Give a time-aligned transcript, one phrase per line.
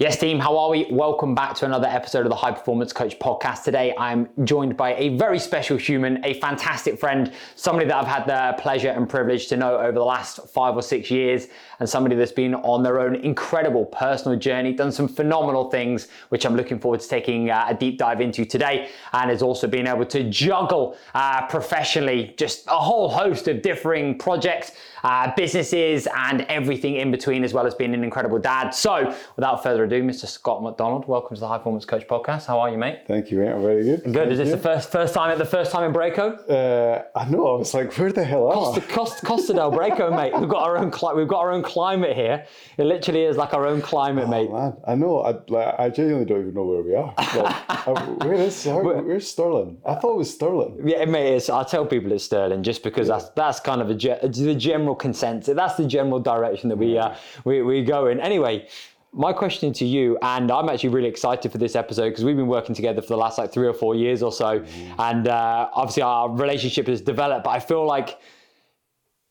[0.00, 0.86] Yes, team, how are we?
[0.92, 3.64] Welcome back to another episode of the High Performance Coach podcast.
[3.64, 8.24] Today, I'm joined by a very special human, a fantastic friend, somebody that I've had
[8.24, 11.48] the pleasure and privilege to know over the last five or six years,
[11.80, 16.46] and somebody that's been on their own incredible personal journey, done some phenomenal things, which
[16.46, 19.88] I'm looking forward to taking uh, a deep dive into today, and has also been
[19.88, 24.70] able to juggle uh, professionally just a whole host of differing projects,
[25.02, 28.70] uh, businesses, and everything in between, as well as being an incredible dad.
[28.70, 30.26] So, without further ado, Mr.
[30.26, 32.46] Scott Macdonald, welcome to the High Performance Coach Podcast.
[32.46, 33.00] How are you, mate?
[33.06, 33.48] Thank you, mate.
[33.48, 34.04] I'm very good.
[34.04, 34.14] Good.
[34.14, 34.56] Thank Is this you.
[34.56, 36.38] the first first time at the first time in Braco?
[36.48, 37.54] Uh, I know.
[37.54, 38.92] I was like, where the hell am Costa, I?
[38.94, 40.38] Costa, Costa del Braco, mate.
[40.38, 42.44] We've got our own cli- we've got our own climate here.
[42.76, 44.50] It literally is like our own climate, mate.
[44.52, 45.22] Man, I know.
[45.22, 47.14] I, like, I genuinely don't even know where we are.
[47.34, 49.78] Like, where is how, where's Stirling?
[49.86, 50.80] I thought it was Stirling.
[50.86, 51.34] Yeah, mate.
[51.36, 54.54] It's, I tell people it's Stirling just because that's that's kind of a ge- the
[54.54, 55.54] general consensus.
[55.56, 57.14] That's the general direction that we uh,
[57.44, 58.20] we we go in.
[58.20, 58.68] Anyway,
[59.12, 62.46] my question to you, and I'm actually really excited for this episode because we've been
[62.46, 64.64] working together for the last like three or four years or so,
[64.98, 67.44] and uh, obviously our relationship has developed.
[67.44, 68.18] But I feel like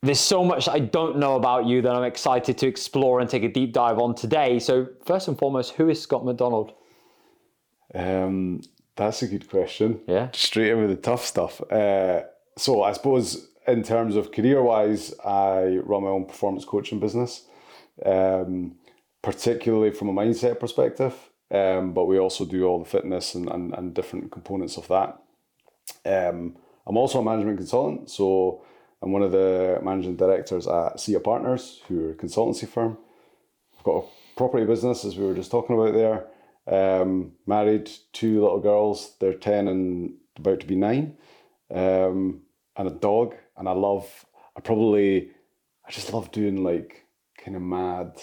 [0.04, 3.44] there's so much I don't know about you that I'm excited to explore and take
[3.44, 4.60] a deep dive on today.
[4.60, 6.74] So first and foremost, who is Scott Macdonald?
[7.94, 8.62] Um,
[8.96, 10.02] that's a good question.
[10.08, 10.30] Yeah.
[10.34, 11.62] Straight in with the tough stuff.
[11.72, 12.24] Uh,
[12.58, 17.46] so I suppose in terms of career wise, I run my own performance coaching business,
[18.06, 18.76] um,
[19.28, 21.14] particularly from a mindset perspective.
[21.52, 25.20] Um, but we also do all the fitness and, and, and different components of that.
[26.06, 28.64] Um, I'm also a management consultant, so
[29.02, 32.98] I'm one of the managing directors at SIA Partners, who are a consultancy firm.
[33.78, 36.28] I've got a property business, as we were just talking about there.
[36.66, 39.16] Um, married, two little girls.
[39.20, 41.18] They're ten and about to be nine,
[41.70, 42.44] um,
[42.78, 43.36] and a dog.
[43.58, 44.26] And I love.
[44.56, 45.32] I probably.
[45.86, 47.06] I just love doing like
[47.38, 48.22] kind of mad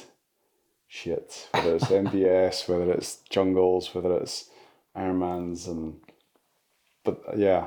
[0.95, 1.49] shit.
[1.53, 4.49] Whether it's MDS, whether it's jungles, whether it's
[4.97, 5.97] Ironmans, and
[7.05, 7.67] but yeah,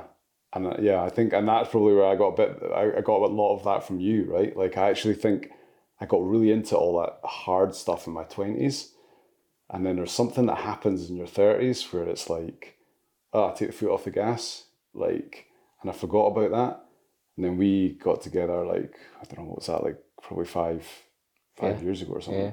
[0.53, 2.64] and uh, yeah, I think, and that's probably where I got a bit.
[2.73, 4.55] I, I got a lot of that from you, right?
[4.55, 5.49] Like I actually think
[5.99, 8.93] I got really into all that hard stuff in my twenties,
[9.70, 12.77] and then there's something that happens in your thirties where it's like,
[13.33, 15.48] oh, I take the foot off the gas, like,
[15.82, 16.86] and I forgot about that,
[17.36, 20.87] and then we got together like I don't know what was that like probably five
[21.58, 21.83] five Yeah.
[21.83, 22.45] years ago or something.
[22.45, 22.52] Yeah.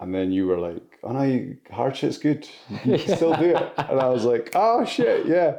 [0.00, 2.48] And then you were like, "Oh no, hard shit's good.
[2.84, 5.58] You can still do it." And I was like, "Oh shit, yeah."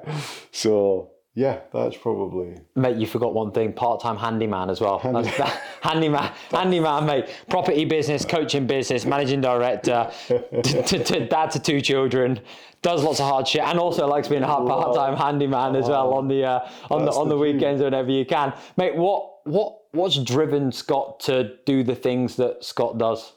[0.51, 4.99] So yeah, that's probably Mate, you forgot one thing: part-time handyman as well.
[5.03, 7.29] That's that, handyman, handyman, mate.
[7.49, 12.41] Property business, coaching business, managing director, dad to two children,
[12.81, 16.27] does lots of hard shit, and also likes being a part-time handyman as well on
[16.27, 18.53] the uh, on the on the the weekends whenever you can.
[18.75, 23.33] Mate, what what what's driven Scott to do the things that Scott does?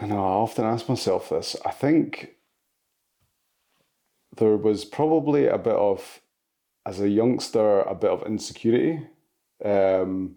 [0.00, 1.56] I know, I often ask myself this.
[1.64, 2.36] I think
[4.36, 6.20] there was probably a bit of,
[6.86, 9.04] as a youngster, a bit of insecurity.
[9.64, 10.36] Um,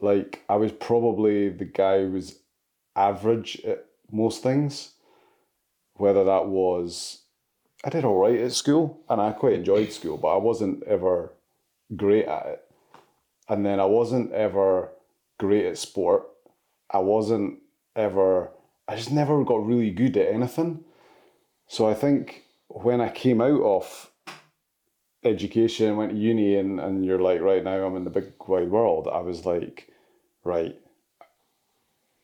[0.00, 2.38] like, I was probably the guy who was
[2.96, 4.92] average at most things,
[5.94, 7.20] whether that was,
[7.84, 11.34] I did all right at school and I quite enjoyed school, but I wasn't ever
[11.94, 12.64] great at it.
[13.46, 14.88] And then I wasn't ever
[15.38, 16.22] great at sport.
[16.90, 17.58] I wasn't
[17.94, 18.50] ever,
[18.90, 20.82] I just never got really good at anything.
[21.68, 24.10] So I think when I came out of
[25.22, 28.68] education, went to uni, and, and you're like, right now I'm in the big wide
[28.68, 29.92] world, I was like,
[30.42, 30.76] right,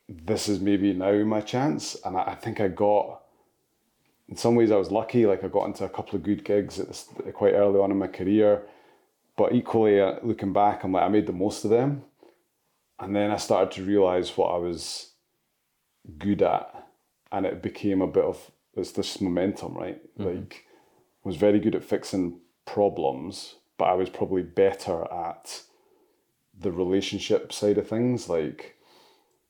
[0.09, 1.95] this is maybe now my chance.
[2.03, 3.21] And I, I think I got,
[4.27, 5.25] in some ways, I was lucky.
[5.25, 7.97] Like I got into a couple of good gigs at this, quite early on in
[7.97, 8.63] my career.
[9.37, 12.03] But equally, uh, looking back, I'm like, I made the most of them.
[12.99, 15.06] And then I started to realize what I was
[16.17, 16.87] good at.
[17.31, 20.01] And it became a bit of, it's this momentum, right?
[20.17, 20.65] Like,
[21.23, 25.63] was very good at fixing problems, but I was probably better at
[26.57, 28.29] the relationship side of things.
[28.29, 28.77] Like,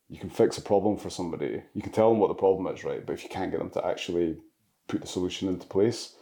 [0.09, 2.83] you can fix a problem for somebody, you can tell them what the problem is,
[2.83, 3.05] right?
[3.05, 4.37] But if you can't get them to actually
[4.87, 6.15] put the solution into place,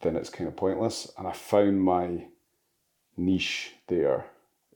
[0.00, 1.12] then it's kind of pointless.
[1.18, 2.24] And I found my
[3.16, 4.26] niche there,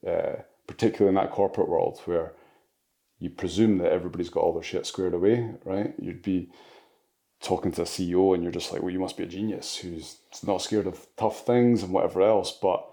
[0.07, 2.35] uh, particularly in that corporate world where
[3.19, 5.95] you presume that everybody's got all their shit squared away, right?
[5.99, 6.51] You'd be
[7.41, 10.17] talking to a CEO and you're just like, well, you must be a genius who's
[10.45, 12.51] not scared of tough things and whatever else.
[12.51, 12.85] But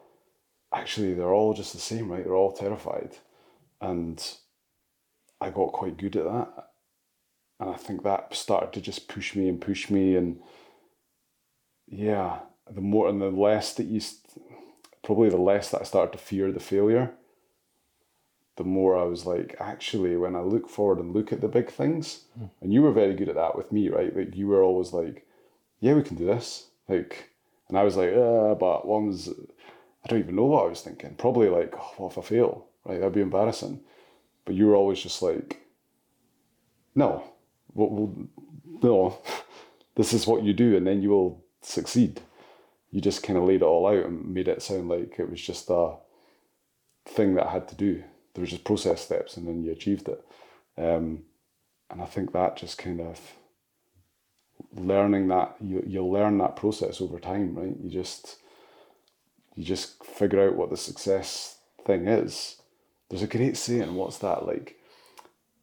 [0.74, 2.24] actually, they're all just the same, right?
[2.24, 3.18] They're all terrified.
[3.80, 4.24] And
[5.40, 6.50] I got quite good at that.
[7.60, 10.16] And I think that started to just push me and push me.
[10.16, 10.40] And
[11.88, 12.40] yeah,
[12.70, 14.02] the more and the less that you,
[15.04, 17.14] probably the less that I started to fear the failure,
[18.62, 21.72] the more I was like, actually, when I look forward and look at the big
[21.72, 22.25] things,
[22.62, 24.16] and you were very good at that with me, right?
[24.16, 25.25] Like you were always like,
[25.80, 26.68] yeah, we can do this.
[26.88, 27.31] Like,
[27.69, 29.30] and I was like, uh, but one was,
[30.04, 31.16] I don't even know what I was thinking.
[31.16, 32.68] Probably like, oh, what if I fail?
[32.86, 33.81] Right, that'd be embarrassing.
[34.46, 35.60] But you were always just like,
[36.94, 37.24] no,
[37.74, 38.16] well, well,
[38.84, 39.18] no,
[39.96, 42.22] this is what you do, and then you will succeed.
[42.92, 45.42] You just kind of laid it all out and made it sound like it was
[45.42, 45.96] just a
[47.08, 48.04] thing that I had to do.
[48.33, 50.24] There was just process steps, and then you achieved it.
[50.78, 51.24] Um,
[51.89, 53.19] and I think that just kind of
[54.74, 57.75] learning that you you'll learn that process over time, right?
[57.81, 58.38] You just
[59.56, 62.57] you just figure out what the success thing is.
[63.10, 63.94] There's a great saying.
[63.95, 64.77] What's that like?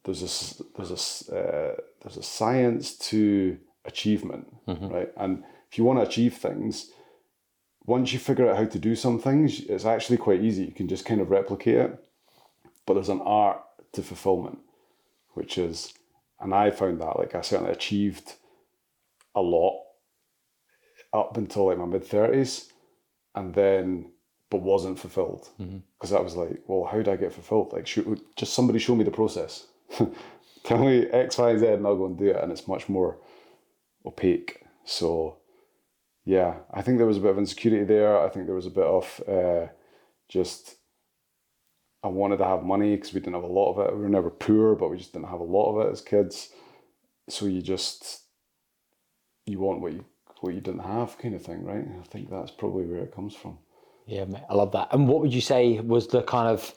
[0.03, 0.91] There's a there's
[1.29, 4.47] a uh, there's a science to achievement,
[4.89, 5.09] right?
[5.17, 6.91] And if you want to achieve things,
[7.85, 10.65] once you figure out how to do some things, it's actually quite easy.
[10.65, 12.05] You can just kind of replicate it.
[12.89, 14.57] But there's an art to fulfillment,
[15.35, 15.93] which is,
[16.39, 18.33] and I found that like I certainly achieved
[19.35, 19.83] a lot
[21.13, 22.73] up until like my mid thirties,
[23.35, 24.11] and then
[24.49, 25.49] but wasn't fulfilled
[25.99, 27.73] because I was like, well, how do I get fulfilled?
[27.73, 29.67] Like, should, just somebody show me the process.
[30.63, 32.37] Tell me X, Y, Z, and I'll go and do it.
[32.37, 33.19] And it's much more
[34.03, 34.65] opaque.
[34.83, 35.37] So,
[36.25, 38.19] yeah, I think there was a bit of insecurity there.
[38.19, 39.67] I think there was a bit of uh,
[40.27, 40.78] just
[42.03, 43.95] I wanted to have money because we didn't have a lot of it.
[43.95, 46.49] We were never poor, but we just didn't have a lot of it as kids.
[47.27, 48.23] So you just
[49.45, 50.05] you want what you
[50.41, 51.85] what you didn't have, kind of thing, right?
[51.99, 53.57] I think that's probably where it comes from.
[54.05, 54.89] Yeah, mate, I love that.
[54.91, 56.73] And what would you say was the kind of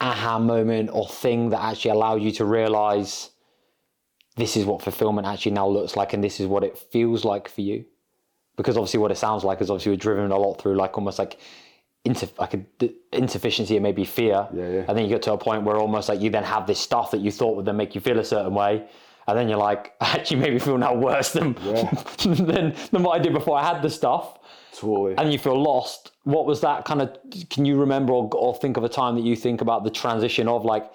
[0.00, 3.30] aha moment or thing that actually allowed you to realize
[4.36, 7.48] this is what fulfillment actually now looks like and this is what it feels like
[7.48, 7.84] for you?
[8.56, 11.18] Because obviously, what it sounds like is obviously we're driven a lot through like almost
[11.18, 11.38] like
[12.38, 14.48] like a d- insufficiency and maybe fear.
[14.54, 14.84] Yeah, yeah.
[14.88, 17.10] And then you get to a point where almost like you then have this stuff
[17.12, 18.86] that you thought would then make you feel a certain way.
[19.28, 21.90] And then you're like, actually maybe feel now worse than, Yeah.
[22.24, 24.38] than, than what I did before I had the stuff
[24.72, 25.14] Totally.
[25.18, 26.12] and you feel lost.
[26.24, 27.16] What was that kind of?
[27.50, 30.46] Can you remember or, or think of a time that you think about the transition
[30.48, 30.90] of like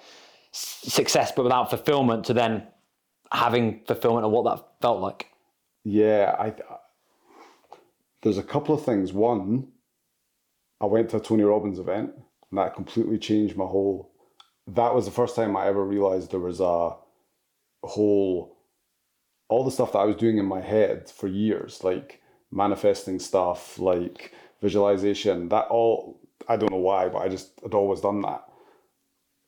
[0.52, 2.66] success but without fulfillment to then
[3.32, 5.26] having fulfillment and what that felt like?
[5.84, 6.54] Yeah, I.
[8.22, 9.12] There's a couple of things.
[9.12, 9.66] One,
[10.82, 12.10] I went to a Tony Robbins event,
[12.50, 14.10] and that completely changed my whole.
[14.66, 16.96] That was the first time I ever realized there was a
[17.84, 18.58] whole,
[19.48, 22.20] all the stuff that I was doing in my head for years, like
[22.50, 25.48] manifesting stuff, like visualization.
[25.48, 28.44] That all I don't know why, but I just had always done that.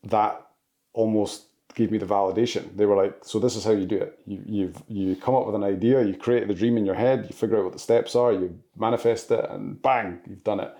[0.04, 0.46] That
[0.92, 2.76] almost gave me the validation.
[2.76, 4.20] They were like, "So this is how you do it.
[4.24, 7.26] You you've you come up with an idea, you create the dream in your head,
[7.28, 10.72] you figure out what the steps are, you manifest it, and bang, you've done it."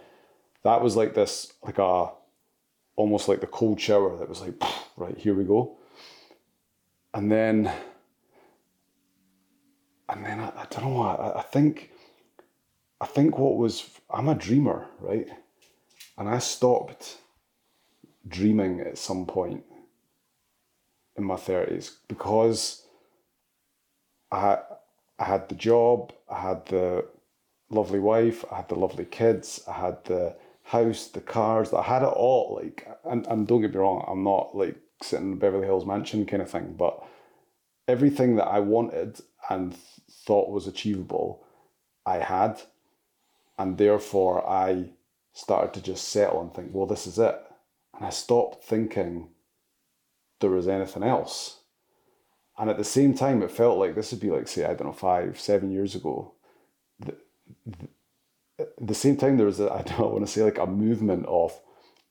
[0.65, 2.11] That was like this, like a,
[2.97, 4.17] almost like the cold shower.
[4.17, 4.55] That was like,
[4.97, 5.77] right here we go.
[7.13, 7.71] And then,
[10.09, 11.03] and then I, I don't know.
[11.03, 11.91] I, I think,
[13.01, 15.29] I think what was I'm a dreamer, right?
[16.17, 17.19] And I stopped
[18.27, 19.65] dreaming at some point
[21.17, 22.87] in my thirties because
[24.33, 24.59] I
[25.19, 27.07] I had the job, I had the
[27.71, 32.03] lovely wife, I had the lovely kids, I had the house, the cars, I had
[32.03, 32.59] it all.
[32.61, 36.27] Like, and, and don't get me wrong, I'm not like sitting in Beverly Hills mansion
[36.27, 37.03] kind of thing, but
[37.87, 39.21] everything that I wanted
[39.51, 39.77] and
[40.27, 41.45] thought was achievable,
[42.07, 42.63] I had,
[43.59, 44.91] and therefore I
[45.33, 47.39] started to just settle and think, well, this is it,
[47.95, 49.29] and I stopped thinking
[50.41, 51.61] there was anything else.
[52.57, 54.87] And at the same time, it felt like this would be like, say, I don't
[54.87, 56.35] know, five, seven years ago.
[58.59, 61.27] At the same time, there was, a, I don't want to say like a movement
[61.27, 61.59] of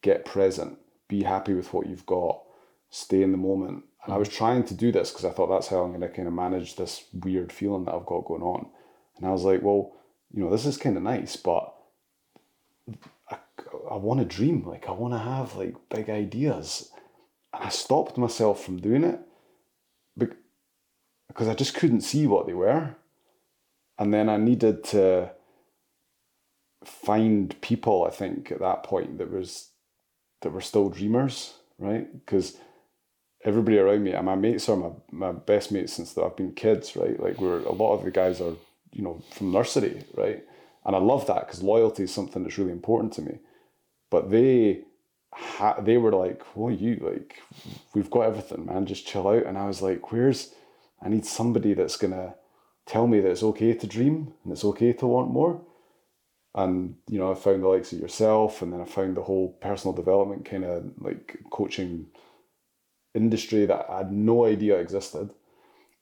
[0.01, 2.41] get present, be happy with what you've got,
[2.89, 3.83] stay in the moment.
[4.03, 4.37] And I was mm-hmm.
[4.37, 6.75] trying to do this because I thought that's how I'm going to kind of manage
[6.75, 8.67] this weird feeling that I've got going on.
[9.17, 9.93] And I was like, well,
[10.31, 11.73] you know, this is kind of nice, but
[13.29, 13.37] I,
[13.89, 14.67] I want to dream.
[14.67, 16.91] Like, I want to have like big ideas.
[17.53, 19.19] And I stopped myself from doing it
[21.27, 22.95] because I just couldn't see what they were.
[23.97, 25.31] And then I needed to
[26.87, 29.69] find people, I think, at that point that was
[30.41, 32.11] that were still dreamers, right?
[32.25, 32.57] Because
[33.43, 36.95] everybody around me, and my mates are my, my best mates since I've been kids,
[36.95, 37.19] right?
[37.19, 38.53] Like we're a lot of the guys are,
[38.91, 40.43] you know, from nursery, right?
[40.85, 43.39] And I love that because loyalty is something that's really important to me.
[44.09, 44.83] But they
[45.33, 47.41] ha- they were like, "Well, you like,
[47.93, 48.85] we've got everything, man.
[48.85, 50.53] Just chill out." And I was like, "Where's?
[51.01, 52.35] I need somebody that's gonna
[52.85, 55.61] tell me that it's okay to dream and it's okay to want more."
[56.55, 59.49] And you know I found the likes of yourself, and then I found the whole
[59.61, 62.07] personal development kind of like coaching
[63.15, 65.29] industry that I had no idea existed,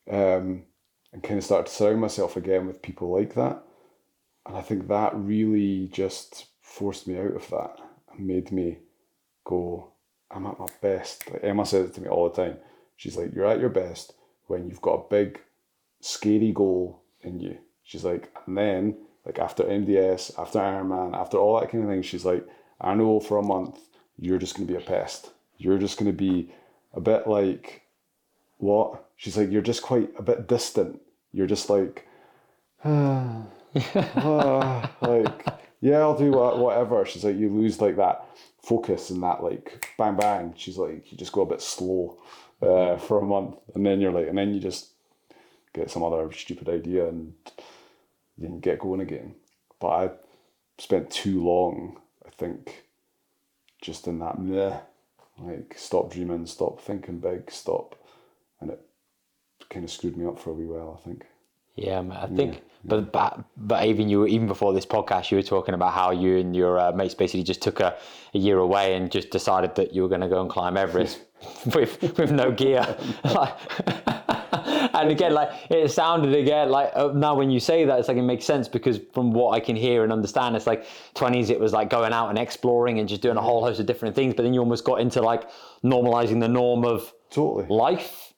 [0.09, 0.63] um,
[1.13, 3.63] and kind of started to surround myself again with people like that,
[4.45, 7.77] and I think that really just forced me out of that
[8.13, 8.77] and made me
[9.43, 9.91] go,
[10.29, 11.29] I'm at my best.
[11.31, 12.57] Like Emma says it to me all the time.
[12.95, 14.13] She's like, you're at your best
[14.47, 15.39] when you've got a big,
[15.99, 17.57] scary goal in you.
[17.83, 22.01] She's like, and then like after MDS, after Ironman, after all that kind of thing,
[22.01, 22.45] she's like,
[22.79, 23.79] I know for a month
[24.17, 25.31] you're just going to be a pest.
[25.57, 26.51] You're just going to be
[26.93, 27.83] a bit like
[28.57, 29.05] what?
[29.17, 30.99] She's like, you're just quite a bit distant.
[31.31, 32.07] You're just like,
[32.83, 33.43] ah,
[33.95, 35.45] ah, like
[35.81, 37.03] yeah, I'll do what, whatever.
[37.05, 38.25] She's like, you lose like that
[38.61, 40.53] focus and that like bang bang.
[40.55, 42.19] She's like, you just go a bit slow
[42.61, 44.89] uh, for a month, and then you're like, and then you just
[45.73, 47.33] get some other stupid idea and
[48.37, 49.35] then get going again.
[49.79, 50.09] But I
[50.77, 52.85] spent too long, I think,
[53.81, 54.77] just in that meh,
[55.39, 57.95] like stop dreaming, stop thinking big, stop,
[58.59, 58.79] and it
[59.69, 60.99] kind of screwed me up for a wee while.
[60.99, 61.25] I think.
[61.75, 65.73] Yeah, I think, but, but but even you even before this podcast, you were talking
[65.73, 67.97] about how you and your uh, mates basically just took a,
[68.33, 71.21] a year away and just decided that you were going to go and climb Everest
[71.73, 72.85] with with no gear.
[74.99, 78.17] and again, like it sounded again like uh, now when you say that, it's like
[78.17, 81.49] it makes sense because from what I can hear and understand, it's like twenties.
[81.49, 84.15] It was like going out and exploring and just doing a whole host of different
[84.15, 84.33] things.
[84.33, 85.49] But then you almost got into like
[85.83, 87.65] normalizing the norm of Totally.
[87.67, 88.33] life,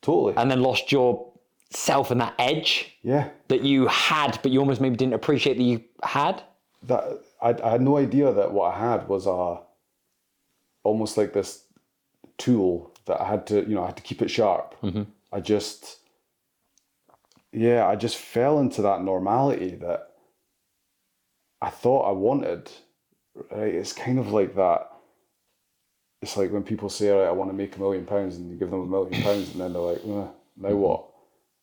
[0.00, 0.34] Totally.
[0.36, 1.30] and then lost your
[1.70, 3.30] self and that edge yeah.
[3.48, 6.42] that you had, but you almost maybe didn't appreciate that you had.
[6.84, 7.04] that
[7.40, 9.60] I, I had no idea that what I had was a
[10.84, 11.64] almost like this
[12.38, 14.74] tool that I had to you know I had to keep it sharp.
[15.32, 15.98] I just
[17.52, 20.12] yeah I just fell into that normality that
[21.62, 22.70] I thought I wanted.
[23.50, 24.90] Right, it's kind of like that.
[26.20, 28.56] It's like when people say, "Right, I want to make a million pounds," and you
[28.56, 31.06] give them a million pounds, and then they're like, eh, "Now what?"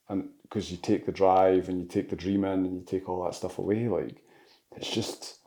[0.10, 3.08] And because you take the drive and you take the dream in and you take
[3.08, 4.24] all that stuff away, like
[4.76, 5.38] it's just,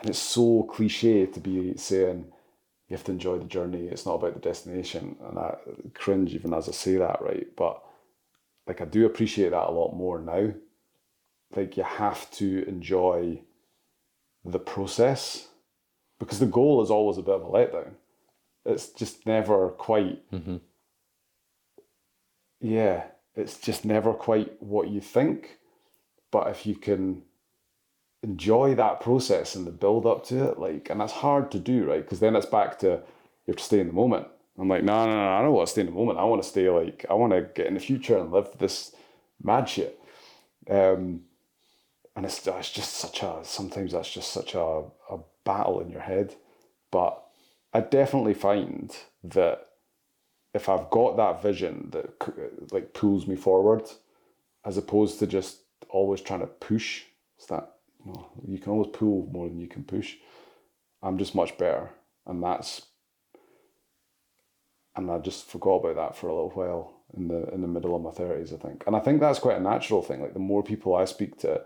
[0.00, 2.31] and it's so cliche to be saying
[2.92, 3.86] you have to enjoy the journey.
[3.86, 5.56] It's not about the destination, and I
[5.94, 7.46] cringe even as I say that, right?
[7.56, 7.82] But
[8.66, 10.52] like I do appreciate that a lot more now.
[11.56, 13.40] Like you have to enjoy
[14.44, 15.48] the process
[16.18, 17.92] because the goal is always a bit of a letdown.
[18.66, 20.30] It's just never quite.
[20.30, 20.58] Mm-hmm.
[22.60, 25.60] Yeah, it's just never quite what you think.
[26.30, 27.22] But if you can
[28.22, 31.84] enjoy that process and the build up to it, like, and that's hard to do,
[31.84, 32.02] right?
[32.02, 33.02] Because then it's back to
[33.46, 34.28] you have to stay in the moment.
[34.58, 36.18] I'm like, no, no, no, I don't want to stay in the moment.
[36.18, 38.94] I want to stay like, I want to get in the future and live this
[39.42, 39.98] mad shit.
[40.70, 41.22] Um,
[42.14, 46.02] and it's, it's just such a, sometimes that's just such a, a battle in your
[46.02, 46.36] head.
[46.90, 47.20] But
[47.72, 49.66] I definitely find that
[50.54, 53.90] if I've got that vision that like pulls me forward,
[54.64, 57.04] as opposed to just always trying to push,
[57.38, 57.71] it's that
[58.04, 60.16] you know you can always pull more than you can push.
[61.02, 61.90] I'm just much better,
[62.26, 62.82] and that's
[64.94, 67.94] and I just forgot about that for a little while in the in the middle
[67.96, 70.20] of my thirties, I think, and I think that's quite a natural thing.
[70.20, 71.62] Like the more people I speak to,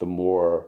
[0.00, 0.66] the more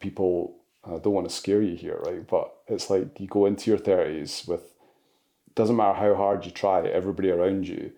[0.00, 0.56] people.
[0.86, 2.26] I don't want to scare you here, right?
[2.28, 4.74] But it's like you go into your thirties with
[5.54, 7.92] doesn't matter how hard you try, everybody around you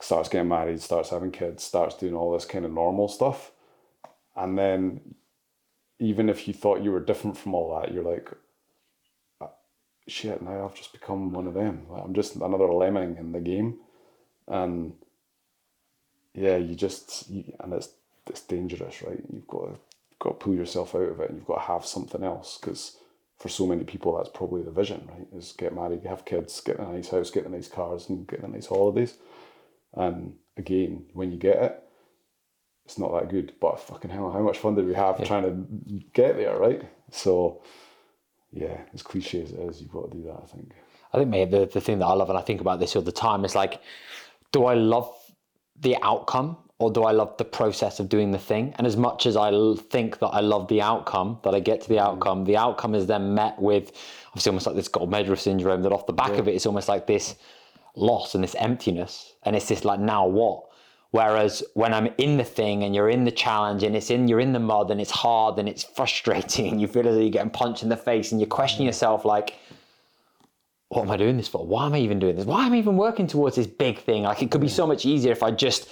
[0.00, 3.52] starts getting married, starts having kids, starts doing all this kind of normal stuff.
[4.34, 5.14] And then
[6.02, 8.28] even if you thought you were different from all that, you're like,
[9.40, 9.46] "Uh,
[10.08, 11.86] shit, now I've just become one of them.
[11.88, 13.78] Like, I'm just another lemming in the game.
[14.48, 14.94] And
[16.34, 17.90] yeah, you just, you, and it's,
[18.26, 19.22] it's dangerous, right?
[19.32, 19.78] You've got to,
[20.18, 22.96] got to pull yourself out of it and you've got to have something else because
[23.38, 25.26] for so many people, that's probably the vision, right?
[25.36, 28.40] Is get married, have kids, get a nice house, get the nice cars, and get
[28.40, 29.14] the nice holidays.
[29.94, 31.82] And again, when you get it,
[32.84, 33.54] it's not that good.
[33.60, 36.82] But fucking hell, how much fun did we have trying to get there, right?
[37.10, 37.62] So,
[38.52, 40.40] yeah, as cliche as it is, you've got to do that.
[40.42, 40.72] I think.
[41.12, 43.02] I think maybe the, the thing that I love, and I think about this all
[43.02, 43.80] the time, is like,
[44.50, 45.14] do I love
[45.80, 48.74] the outcome or do I love the process of doing the thing?
[48.76, 51.82] And as much as I l- think that I love the outcome, that I get
[51.82, 52.02] to the mm.
[52.02, 53.92] outcome, the outcome is then met with
[54.28, 55.82] obviously almost like this gold medalist syndrome.
[55.82, 57.36] That off the back of it, it's almost like this
[57.94, 60.64] loss and this emptiness, and it's this like now what?
[61.12, 64.40] Whereas when I'm in the thing and you're in the challenge and it's in you're
[64.40, 67.30] in the mud and it's hard and it's frustrating and you feel as though you're
[67.30, 68.86] getting punched in the face and you question mm.
[68.86, 69.58] yourself like,
[70.88, 71.64] what am I doing this for?
[71.66, 72.46] Why am I even doing this?
[72.46, 74.24] Why am I even working towards this big thing?
[74.24, 74.70] Like it could be mm.
[74.70, 75.88] so much easier if I just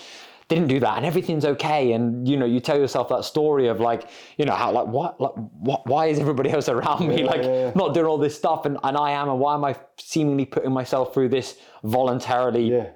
[0.48, 3.78] didn't do that and everything's okay and you know you tell yourself that story of
[3.78, 7.42] like you know how like what like what why is everybody else around me like
[7.42, 7.72] yeah, yeah.
[7.76, 10.72] not doing all this stuff and, and I am and why am I seemingly putting
[10.72, 12.88] myself through this voluntarily Yeah.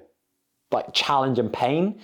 [0.75, 1.99] Like challenge and pain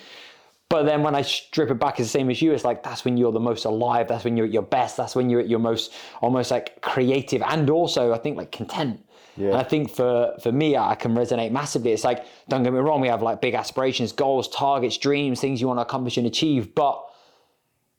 [0.72, 2.54] but then when I strip it back, it's the same as you.
[2.54, 4.08] It's like that's when you're the most alive.
[4.08, 4.96] That's when you're at your best.
[4.96, 9.06] That's when you're at your most almost like creative and also I think like content.
[9.36, 9.50] Yeah.
[9.50, 11.92] And I think for for me, I can resonate massively.
[11.92, 15.60] It's like don't get me wrong, we have like big aspirations, goals, targets, dreams, things
[15.60, 16.74] you want to accomplish and achieve.
[16.74, 17.04] But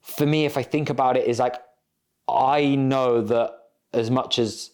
[0.00, 1.56] for me, if I think about it, is like
[2.26, 3.52] I know that
[3.92, 4.70] as much as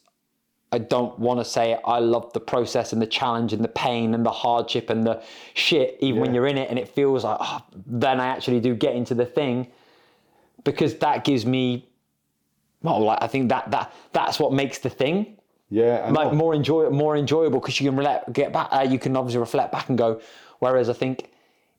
[0.70, 4.14] I don't want to say I love the process and the challenge and the pain
[4.14, 5.22] and the hardship and the
[5.54, 8.74] shit, even when you're in it and it feels like, oh, then I actually do
[8.74, 9.68] get into the thing
[10.64, 11.88] because that gives me,
[12.82, 15.38] well, like I think that that that's what makes the thing
[15.70, 16.04] Yeah.
[16.06, 16.38] I like know.
[16.38, 18.68] more enjoy more enjoyable because you can relate, get back.
[18.70, 20.20] Uh, you can obviously reflect back and go.
[20.58, 21.30] Whereas I think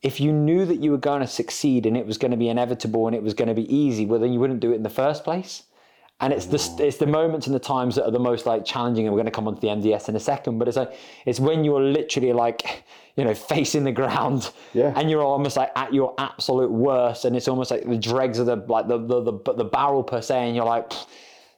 [0.02, 2.50] if you knew that you were going to succeed and it was going to be
[2.50, 4.84] inevitable and it was going to be easy, well then you wouldn't do it in
[4.84, 5.64] the first place.
[6.22, 9.06] And it's the it's the moments and the times that are the most like challenging.
[9.06, 10.94] And we're going to come onto the MDS in a second, but it's like
[11.26, 12.84] it's when you're literally like
[13.16, 14.94] you know facing the ground, Yeah.
[14.98, 18.48] and you're almost like at your absolute worst, and it's almost like the dregs of
[18.48, 20.92] the like the the the, the barrel per se, and you're like,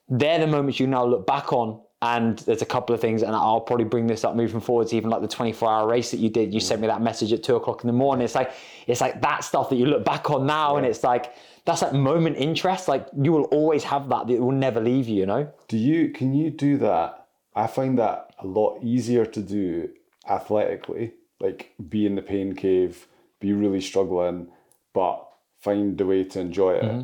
[0.08, 1.80] they're the moments you now look back on.
[2.04, 4.92] And there's a couple of things, and I'll probably bring this up moving forwards.
[4.92, 6.62] Even like the 24-hour race that you did, you mm.
[6.64, 8.24] sent me that message at two o'clock in the morning.
[8.24, 8.50] It's like
[8.88, 11.32] it's like that stuff that you look back on now, and it's like
[11.64, 12.88] that's like moment interest.
[12.88, 15.20] Like you will always have that; that it will never leave you.
[15.20, 15.52] You know?
[15.68, 17.26] Do you can you do that?
[17.54, 19.90] I find that a lot easier to do
[20.28, 23.06] athletically, like be in the pain cave,
[23.40, 24.48] be really struggling,
[24.92, 25.28] but
[25.60, 26.84] find a way to enjoy it.
[26.84, 27.02] Mm-hmm.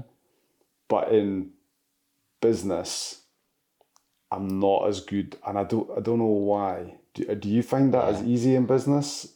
[0.88, 1.50] But in
[2.40, 3.22] business,
[4.30, 6.94] I'm not as good, and I don't I don't know why.
[7.14, 9.34] Do, do you find that as easy in business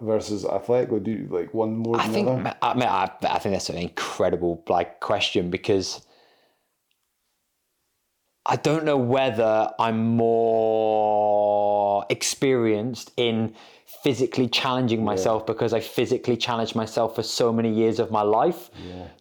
[0.00, 0.92] versus athletic?
[0.92, 2.56] Or do you like one more I think the other?
[2.62, 6.06] I, mean, I, I think that's an incredible like question because
[8.46, 13.54] I don't know whether I'm more experienced in
[14.02, 18.70] physically challenging myself because I physically challenged myself for so many years of my life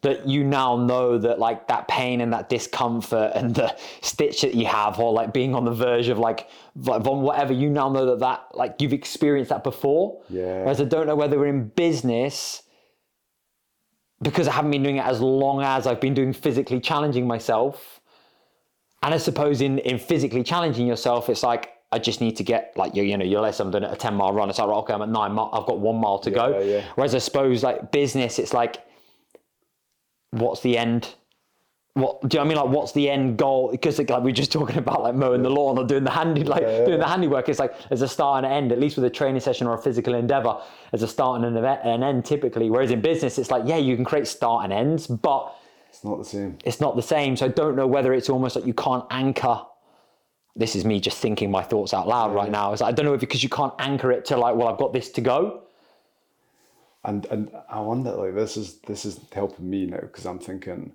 [0.01, 4.53] that you now know that like that pain and that discomfort and the stitch that
[4.55, 7.89] you have or like being on the verge of like like Von whatever you now
[7.89, 10.59] know that that like you've experienced that before Yeah.
[10.63, 12.63] whereas I don't know whether we're in business
[14.21, 17.99] because I haven't been doing it as long as I've been doing physically challenging myself.
[19.03, 22.73] And I suppose in, in physically challenging yourself, it's like I just need to get
[22.75, 24.49] like you, you know, you're let's I'm doing a 10 mile run.
[24.49, 26.57] It's like, right, okay, I'm at nine mile, I've got one mile to go.
[26.59, 26.85] Yeah, yeah.
[26.95, 28.83] Whereas I suppose like business, it's like,
[30.31, 31.13] what's the end?
[31.97, 32.57] What do you know what I mean?
[32.57, 33.71] Like, what's the end goal?
[33.71, 36.43] Because like, we we're just talking about like mowing the lawn or doing the handy,
[36.43, 37.49] like yeah, doing the handiwork.
[37.49, 38.71] It's like there's a start and an end.
[38.71, 40.57] At least with a training session or a physical endeavor,
[40.91, 42.69] there's a start and an, event, an end typically.
[42.69, 45.55] Whereas in business, it's like yeah, you can create start and ends, but
[45.89, 46.57] It's not the same.
[46.63, 47.35] it's not the same.
[47.35, 49.61] So I don't know whether it's almost like you can't anchor.
[50.55, 52.73] This is me just thinking my thoughts out loud right now.
[52.73, 54.77] It's like, I don't know if because you can't anchor it to like, well, I've
[54.79, 55.63] got this to go.
[57.03, 60.91] and and I wonder like this is this is helping me now because I'm thinking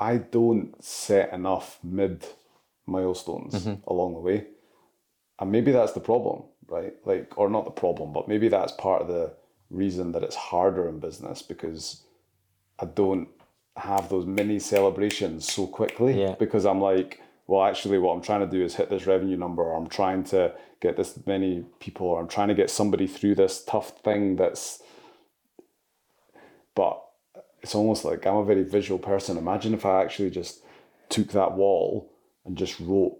[0.00, 2.26] I don't set enough mid
[2.86, 3.88] milestones mm-hmm.
[3.88, 4.46] along the way,
[5.38, 6.94] and maybe that's the problem, right?
[7.04, 9.34] Like, or not the problem, but maybe that's part of the
[9.70, 12.02] reason that it's harder in business because
[12.80, 13.28] I don't
[13.76, 16.34] have those mini celebrations so quickly Yeah.
[16.38, 19.62] because I'm like, well, actually, what I'm trying to do is hit this revenue number,
[19.62, 23.34] or I'm trying to get this many people, or I'm trying to get somebody through
[23.34, 24.82] this tough thing that's.
[26.74, 27.02] But
[27.62, 29.36] it's almost like I'm a very visual person.
[29.36, 30.62] Imagine if I actually just
[31.08, 32.10] took that wall
[32.44, 33.18] and just wrote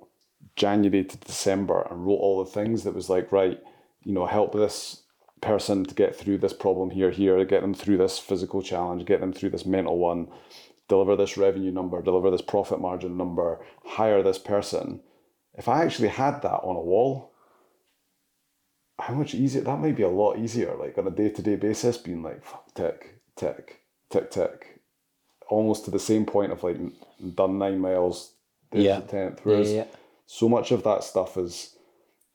[0.56, 3.60] January to December and wrote all the things that was like, right,
[4.02, 5.02] you know, help this
[5.40, 9.20] person to get through this problem here, here, get them through this physical challenge, get
[9.20, 10.28] them through this mental one,
[10.88, 15.00] deliver this revenue number, deliver this profit margin number, hire this person.
[15.54, 17.32] If I actually had that on a wall,
[18.98, 21.56] how much easier that might be a lot easier, like on a day to day
[21.56, 23.79] basis, being like fuck, tick, tick,
[24.10, 24.80] tick, tick,
[25.48, 26.76] almost to the same point of like
[27.34, 28.34] done nine miles,
[28.72, 29.00] Yeah.
[29.00, 29.40] tenth.
[29.44, 29.84] Whereas yeah.
[30.26, 31.76] so much of that stuff is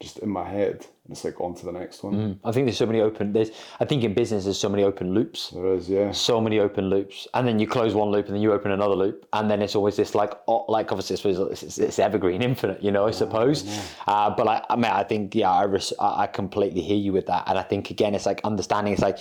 [0.01, 2.37] just in my head, and it's like on to the next one.
[2.43, 3.31] I think there's so many open.
[3.31, 3.51] There's.
[3.79, 5.51] I think in business there's so many open loops.
[5.51, 8.41] There is, yeah, so many open loops, and then you close one loop, and then
[8.41, 11.77] you open another loop, and then it's always this like, oh, like obviously it's, it's,
[11.77, 13.63] it's evergreen, infinite, you know, I suppose.
[14.05, 17.13] Uh, but I, I mean, I think yeah, I, res- I I completely hear you
[17.13, 18.91] with that, and I think again, it's like understanding.
[18.91, 19.19] It's like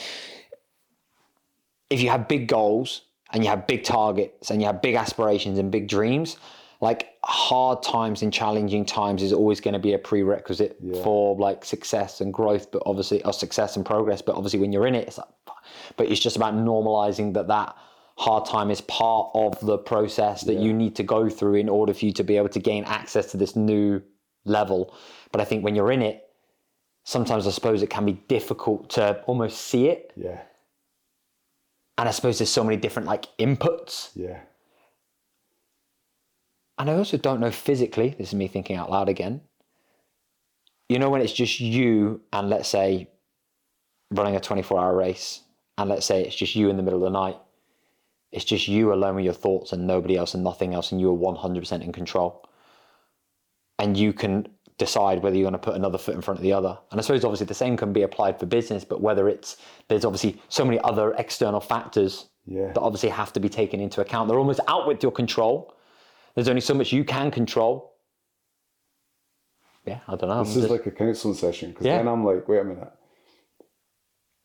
[1.94, 3.02] if you have big goals
[3.32, 6.36] and you have big targets and you have big aspirations and big dreams,
[6.80, 11.64] like hard times and challenging times is always going to be a prerequisite for like
[11.64, 14.20] success and growth, but obviously, or success and progress.
[14.20, 15.28] But obviously, when you're in it, it's like,
[15.96, 17.76] but it's just about normalizing that that
[18.16, 21.94] hard time is part of the process that you need to go through in order
[21.94, 24.02] for you to be able to gain access to this new
[24.44, 24.94] level.
[25.30, 26.28] But I think when you're in it,
[27.04, 30.12] sometimes I suppose it can be difficult to almost see it.
[30.16, 30.40] Yeah.
[31.96, 34.10] And I suppose there's so many different like inputs.
[34.14, 34.40] Yeah.
[36.78, 39.42] And I also don't know physically, this is me thinking out loud again.
[40.88, 43.08] You know, when it's just you and let's say
[44.10, 45.40] running a 24 hour race,
[45.78, 47.36] and let's say it's just you in the middle of the night,
[48.32, 51.10] it's just you alone with your thoughts and nobody else and nothing else, and you
[51.10, 52.48] are 100% in control.
[53.78, 54.48] And you can
[54.78, 56.76] decide whether you're going to put another foot in front of the other.
[56.90, 59.56] And I suppose obviously the same can be applied for business, but whether it's,
[59.88, 62.72] there's obviously so many other external factors Yeah.
[62.72, 64.28] that obviously have to be taken into account.
[64.28, 65.74] They're almost out with your control.
[66.34, 67.92] There's only so much you can control.
[69.86, 70.42] Yeah, I don't know.
[70.42, 71.98] This I'm is just- like a counseling session because Yeah.
[71.98, 72.92] then I'm like, wait a minute.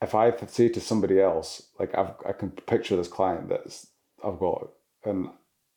[0.02, 3.88] If I say to somebody else, like I've, I can picture this client that's
[4.24, 4.70] I've got,
[5.04, 5.30] and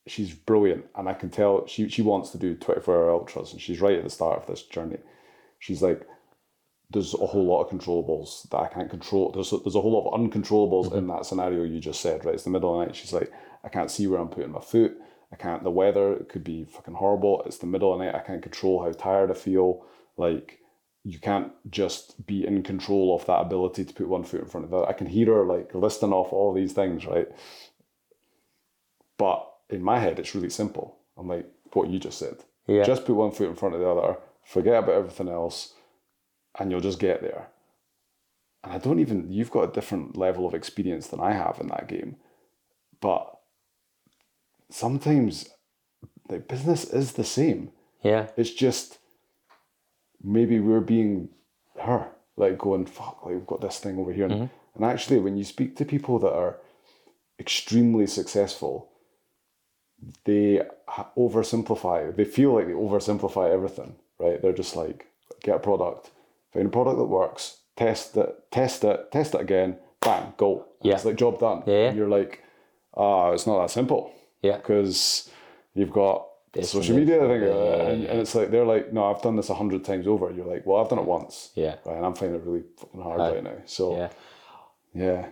[0.07, 3.61] she's brilliant, and I can tell she she wants to do 24 hour ultras, and
[3.61, 4.99] she's right at the start of this journey.
[5.59, 6.07] She's like,
[6.91, 9.31] there's a whole lot of controllables that I can't control.
[9.31, 11.09] There's a, there's a whole lot of uncontrollables in mm-hmm.
[11.09, 12.35] that scenario you just said, right?
[12.35, 12.97] It's the middle of the night.
[12.97, 13.33] She's like,
[13.65, 14.97] I can't see where I'm putting my foot.
[15.33, 17.43] I can't, the weather it could be fucking horrible.
[17.47, 18.15] It's the middle of the night.
[18.15, 19.87] I can't control how tired I feel.
[20.19, 20.59] Like,
[21.05, 24.65] you can't just be in control of that ability to put one foot in front
[24.65, 24.89] of the other.
[24.89, 27.29] I can hear her like listing off all these things, right?
[29.17, 30.97] But in my head, it's really simple.
[31.17, 32.37] I'm like, what you just said.
[32.67, 32.85] Yeah.
[32.85, 35.75] Just put one foot in front of the other, forget about everything else,
[36.59, 37.49] and you'll just get there.
[38.63, 41.67] And I don't even, you've got a different level of experience than I have in
[41.69, 42.17] that game.
[43.01, 43.37] But
[44.71, 45.49] sometimes
[46.29, 47.73] like business is the same.
[48.03, 48.99] yeah, It's just
[50.23, 51.31] maybe we're being
[51.81, 54.27] her, like going, fuck, like we've got this thing over here.
[54.27, 56.59] And, and actually, when you speak to people that are
[57.41, 58.92] extremely successful,
[60.25, 60.63] they
[61.17, 62.15] oversimplify.
[62.15, 64.41] They feel like they oversimplify everything, right?
[64.41, 65.07] They're just like,
[65.43, 66.11] get a product,
[66.53, 70.67] find a product that works, test it, test it, test it again, bang, go.
[70.83, 70.95] Yeah.
[70.95, 71.63] It's like job done.
[71.67, 71.89] Yeah.
[71.89, 72.43] And you're like,
[72.95, 74.13] ah, it's not that simple
[74.43, 75.31] yeah, because
[75.75, 79.23] you've got This social media thing, Yeah, and, and it's like they're like, no, I've
[79.23, 80.31] done this a hundred times over.
[80.31, 81.97] You're like, well, I've done it once, yeah, right?
[81.97, 83.57] And I'm finding it really fucking hard right now.
[83.65, 84.09] So yeah.
[84.95, 85.27] yeah,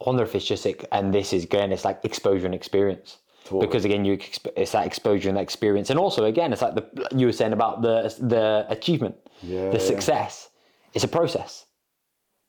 [0.00, 3.18] I wonder if it's just, like, and this is again, it's like exposure and experience.
[3.44, 3.66] Totally.
[3.66, 6.74] Because again, you exp- it's that exposure and that experience, and also again, it's like
[6.74, 9.84] the you were saying about the the achievement, Yeah, the yeah.
[9.84, 10.50] success.
[10.94, 11.66] It's a process.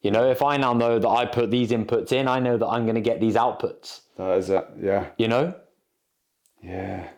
[0.02, 2.68] You know, if I now know that I put these inputs in, I know that
[2.68, 4.02] I'm going to get these outputs.
[4.18, 4.66] that is it.
[4.82, 5.54] Yeah, You know,
[6.64, 7.10] yeah,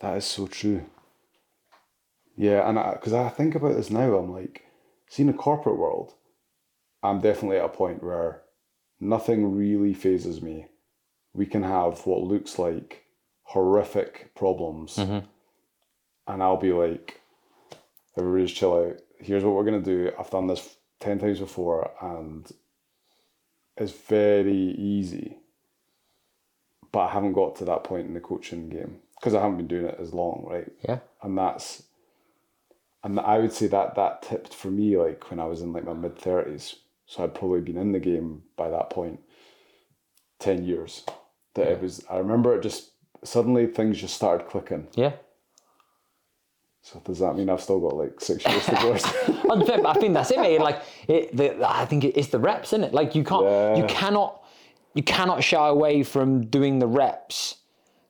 [0.00, 0.86] that is so true.
[2.36, 4.62] Yeah, and because I, think about this now, I'm like,
[5.08, 6.14] see, in the corporate world,
[7.02, 8.42] I'm definitely at a point where
[8.98, 10.66] nothing really phases me.
[11.34, 13.04] We can have what looks like
[13.42, 15.26] horrific problems, mm-hmm.
[16.26, 17.20] and I'll be like,
[18.16, 19.00] everybody's chill out.
[19.18, 20.12] Here's what we're gonna do.
[20.18, 22.50] I've done this ten times before, and
[23.76, 25.38] it's very easy.
[26.92, 29.66] But I haven't got to that point in the coaching game because I haven't been
[29.66, 30.70] doing it as long, right?
[30.88, 31.82] yeah, and that's
[33.04, 35.84] and I would say that that tipped for me like when I was in like
[35.84, 36.76] my mid thirties.
[37.06, 39.20] So I'd probably been in the game by that point,
[40.38, 41.04] ten years.
[41.54, 42.04] That it was.
[42.10, 42.90] I remember it just
[43.22, 44.86] suddenly things just started clicking.
[44.94, 45.12] yeah.
[46.82, 48.92] So does that mean I've still got like six years to go?
[49.88, 50.60] I think that's it, mate.
[50.60, 52.92] Like, it, the, I think it's the reps, isn't it?
[52.92, 54.44] Like, you can't, you cannot,
[54.92, 57.56] you cannot shy away from doing the reps.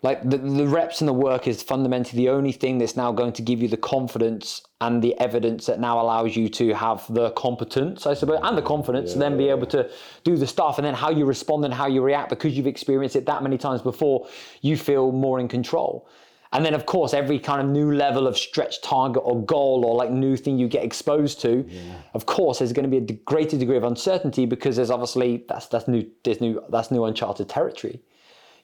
[0.05, 3.33] Like the, the reps and the work is fundamentally the only thing that's now going
[3.33, 7.31] to give you the confidence and the evidence that now allows you to have the
[7.31, 9.91] competence, I suppose, and the confidence to then be able to
[10.23, 10.77] do the stuff.
[10.77, 13.57] And then how you respond and how you react because you've experienced it that many
[13.57, 14.29] times before,
[14.61, 16.07] you feel more in control.
[16.53, 19.97] And then, of course, every kind of new level of stretch target or goal or
[19.97, 21.67] like new thing you get exposed to,
[22.13, 25.67] of course, there's going to be a greater degree of uncertainty because there's obviously that's
[25.67, 28.03] that's new there's new that's new uncharted territory,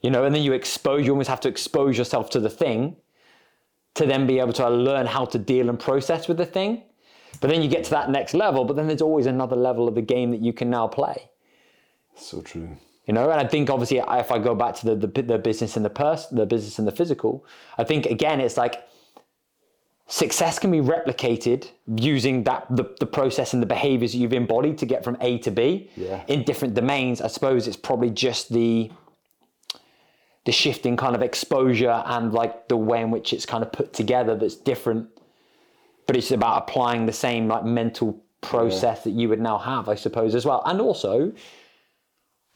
[0.01, 0.25] you know.
[0.25, 2.97] And then you expose you almost have to expose yourself to the thing
[3.95, 6.83] to then be able to learn how to deal and process with the thing.
[7.41, 8.65] But then you get to that next level.
[8.65, 11.29] But then there's always another level of the game that you can now play
[12.17, 12.69] so true.
[13.07, 15.77] you know and i think obviously if i go back to the the, the business
[15.77, 17.47] and the person the business and the physical
[17.79, 18.75] i think again it's like
[20.07, 24.77] success can be replicated using that the, the process and the behaviors that you've embodied
[24.77, 26.23] to get from a to b Yeah.
[26.27, 28.91] in different domains i suppose it's probably just the
[30.47, 33.93] the shifting kind of exposure and like the way in which it's kind of put
[33.93, 35.09] together that's different
[36.07, 39.95] but it's about applying the same like mental process that you would now have i
[39.95, 41.31] suppose as well and also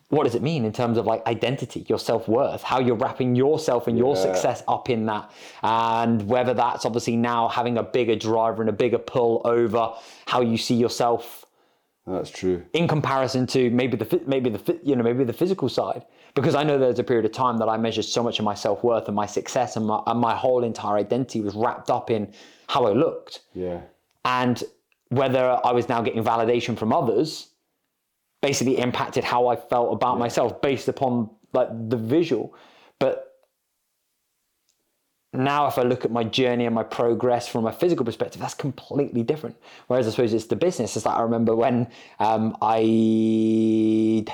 [0.08, 3.34] what does it mean in terms of like identity, your self worth, how you're wrapping
[3.34, 4.22] yourself and your Yeah.
[4.22, 5.30] success up in that,
[5.62, 9.94] and whether that's obviously now having a bigger driver and a bigger pull over
[10.26, 11.46] how you see yourself
[12.06, 12.62] That's true.
[12.74, 16.62] in comparison to maybe the maybe the you know maybe the physical side because I
[16.64, 19.06] know there's a period of time that I measured so much of my self worth
[19.06, 22.32] and my success and my, and my whole entire identity was wrapped up in
[22.68, 23.40] how I looked.
[23.54, 23.80] Yeah.
[24.24, 24.62] and
[25.10, 27.48] whether I was now getting validation from others
[28.42, 32.54] basically impacted how I felt about myself based upon like the visual.
[32.98, 33.33] But
[35.34, 38.54] now if I look at my journey and my progress from a physical perspective, that's
[38.54, 39.56] completely different.
[39.88, 40.96] Whereas I suppose it's the business.
[40.96, 41.88] It's like I remember when
[42.20, 42.82] um, I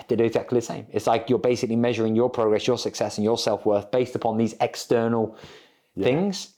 [0.08, 0.86] did exactly the same.
[0.92, 4.36] It's like you're basically measuring your progress, your success, and your self worth based upon
[4.36, 5.36] these external
[5.98, 6.50] things.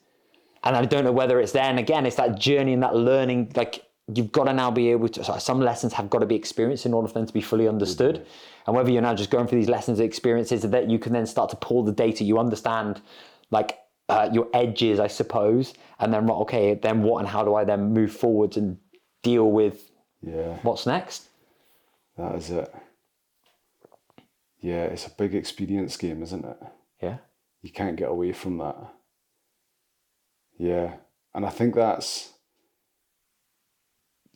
[0.64, 1.64] And I don't know whether it's there.
[1.64, 3.52] And again, it's that journey and that learning.
[3.54, 5.24] Like you've got to now be able to.
[5.24, 7.68] Sorry, some lessons have got to be experienced in order for them to be fully
[7.68, 8.26] understood.
[8.66, 11.26] And whether you're now just going through these lessons and experiences, that you can then
[11.26, 12.24] start to pull the data.
[12.24, 13.00] You understand,
[13.50, 13.78] like
[14.12, 17.64] uh, your edges, I suppose, and then right, okay, then what and how do I
[17.64, 18.78] then move forwards and
[19.22, 20.58] deal with Yeah.
[20.62, 21.28] what's next?
[22.18, 22.72] That is it.
[24.60, 26.58] Yeah, it's a big experience game, isn't it?
[27.02, 27.18] Yeah,
[27.62, 28.76] You can't get away from that.
[30.58, 30.94] Yeah.
[31.34, 32.28] And I think that's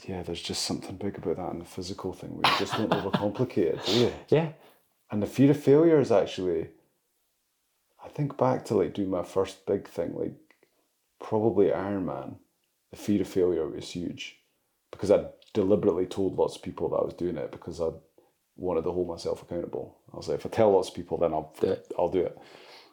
[0.06, 3.56] yeah, there's just something big about that in the physical thing We just don't overcomplicate
[3.74, 4.12] it, do you?
[4.28, 4.48] yeah,
[5.10, 6.68] And the fear of failure is actually
[8.06, 10.34] I think back to like doing my first big thing, like
[11.20, 12.36] probably Ironman.
[12.92, 14.36] The fear of failure was huge.
[14.92, 17.88] Because I deliberately told lots of people that I was doing it because I
[18.56, 19.98] wanted to hold myself accountable.
[20.12, 21.92] I was like, if I tell lots of people, then I'll Do it.
[21.98, 22.38] I'll do it.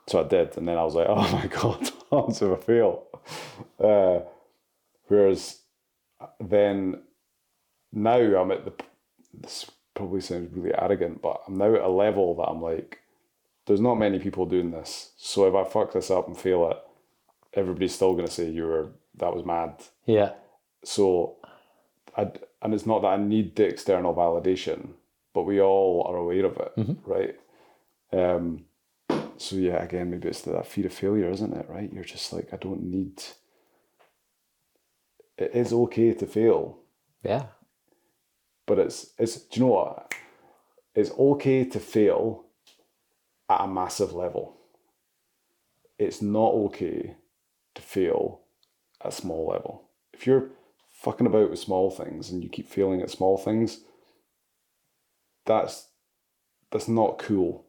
[0.08, 3.04] So I did, and then I was like, oh my god, what if I fail?
[3.80, 4.20] Uh,
[5.08, 5.60] whereas
[6.40, 7.02] then
[7.92, 8.74] now I'm at the
[9.34, 13.00] this probably sounds really arrogant, but I'm now at a level that I'm like,
[13.66, 15.12] there's not many people doing this.
[15.18, 16.78] So if I fuck this up and fail it,
[17.54, 19.76] everybody's still gonna say you were that was mad.
[20.06, 20.32] yeah,
[20.84, 21.38] So
[22.18, 24.90] I and it's not that I need the external validation,
[25.34, 26.74] but we all are aware of it,
[27.06, 27.36] right?
[28.12, 28.66] Um
[29.38, 31.68] so yeah, again, maybe it's that fear of failure, isn't it?
[31.70, 31.92] Right?
[31.92, 33.22] You're just like, I don't need
[35.38, 36.78] it is okay to fail
[37.24, 37.46] yeah,
[38.68, 40.14] but it's it's do you know what
[40.94, 42.46] it's okay to fail
[43.54, 44.58] at a massive level
[46.00, 47.16] it's not okay
[47.76, 48.42] to fail
[49.02, 50.50] at a small level if you're
[50.90, 53.82] fucking about with small things and you keep failing at small things
[55.46, 55.90] that's
[56.72, 57.66] that's not cool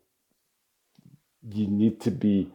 [1.42, 2.50] you need to be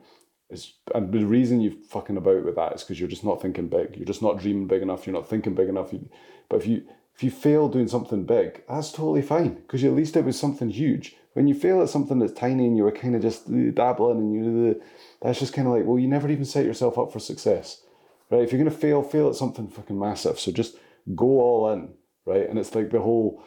[0.50, 3.68] it's, and the reason you're fucking about with that is because you're just not thinking
[3.68, 3.96] big.
[3.96, 5.06] You're just not dreaming big enough.
[5.06, 5.94] You're not thinking big enough.
[5.94, 6.10] You,
[6.50, 6.84] but if you
[7.16, 10.70] if you fail doing something big, that's totally fine because at least it was something
[10.70, 11.16] huge.
[11.40, 14.36] When you fail at something that's tiny and you were kind of just dabbling and
[14.36, 14.82] you,
[15.22, 17.82] that's just kind of like, well, you never even set yourself up for success,
[18.30, 18.42] right?
[18.42, 20.38] If you're gonna fail, fail at something fucking massive.
[20.38, 20.76] So just
[21.16, 21.94] go all in,
[22.26, 22.50] right?
[22.50, 23.42] And it's like the whole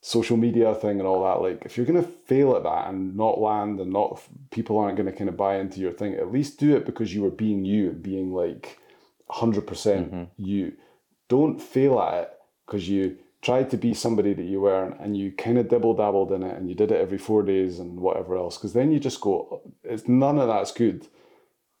[0.00, 3.16] social media thing and all that like if you're going to fail at that and
[3.16, 6.30] not land and not people aren't going to kind of buy into your thing at
[6.30, 8.78] least do it because you were being you and being like
[9.28, 10.22] 100% mm-hmm.
[10.36, 10.72] you
[11.28, 12.30] don't fail at it
[12.64, 16.32] because you tried to be somebody that you weren't and you kind of dibble dabbled
[16.32, 18.98] in it and you did it every four days and whatever else because then you
[18.98, 21.06] just go it's none of that's good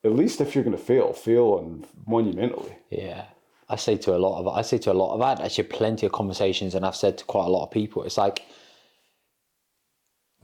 [0.04, 3.24] at least if you're going to fail fail and monumentally yeah.
[3.68, 6.06] I say to a lot of I say to a lot of that actually plenty
[6.06, 8.42] of conversations, and I've said to quite a lot of people, it's like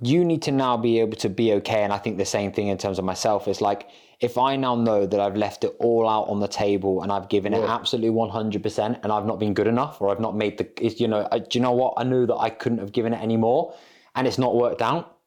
[0.01, 1.83] you need to now be able to be okay.
[1.83, 3.47] And I think the same thing in terms of myself.
[3.49, 3.89] is like
[4.21, 7.29] if I now know that I've left it all out on the table and I've
[7.29, 10.37] given it absolutely one hundred percent, and I've not been good enough, or I've not
[10.37, 10.67] made the,
[10.99, 11.95] you know, I, do you know what?
[11.97, 13.75] I knew that I couldn't have given it any more,
[14.15, 15.19] and it's not worked out.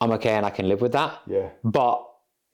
[0.00, 1.20] I'm okay, and I can live with that.
[1.26, 2.04] yeah But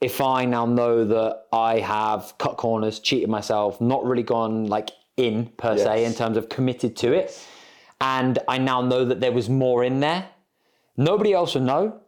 [0.00, 4.90] if I now know that I have cut corners, cheated myself, not really gone like
[5.16, 7.38] in per se in terms of committed to it,
[8.00, 10.26] and I now know that there was more in there,
[10.96, 12.00] nobody else will know,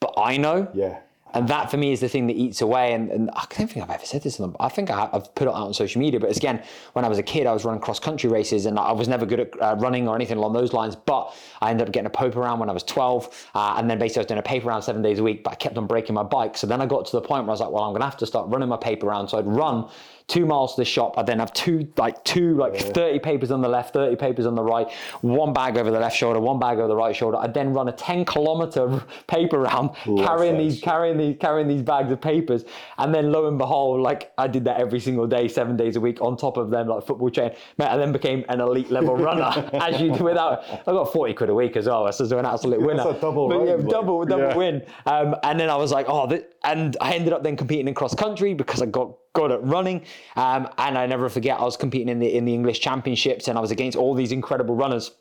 [0.00, 0.68] but I know.
[0.74, 1.00] yeah
[1.34, 2.92] And that for me is the thing that eats away.
[2.92, 4.40] And, and I don't think I've ever said this.
[4.60, 6.20] I think I, I've put it out on social media.
[6.20, 8.92] But again, when I was a kid, I was running cross country races and I
[8.92, 10.94] was never good at uh, running or anything along those lines.
[10.94, 13.48] But I ended up getting a pope around when I was 12.
[13.54, 15.50] Uh, and then basically I was doing a paper round seven days a week, but
[15.50, 16.56] I kept on breaking my bike.
[16.56, 18.06] So then I got to the point where I was like, well, I'm going to
[18.06, 19.28] have to start running my paper round.
[19.30, 19.88] So I'd run
[20.26, 21.18] two miles to the shop.
[21.18, 24.54] I then have two like two like thirty papers on the left, thirty papers on
[24.54, 27.36] the right, one bag over the left shoulder, one bag over the right shoulder.
[27.36, 32.10] I then run a ten kilometer paper round, carrying these carrying these carrying these bags
[32.10, 32.64] of papers,
[32.98, 36.00] and then lo and behold, like I did that every single day, seven days a
[36.00, 36.20] week.
[36.20, 39.70] On top of them, like football chain, mate, I then became an elite level runner.
[39.74, 42.10] as you do without, I got forty quid a week as well.
[42.12, 43.04] So an absolute winner.
[43.04, 44.56] That's a double But, yeah, double double yeah.
[44.56, 44.86] win.
[45.06, 46.30] Um, and then I was like, oh,
[46.64, 50.02] and I ended up then competing in cross country because I got good at running.
[50.36, 53.58] Um, and I never forget, I was competing in the in the English championships, and
[53.58, 55.12] I was against all these incredible runners.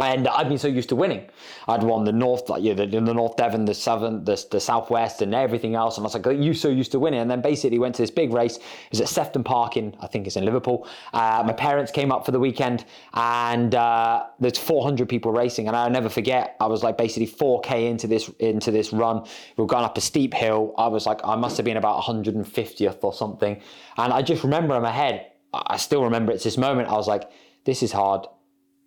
[0.00, 1.28] And I'd been so used to winning.
[1.68, 5.20] I'd won the North, like yeah, the, the North Devon, the Southern, the, the Southwest,
[5.20, 5.98] and everything else.
[5.98, 7.20] And I was like, you so used to winning.
[7.20, 8.56] And then basically went to this big race.
[8.56, 10.88] It was at Sefton Park in, I think it's in Liverpool.
[11.12, 15.68] Uh, my parents came up for the weekend, and uh, there's 400 people racing.
[15.68, 19.22] And I'll never forget, I was like basically 4k into this into this run.
[19.56, 20.74] We were going up a steep hill.
[20.78, 23.60] I was like, I must have been about 150th or something.
[23.98, 26.88] And I just remember in my head, I still remember it's this moment.
[26.88, 27.30] I was like,
[27.64, 28.26] this is hard.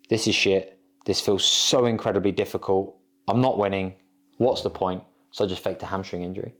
[0.08, 0.73] This is shit
[1.04, 2.96] this feels so incredibly difficult.
[3.28, 3.94] I'm not winning.
[4.38, 5.02] What's the point?
[5.30, 6.54] So I just faked a hamstring injury.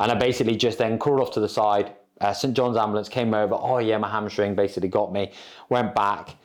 [0.00, 1.94] And I basically just then crawled off to the side.
[2.20, 2.54] Uh, St.
[2.54, 3.54] John's ambulance came over.
[3.54, 5.32] Oh, yeah, my hamstring basically got me.
[5.68, 6.36] Went back.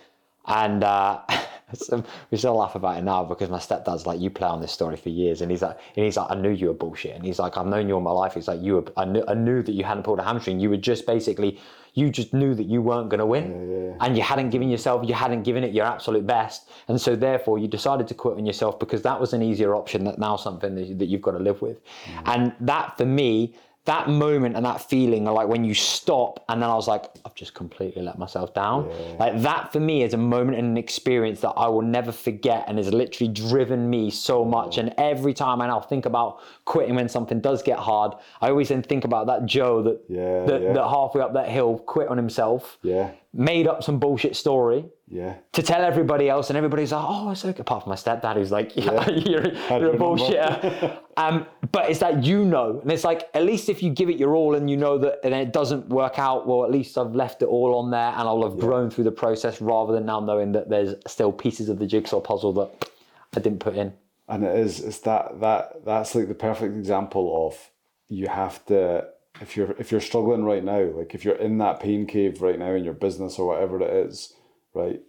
[0.47, 1.21] And uh,
[2.31, 4.97] we still laugh about it now because my stepdad's like, you play on this story
[4.97, 5.41] for years.
[5.41, 7.15] And he's like, and he's like, I knew you were bullshit.
[7.15, 8.33] And he's like, I've known you all my life.
[8.33, 10.59] He's like, you were, I knew, I knew that you hadn't pulled a hamstring.
[10.59, 11.59] You were just basically,
[11.93, 13.95] you just knew that you weren't going to win.
[13.99, 16.69] And you hadn't given yourself, you hadn't given it your absolute best.
[16.87, 20.03] And so therefore you decided to quit on yourself because that was an easier option
[20.05, 21.77] that now something that, that you've got to live with.
[22.25, 26.69] And that for me, that moment and that feeling like when you stop and then
[26.69, 28.87] I was like, I've just completely let myself down.
[29.17, 32.65] Like that for me is a moment and an experience that I will never forget
[32.67, 34.77] and has literally driven me so much.
[34.77, 38.69] And every time I now think about quitting when something does get hard, I always
[38.69, 40.73] then think about that Joe that Yeah, that, yeah.
[40.73, 45.33] that halfway up that hill quit on himself, Yeah, made up some bullshit story yeah.
[45.51, 48.53] to tell everybody else, and everybody's like, "Oh, it's okay." Apart from my stepdad, who's
[48.53, 49.47] like, "Yeah, you're,
[49.81, 53.83] you're a bullshitter." um, but it's that you know, and it's like at least if
[53.83, 56.63] you give it your all, and you know that, and it doesn't work out, well,
[56.63, 59.59] at least I've left it all on there, and I'll have grown through the process,
[59.59, 62.89] rather than now knowing that there's still pieces of the jigsaw puzzle that
[63.35, 63.91] I didn't put in.
[64.31, 67.69] And it is it's that that that's like the perfect example of
[68.07, 69.05] you have to
[69.41, 72.57] if you're if you're struggling right now like if you're in that pain cave right
[72.57, 74.33] now in your business or whatever it is
[74.73, 75.01] right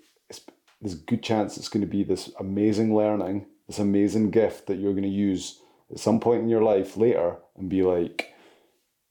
[0.81, 4.79] there's a good chance it's going to be this amazing learning this amazing gift that
[4.79, 8.35] you're going to use at some point in your life later and be like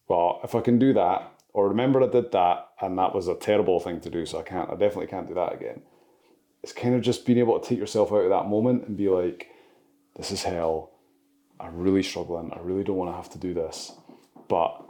[0.09, 3.35] well if i can do that or remember i did that and that was a
[3.35, 5.81] terrible thing to do so i can't i definitely can't do that again.
[6.63, 9.09] It's kind of just being able to take yourself out of that moment and be
[9.09, 9.50] like
[10.15, 10.91] this is hell.
[11.59, 12.51] I'm really struggling.
[12.53, 13.93] I really don't want to have to do this.
[14.47, 14.83] But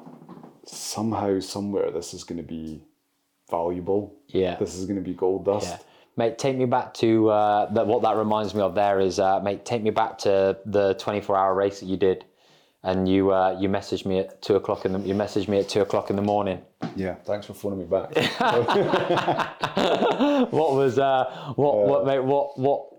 [0.66, 2.84] somehow, somewhere, this is going to be
[3.50, 4.16] valuable.
[4.28, 4.56] Yeah.
[4.56, 5.68] This is going to be gold dust.
[5.70, 5.78] Yeah.
[6.18, 7.88] Mate, take me back to uh, that.
[7.88, 11.56] What that reminds me of there is, uh, mate, take me back to the 24-hour
[11.56, 12.26] race that you did,
[12.84, 15.70] and you uh, you messaged me at two o'clock in the you messaged me at
[15.70, 16.62] two o'clock in the morning.
[16.96, 17.16] Yeah.
[17.16, 18.12] Thanks for phoning me back.
[20.52, 22.91] What was uh, what what mate what what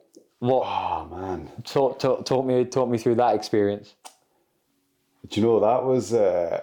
[0.43, 1.49] what oh, man.
[1.63, 3.95] talk, talk talk me talk me through that experience.
[5.29, 6.63] Do you know that was uh,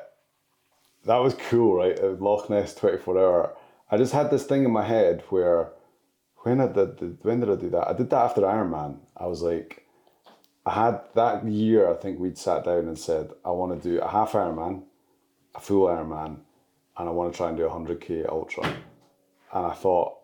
[1.05, 1.97] that was cool, right?
[2.19, 3.55] Loch Ness 24 hour.
[3.89, 5.69] I just had this thing in my head where
[6.39, 7.87] when I did when did I do that?
[7.87, 8.97] I did that after Ironman.
[9.15, 9.85] I was like,
[10.65, 11.89] I had that year.
[11.89, 14.83] I think we'd sat down and said, I want to do a half Ironman,
[15.55, 16.39] a full Ironman,
[16.97, 18.65] and I want to try and do a hundred k ultra.
[19.53, 20.17] And I thought,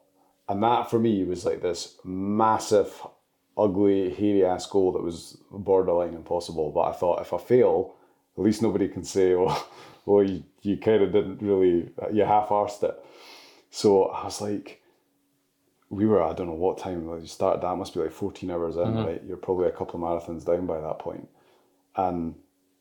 [0.49, 2.93] and that for me was like this massive,
[3.57, 6.71] ugly, hairy ass goal that was borderline impossible.
[6.71, 7.95] But I thought if I fail,
[8.37, 9.69] at least nobody can say, well, oh,
[10.05, 12.95] well you, you kind of didn't really, you half arsed it.
[13.69, 14.81] So I was like,
[15.89, 18.51] we were, I don't know what time like you started, that must be like 14
[18.51, 19.05] hours in, mm-hmm.
[19.05, 19.21] right?
[19.25, 21.27] You're probably a couple of marathons down by that point.
[21.95, 22.35] And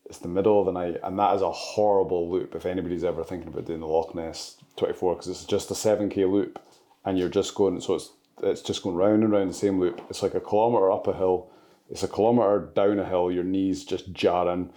[0.05, 3.23] it's the middle of the night, and that is a horrible loop if anybody's ever
[3.23, 6.59] thinking about doing the Loch Ness 24, because it's just a 7k loop,
[7.05, 8.11] and you're just going, so it's,
[8.43, 10.01] it's just going round and round the same loop.
[10.09, 11.49] It's like a kilometre up a hill,
[11.89, 14.71] it's a kilometre down a hill, your knees just jarring.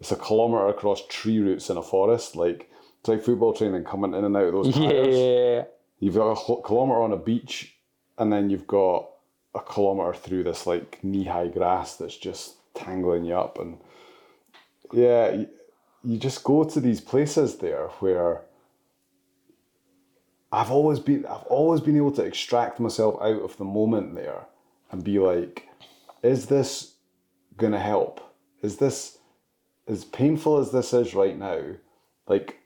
[0.00, 2.70] It's a kilometre across tree roots in a forest, like
[3.00, 5.16] it's like football training coming in and out of those tires.
[5.16, 5.64] Yeah,
[5.98, 7.76] You've got a kilometre on a beach,
[8.18, 9.08] and then you've got
[9.54, 13.58] a kilometre through this like knee high grass that's just tangling you up.
[13.58, 13.78] And
[14.92, 15.44] yeah,
[16.02, 18.42] you just go to these places there where
[20.52, 24.44] I've always been I've always been able to extract myself out of the moment there
[24.90, 25.68] and be like,
[26.22, 26.94] is this
[27.56, 28.20] gonna help?
[28.60, 29.18] Is this
[29.88, 31.62] as painful as this is right now?
[32.28, 32.58] Like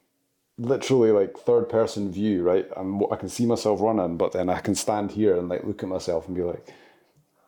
[0.58, 2.66] literally like third person view, right?
[2.76, 5.82] And I can see myself running, but then I can stand here and like look
[5.82, 6.74] at myself and be like,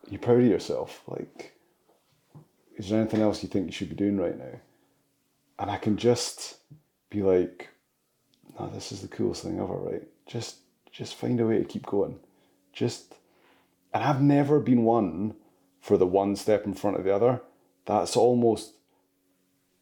[0.09, 1.03] "You're proud of yourself?
[1.07, 1.53] Like,
[2.77, 4.59] is there anything else you think you should be doing right now?"
[5.59, 6.57] And I can just
[7.09, 7.69] be like,
[8.57, 10.07] "No, this is the coolest thing ever, right?
[10.29, 10.59] Just,
[10.91, 12.19] just find a way to keep going.
[12.71, 13.15] Just."
[13.93, 15.33] And I've never been one
[15.81, 17.41] for the one step in front of the other.
[17.85, 18.73] That's almost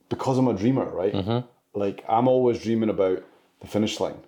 [0.09, 1.13] because I'm a dreamer, right?
[1.13, 1.47] Mm-hmm.
[1.77, 3.23] Like I'm always dreaming about
[3.59, 4.19] the finish line,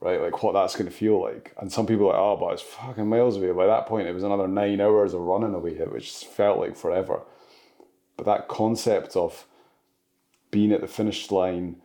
[0.00, 0.20] right?
[0.20, 1.54] Like what that's going to feel like.
[1.58, 3.52] And some people are like, oh, but it's fucking miles away.
[3.52, 7.22] By that point, it was another nine hours of running away, which felt like forever.
[8.16, 9.46] But that concept of
[10.50, 11.76] being at the finish line,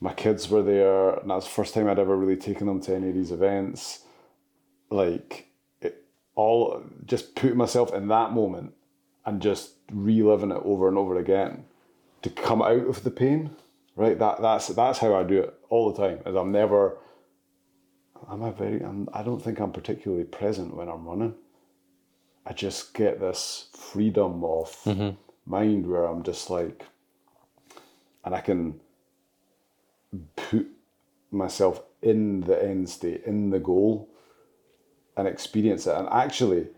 [0.00, 2.80] my kids were there, and that was the first time I'd ever really taken them
[2.82, 4.00] to any of these events.
[4.90, 5.48] Like
[5.80, 8.74] it all, just putting myself in that moment
[9.24, 11.64] and just reliving it over and over again
[12.22, 13.50] to come out of the pain,
[13.96, 14.18] right?
[14.18, 16.20] That that's that's how I do it all the time.
[16.26, 16.98] Is I'm never.
[18.28, 18.82] I'm a very.
[18.82, 21.34] I'm, I don't think I'm particularly present when I'm running.
[22.44, 25.16] I just get this freedom of mm-hmm.
[25.50, 26.84] mind where I'm just like,
[28.24, 28.80] and I can
[30.36, 30.66] put
[31.30, 34.08] myself in the end state, in the goal,
[35.16, 35.96] and experience it.
[35.96, 36.68] And actually,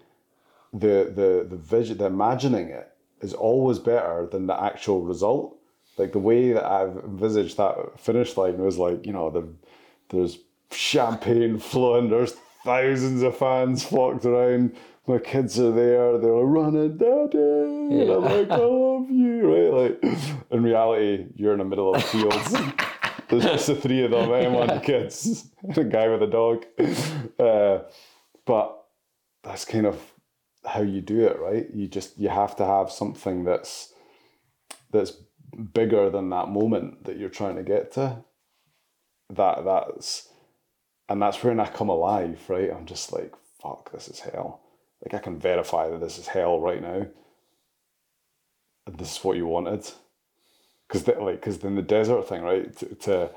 [0.72, 5.56] the the the vision, the imagining it is always better than the actual result.
[5.96, 9.48] Like the way that I've envisaged that finish line was like, you know, the
[10.10, 10.38] there's
[10.70, 14.76] champagne flowing, there's thousands of fans flocked around.
[15.06, 20.02] My kids are there, they're running, daddy, and I'm like, I love you, right?
[20.02, 20.18] Like
[20.50, 22.54] in reality, you're in the middle of the fields.
[23.28, 26.64] There's just the three of them, and one kids, and a guy with a dog.
[27.38, 27.80] Uh,
[28.46, 28.84] but
[29.44, 30.00] that's kind of
[30.64, 31.66] how you do it, right?
[31.72, 33.92] You just you have to have something that's
[34.90, 35.12] that's
[35.72, 38.24] bigger than that moment that you're trying to get to.
[39.30, 40.28] That that's
[41.08, 42.70] and that's when I come alive, right?
[42.70, 44.62] I'm just like, fuck, this is hell.
[45.04, 47.06] Like I can verify that this is hell right now.
[48.86, 49.90] And this is what you wanted.
[50.88, 52.74] Cause the, like, cause then the desert thing, right?
[52.78, 53.30] To, to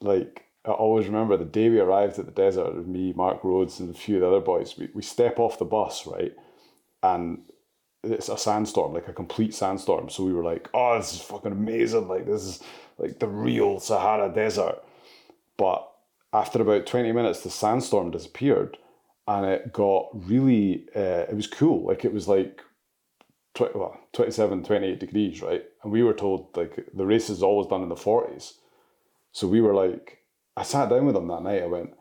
[0.00, 3.94] like, I always remember the day we arrived at the desert, me, Mark Rhodes, and
[3.94, 4.76] a few of the other boys.
[4.78, 6.34] We we step off the bus, right,
[7.02, 7.42] and
[8.04, 10.08] it's a sandstorm, like a complete sandstorm.
[10.08, 12.08] So we were like, oh, this is fucking amazing.
[12.08, 12.62] Like, this is
[12.98, 14.82] like the real Sahara Desert.
[15.56, 15.88] But
[16.32, 18.78] after about 20 minutes, the sandstorm disappeared
[19.28, 21.86] and it got really, uh, it was cool.
[21.86, 22.60] Like, it was like
[23.54, 25.64] 20, well, 27, 28 degrees, right?
[25.82, 28.54] And we were told, like, the race is always done in the 40s.
[29.32, 30.18] So we were like,
[30.56, 31.62] I sat down with them that night.
[31.62, 31.94] I went,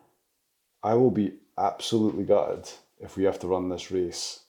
[0.83, 2.69] I will be absolutely gutted
[2.99, 4.41] if we have to run this race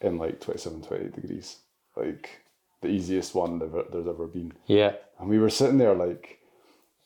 [0.00, 1.56] in like 27, 28 degrees.
[1.96, 2.40] Like
[2.80, 4.52] the easiest one there's there's ever been.
[4.66, 4.94] Yeah.
[5.18, 6.38] And we were sitting there like,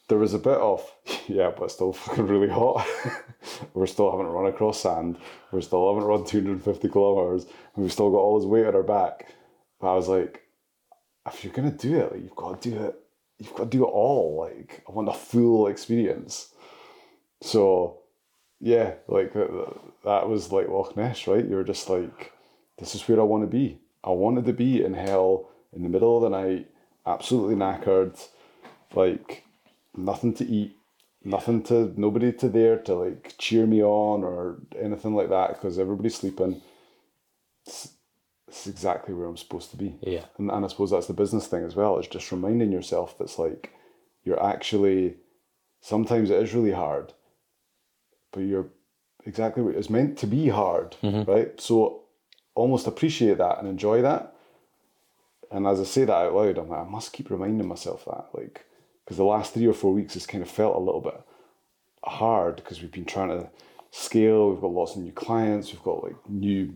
[0.08, 0.88] there was a bit of,
[1.26, 2.86] yeah, but still fucking really hot.
[3.74, 5.18] we're still haven't run across sand.
[5.50, 7.44] We're still haven't run 250 kilometers.
[7.44, 9.34] And we've still got all this weight on our back.
[9.80, 10.43] But I was like,
[11.26, 13.00] if you're to do it, like, you've got to do it.
[13.38, 14.40] You've got to do it all.
[14.40, 16.52] Like, I want a full experience.
[17.40, 17.98] So,
[18.60, 21.44] yeah, like that, that was like Loch Ness, right?
[21.44, 22.32] You were just like,
[22.78, 23.78] this is where I want to be.
[24.02, 26.70] I wanted to be in hell in the middle of the night,
[27.06, 28.18] absolutely knackered,
[28.94, 29.44] like
[29.96, 30.76] nothing to eat,
[31.24, 35.78] nothing to, nobody to there to like cheer me on or anything like that because
[35.78, 36.60] everybody's sleeping.
[37.66, 37.93] It's,
[38.48, 39.96] it's exactly where I'm supposed to be.
[40.00, 40.24] Yeah.
[40.38, 41.98] And, and I suppose that's the business thing as well.
[41.98, 43.72] It's just reminding yourself that's like,
[44.22, 45.16] you're actually,
[45.80, 47.12] sometimes it is really hard,
[48.32, 48.68] but you're
[49.26, 51.30] exactly what it's meant to be hard, mm-hmm.
[51.30, 51.60] right?
[51.60, 52.02] So
[52.54, 54.34] almost appreciate that and enjoy that.
[55.50, 58.26] And as I say that out loud, I'm like, I must keep reminding myself that,
[58.34, 58.64] like,
[59.04, 61.20] because the last three or four weeks has kind of felt a little bit
[62.04, 63.48] hard because we've been trying to
[63.90, 64.50] scale.
[64.50, 65.72] We've got lots of new clients.
[65.72, 66.74] We've got like new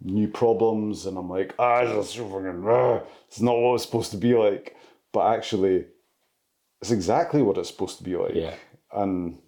[0.00, 4.10] new problems, and I'm like, ah, this is fucking, ah, it's not what it's supposed
[4.12, 4.76] to be like.
[5.12, 5.86] But actually,
[6.80, 8.34] it's exactly what it's supposed to be like.
[8.34, 8.54] Yeah.
[8.92, 9.38] And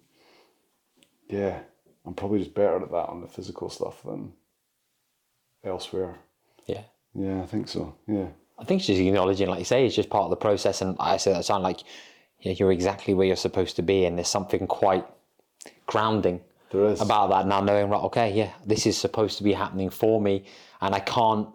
[1.27, 1.59] yeah,
[2.05, 4.33] I'm probably just better at that on the physical stuff than
[5.63, 6.17] elsewhere.
[6.65, 6.83] Yeah.
[7.13, 7.95] Yeah, I think so.
[8.07, 8.27] Yeah.
[8.57, 10.81] I think it's just acknowledging, like you say, it's just part of the process.
[10.81, 11.81] And I say that sound like
[12.39, 15.05] yeah, you're exactly where you're supposed to be, and there's something quite
[15.85, 16.41] grounding
[16.71, 17.01] There is.
[17.01, 17.47] about that.
[17.47, 20.45] Now knowing, right, okay, yeah, this is supposed to be happening for me,
[20.81, 21.49] and I can't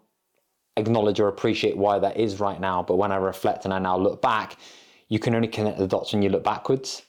[0.76, 2.82] acknowledge or appreciate why that is right now.
[2.82, 4.56] But when I reflect and I now look back,
[5.08, 7.02] you can only connect the dots when you look backwards.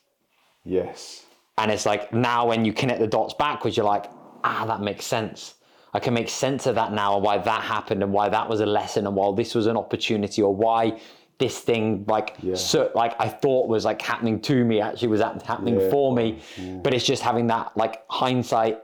[0.64, 1.26] Yes.
[1.58, 4.06] And it's like now when you connect the dots backwards, you're like,
[4.44, 5.56] ah, that makes sense.
[5.94, 8.60] I can make sense of that now and why that happened and why that was
[8.60, 11.00] a lesson and why this was an opportunity or why
[11.38, 15.80] this thing like so like I thought was like happening to me actually was happening
[15.80, 15.90] Yeah.
[15.90, 16.42] for me.
[16.56, 16.82] Mm.
[16.84, 18.80] But it's just having that like hindsight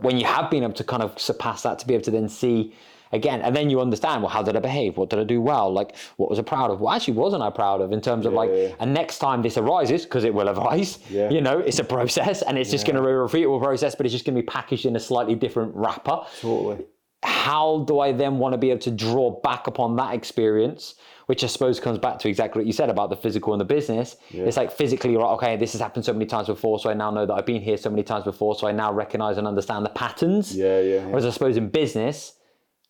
[0.00, 2.28] when you have been able to kind of surpass that to be able to then
[2.28, 2.72] see
[3.12, 5.70] again and then you understand well how did i behave what did i do well
[5.70, 8.32] like what was i proud of what actually wasn't i proud of in terms of
[8.32, 8.74] like Yeah.
[8.80, 11.28] and next time this arises because it will arise Yeah.
[11.28, 14.06] you know it's a process and it's just going to be a repeatable process but
[14.06, 16.86] it's just going to be packaged in a slightly different wrapper Totally.
[17.22, 20.96] How do I then want to be able to draw back upon that experience,
[21.26, 23.64] which I suppose comes back to exactly what you said about the physical and the
[23.64, 24.16] business.
[24.30, 25.30] It's like physically, right?
[25.34, 27.62] Okay, this has happened so many times before, so I now know that I've been
[27.62, 30.56] here so many times before, so I now recognize and understand the patterns.
[30.56, 31.06] Yeah, yeah, yeah.
[31.06, 32.34] Whereas I suppose in business,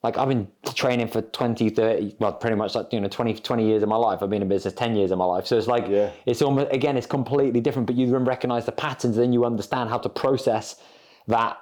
[0.03, 3.67] like I've been training for 20, 30, well, pretty much like, you know, 20, 20
[3.67, 4.21] years of my life.
[4.23, 5.47] I've been in business 10 years of my life.
[5.47, 6.11] So it's like, Yeah.
[6.27, 9.91] it's almost, again, it's completely different, but you then recognize the patterns, then you understand
[9.91, 10.77] how to process
[11.29, 11.57] that.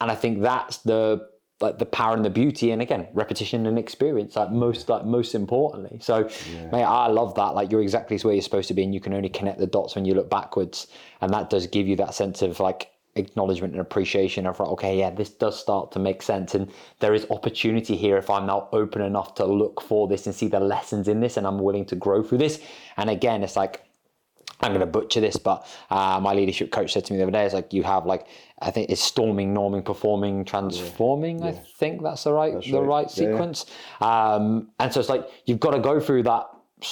[0.00, 1.28] And I think that's the,
[1.62, 5.34] like the power and the beauty and again repetition and experience like most like most
[5.34, 5.98] importantly.
[6.00, 6.28] So
[6.72, 7.54] mate i love that.
[7.54, 9.94] Like you're exactly where you're supposed to be and you can only connect the dots
[9.94, 10.88] when you look backwards.
[11.20, 15.10] And that does give you that sense of like acknowledgement and appreciation of okay yeah
[15.10, 16.54] this does start to make sense.
[16.54, 20.34] And there is opportunity here if i'm now open enough to look for this and
[20.34, 22.60] see the lessons in this and i'm willing to grow through this.
[22.96, 23.84] And again it's like
[24.62, 27.32] I'm going to butcher this, but uh, my leadership coach said to me the other
[27.32, 28.26] day, "It's like you have like
[28.60, 31.42] I think it's storming, norming, performing, transforming.
[31.42, 32.86] I think that's the right the right.
[32.86, 33.32] right Yeah, yeah.
[33.32, 33.66] sequence.
[34.00, 36.46] Um, and so it's like you've got to go through that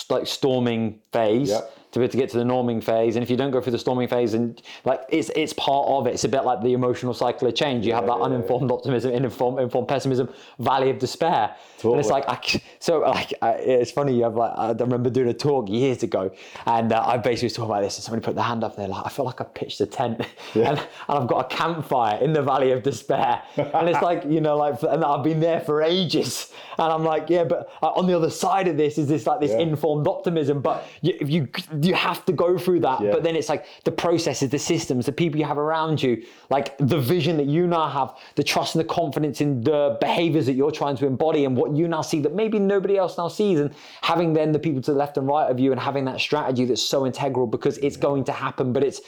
[0.09, 1.77] like storming phase Yep.
[1.93, 3.17] To be able to get to the norming phase.
[3.17, 6.07] And if you don't go through the storming phase, and like it's it's part of
[6.07, 6.15] it.
[6.15, 7.87] It's a bit like the emotional cycle of change.
[7.87, 10.29] You have that uninformed optimism, informed, informed pessimism,
[10.59, 11.55] valley of despair.
[11.83, 12.39] And it's like I
[12.79, 14.15] so like I, it's funny.
[14.17, 16.31] You have like I remember doing a talk years ago,
[16.67, 18.89] and uh, I basically was talking about this, and somebody put their hand up there
[18.89, 20.21] like I feel like I pitched a tent,
[20.55, 24.41] and, and I've got a campfire in the valley of despair, and it's like you
[24.41, 28.07] know like and I've been there for ages, and I'm like yeah, but uh, on
[28.07, 29.61] the other side of this is this like this Yeah.
[29.61, 31.49] informed optimism, but you, if you
[31.83, 33.13] you have to go through that, Yeah.
[33.13, 36.77] but then it's like the processes, the systems, the people you have around you, like
[36.79, 40.55] the vision that you now have, the trust and the confidence in the behaviors that
[40.55, 43.61] you're trying to embody and what you now see that maybe nobody else now sees.
[43.61, 43.71] And
[44.03, 46.65] having then the people to the left and right of you and having that strategy
[46.65, 49.01] that's so integral because it's going to happen, but it's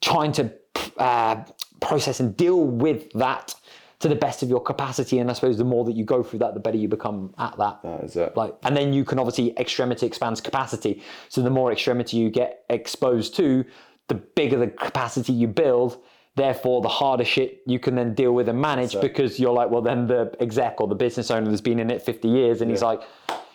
[0.00, 0.52] trying to
[0.96, 1.44] uh,
[1.80, 3.54] process and deal with that
[4.00, 5.18] to the best of your capacity.
[5.18, 7.56] And I suppose the more that you go through that, the better you become at
[7.58, 7.82] that.
[7.82, 8.36] That is it.
[8.36, 11.02] Like, and then you can obviously extremity expands capacity.
[11.28, 13.64] So the more extremity you get exposed to,
[14.06, 16.02] the bigger the capacity you build.
[16.36, 19.82] Therefore, the harder shit you can then deal with and manage because you're like, well,
[19.82, 22.82] then the exec or the business owner that's been in it 50 years and he's
[22.82, 23.02] like,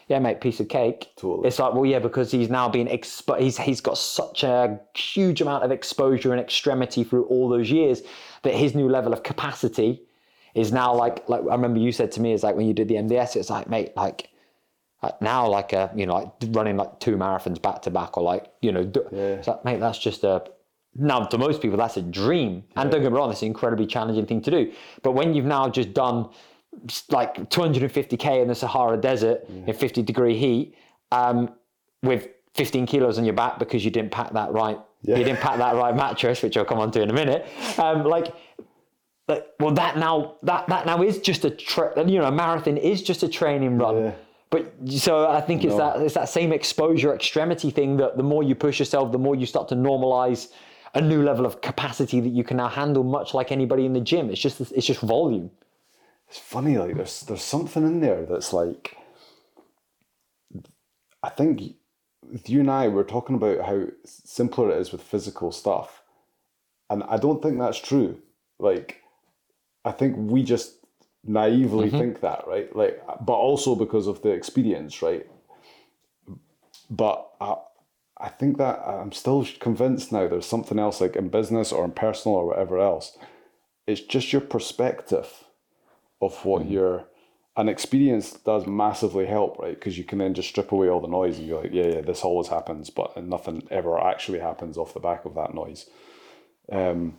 [0.10, 1.10] yeah, mate, piece of cake.
[1.16, 1.48] Totally.
[1.48, 3.42] It's like, well, yeah, because he's now been exposed.
[3.42, 8.02] He's he's got such a huge amount of exposure and extremity through all those years
[8.42, 10.04] that his new level of capacity
[10.56, 12.88] is now like like I remember you said to me is like when you did
[12.88, 14.30] the MDS, it's like, mate, like
[15.02, 18.24] like now like a you know like running like two marathons back to back or
[18.24, 20.44] like you know it's like mate that's just a
[20.96, 22.64] now to most people that's a dream.
[22.76, 24.72] And don't get me wrong it's an incredibly challenging thing to do.
[25.02, 26.30] But when you've now just done
[27.12, 30.76] like 250k in the Sahara Desert in 50 degree heat
[31.12, 31.50] um,
[32.02, 35.18] with 15 kilos on your back because you didn't pack that right Yeah.
[35.18, 37.48] you didn't pack that right mattress which I'll come on to in a minute
[37.78, 38.34] um, like
[39.28, 42.78] like, well, that now that that now is just a tra- you know a marathon
[42.78, 44.04] is just a training run.
[44.04, 44.12] Yeah.
[44.50, 48.44] But so I think it's that it's that same exposure extremity thing that the more
[48.44, 50.50] you push yourself, the more you start to normalize
[50.94, 54.02] a new level of capacity that you can now handle, much like anybody in the
[54.02, 54.30] gym.
[54.30, 55.50] It's just it's just volume.
[56.30, 58.98] it's funny like there's there's something in there that's like
[61.22, 61.76] i think
[62.46, 66.02] you and i we're talking about how simpler it is with physical stuff
[66.90, 68.18] and i don't think that's true
[68.60, 69.03] like
[69.86, 70.84] i think we just
[71.24, 72.76] naively think that right?
[72.76, 75.26] Like but also because of the experience right?
[76.90, 77.56] But I,
[78.18, 81.92] I think that i'm still convinced now there's something else like in business or in
[81.92, 83.18] personal or whatever else.
[83.88, 85.28] It's just your perspective
[86.22, 87.06] of what you're
[87.56, 89.76] and experience does massively help right?
[89.76, 92.02] Because you can then just strip away all the noise and be like yeah yeah
[92.02, 95.90] this always happens but nothing ever actually happens off the back of that noise.
[96.70, 97.18] Um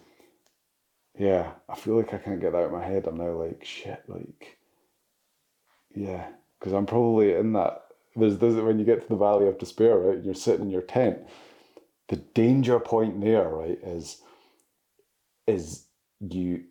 [1.18, 3.06] yeah i feel like i can't get that out of my head.
[3.06, 4.58] I'm now like shit like
[5.94, 6.26] yeah
[6.58, 7.84] because i'm probably in that
[8.16, 10.70] there's, there's when you get to the valley of despair right and you're sitting in
[10.70, 11.18] your tent.
[12.08, 14.20] The danger point there right is
[15.46, 15.86] is
[16.20, 16.64] you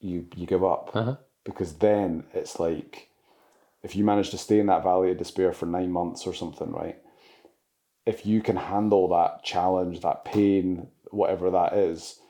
[0.00, 0.90] you you give up.
[0.94, 1.16] Uh-huh.
[1.44, 3.08] Because then it's like
[3.82, 6.70] if you manage to stay in that valley of despair for nine months or something
[6.70, 6.98] right
[8.06, 12.20] if you can handle that challenge that pain whatever that is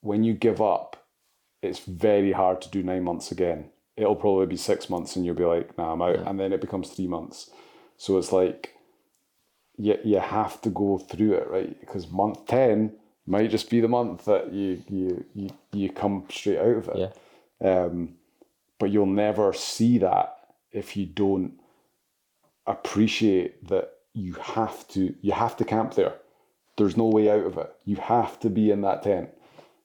[0.00, 0.96] when you give up
[1.62, 5.34] it's very hard to do nine months again it'll probably be six months and you'll
[5.34, 7.50] be like nah i'm out and then it becomes three months
[7.96, 8.74] So it's like
[9.76, 11.78] you you have to go through it, right?
[11.80, 12.94] Because month ten
[13.26, 16.98] might just be the month that you you you, you come straight out of it.
[16.98, 17.12] Yeah.
[17.84, 18.16] Um,
[18.78, 20.36] but you'll never see that
[20.72, 21.54] if you don't
[22.66, 26.14] appreciate that you have to you have to camp there.
[26.78, 27.70] There's no way out of it.
[27.84, 29.30] You have to be in that tent.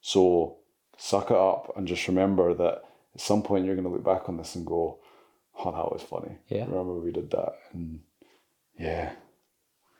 [0.06, 0.58] So
[0.99, 2.84] suck it up and just remember that
[3.16, 4.99] at some point you're gonna look back on this and go,
[5.58, 6.38] Oh, that was funny.
[6.47, 6.66] Yeah.
[6.66, 7.53] Remember we did that.
[7.74, 8.01] And
[8.78, 9.14] yeah.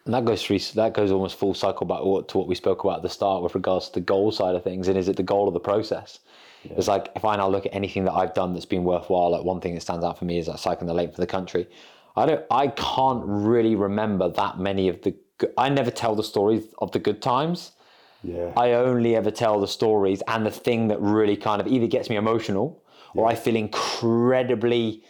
[0.06, 0.60] And that goes through.
[0.76, 3.56] That goes almost full cycle back to what we spoke about at the start with
[3.56, 4.88] regards to the goal side of things.
[4.88, 6.20] And is it the goal of the process?
[6.66, 9.32] It's like if I now look at anything that I've done that's been worthwhile.
[9.32, 11.28] Like one thing that stands out for me is that cycling the length of the
[11.28, 11.68] country.
[12.16, 12.46] I don't.
[12.52, 15.16] I can't really remember that many of the.
[15.58, 17.72] I never tell the stories of the good times.
[18.26, 18.52] Yeah.
[18.58, 22.10] I only ever tell the stories and the thing that really kind of either gets
[22.10, 25.04] me emotional or I feel incredibly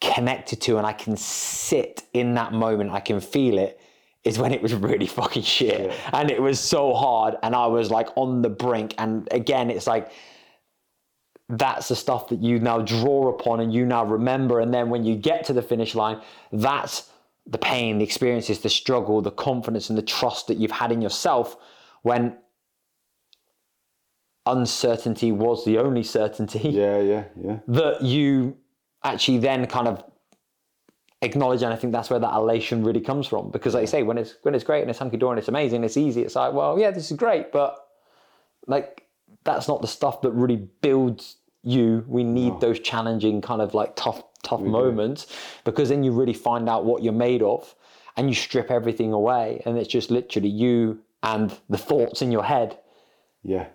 [0.00, 3.80] connected to and I can sit in that moment, I can feel it,
[4.24, 5.94] is when it was really fucking shit.
[6.12, 8.94] And it was so hard and I was like on the brink.
[8.98, 10.10] And again, it's like,
[11.48, 14.60] that's the stuff that you now draw upon and you now remember.
[14.60, 16.20] And then when you get to the finish line,
[16.52, 17.10] that's
[17.46, 21.00] the pain, the experiences, the struggle, the confidence, and the trust that you've had in
[21.00, 21.56] yourself
[22.08, 22.38] when
[24.46, 27.58] uncertainty was the only certainty yeah, yeah, yeah.
[27.68, 28.56] that you
[29.04, 30.02] actually then kind of
[31.20, 33.50] acknowledge and I think that's where that elation really comes from.
[33.50, 35.48] Because like you say when it's when it's great and it's hunky dory and it's
[35.48, 36.22] amazing it's easy.
[36.22, 37.76] It's like well yeah this is great but
[38.66, 39.06] like
[39.44, 42.04] that's not the stuff that really builds you.
[42.08, 45.26] We need those challenging kind of like tough tough moments.
[45.64, 47.74] Because then you really find out what you're made of
[48.16, 52.44] and you strip everything away and it's just literally you and the thoughts in your
[52.44, 52.78] head
[53.42, 53.66] Yeah.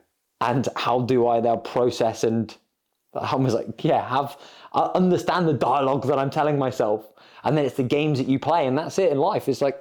[0.42, 2.56] and how do I now process and
[3.14, 4.38] I was like, yeah, have
[4.74, 7.08] I understand the dialogue that I'm telling myself,
[7.44, 9.48] and then it's the games that you play, and that's it in life.
[9.48, 9.78] It's like,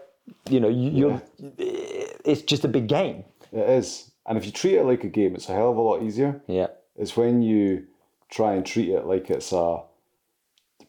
[0.51, 1.23] you know, you, you're,
[1.59, 3.25] it's just a big game.
[3.51, 4.11] It is.
[4.27, 6.43] And if you treat it like a game, it's a hell of a lot easier.
[6.47, 7.87] Yeah, It's when you
[8.29, 9.81] try and treat it like it's a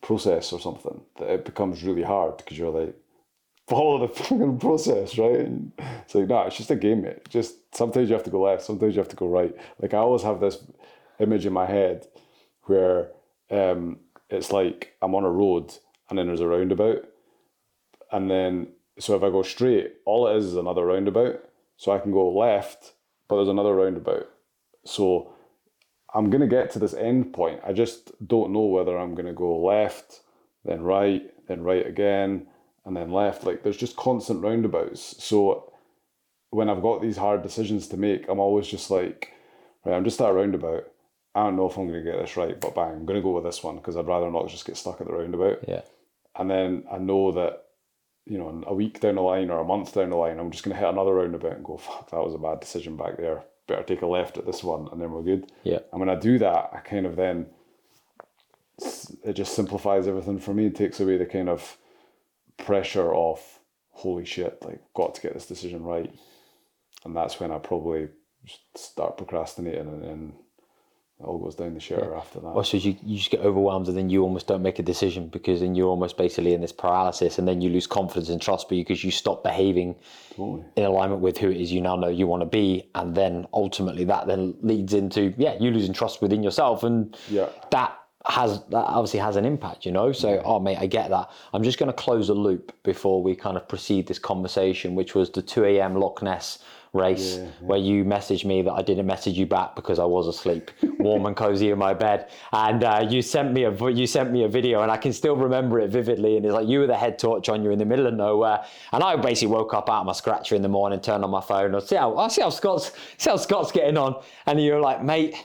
[0.02, 2.96] process or something that it becomes really hard because you're like,
[3.68, 5.50] follow the fucking process, right?
[6.04, 7.28] It's like, nah, it's just a game, mate.
[7.30, 9.56] Just sometimes you have to go left, sometimes you have to go right.
[9.80, 10.64] Like I always have this
[11.20, 12.08] image in my head
[12.64, 13.10] where
[13.50, 14.00] um,
[14.30, 15.74] it's like I'm on a road
[16.10, 17.06] and then there's a roundabout.
[18.12, 18.68] And then,
[19.00, 21.44] so if I go straight, all it is is another roundabout.
[21.78, 22.94] So I can go left,
[23.28, 24.30] but there's another roundabout.
[24.86, 25.34] So
[26.14, 27.62] I'm gonna get to this end point.
[27.66, 30.22] I just don't know whether I'm gonna go left,
[30.64, 32.48] then right, then right again,
[32.86, 33.44] and then left.
[33.44, 35.24] Like there's just constant roundabouts.
[35.24, 35.72] So
[36.50, 39.32] when I've got these hard decisions to make, I'm always just like,
[39.86, 40.86] right, I'm just at a roundabout.
[41.36, 43.44] I don't know if I'm gonna get this right, but bang, I'm gonna go with
[43.44, 45.60] this one because I'd rather not just get stuck at the roundabout.
[45.68, 45.82] yeah,
[46.38, 47.64] And then I know that,
[48.26, 50.64] you know, a week down the line or a month down the line, I'm just
[50.64, 53.44] gonna hit another roundabout and go, fuck, that was a bad decision back there.
[53.66, 55.52] Better take a left at this one, and then we're good.
[55.64, 57.48] yeah, And when I do that, I kind of then
[59.24, 60.66] it just simplifies everything for me.
[60.68, 61.78] It takes away the kind of
[62.58, 63.40] pressure of
[63.92, 66.14] holy shit, like got to get this decision right.
[67.06, 68.08] And that's when I probably
[68.76, 70.34] start procrastinating and then
[71.20, 72.48] it all goes down the shitter after that.
[72.48, 75.60] Also, you, you just get overwhelmed and then you almost don't make a decision because
[75.62, 79.04] then you're almost basically in this paralysis and then you lose confidence and trust because
[79.04, 79.96] you stop behaving
[80.36, 80.66] Totally.
[80.76, 82.90] in alignment with who it is you now know you want to be.
[82.96, 86.84] And then ultimately that then leads into, yeah, you losing trust within yourself.
[86.84, 87.50] And Yeah.
[87.72, 90.12] that has, that obviously has an impact, you know?
[90.12, 91.30] So, oh, mate, I get that.
[91.54, 95.16] I'm just going to close a loop before we kind of proceed this conversation, which
[95.16, 95.96] was the 2 a.m.
[95.96, 96.60] Loch Ness
[96.94, 100.70] race where you messaged me that I didn't message you back because I was asleep,
[101.00, 104.44] warm and cozy in my bed, and uh, you sent me a you sent me
[104.44, 106.38] a video, and I can still remember it vividly.
[106.38, 108.64] And it's like you were the head torch on, you're in the middle of nowhere,
[108.92, 111.42] and I basically woke up out of my scratcher in the morning, turned on my
[111.42, 114.80] phone, I see how I see how Scott's see how Scott's getting on, and you're
[114.80, 115.36] like, mate.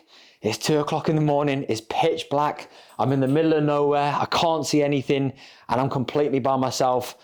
[0.41, 1.65] It's two o'clock in the morning.
[1.69, 2.71] It's pitch black.
[2.99, 4.15] I'm in the middle of nowhere.
[4.17, 5.33] I can't see anything,
[5.69, 7.17] and I'm completely by myself.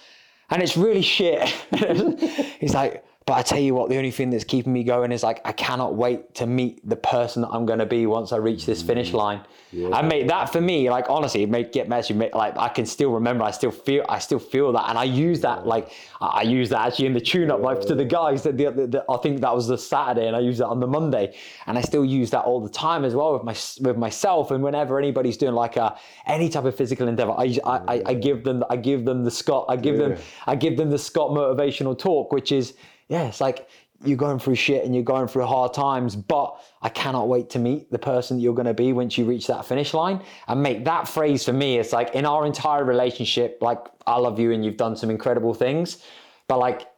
[0.51, 1.49] And it's really shit.
[2.61, 5.23] He's like, but I tell you what, the only thing that's keeping me going is
[5.23, 8.37] like I cannot wait to meet the person that I'm going to be once I
[8.37, 9.15] reach this finish mm.
[9.15, 9.41] line.
[9.73, 12.15] And mate, that for me, like honestly, it may get messy.
[12.15, 15.41] Like I can still remember, I still feel, I still feel that, and I use
[15.41, 18.43] that like I I use that actually in the tune-up like to the guys.
[18.43, 20.79] That the, the, the- I think that was the Saturday, and I use that on
[20.79, 21.35] the Monday,
[21.67, 23.57] and I still use that all the time as well with my
[23.89, 24.51] with myself.
[24.51, 25.97] And whenever anybody's doing like a
[26.27, 29.31] any type of physical endeavor, I I, I, I give them I give them the
[29.31, 30.17] Scott I give them
[30.47, 32.75] I give them the Scott motivational talk, which is
[33.09, 33.69] yeah, it's like
[34.05, 37.59] you're going through shit and you're going through hard times, but I cannot wait to
[37.59, 40.23] meet the person that you're going to be once you reach that finish line.
[40.49, 44.39] And make that phrase for me, it's like in our entire relationship, like I love
[44.39, 46.03] you and you've done some incredible things,
[46.49, 46.89] but like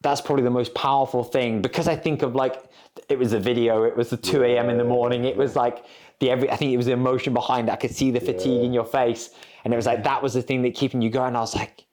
[0.00, 2.64] that's probably the most powerful thing because I think of like
[3.08, 4.68] it was the video, it was the 2 a.m.
[4.68, 5.84] in the morning, it was like
[6.18, 7.72] the every I think it was the emotion behind it.
[7.72, 9.30] I could see the fatigue in your face.
[9.64, 11.36] And it was like that was the thing that keeping you going.
[11.36, 11.86] I was like,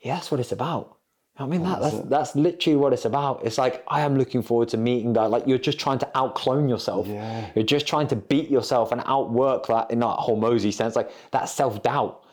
[0.00, 0.95] yeah, that's what it's about.
[1.38, 3.44] I mean, that, that's that's literally what it's about.
[3.44, 5.30] It's like I am looking forward to meeting that.
[5.30, 7.06] Like you're just trying to outclone yourself.
[7.06, 7.50] Yeah.
[7.54, 11.10] You're just trying to beat yourself and outwork that in that whole mosey sense, like
[11.32, 12.24] that self doubt.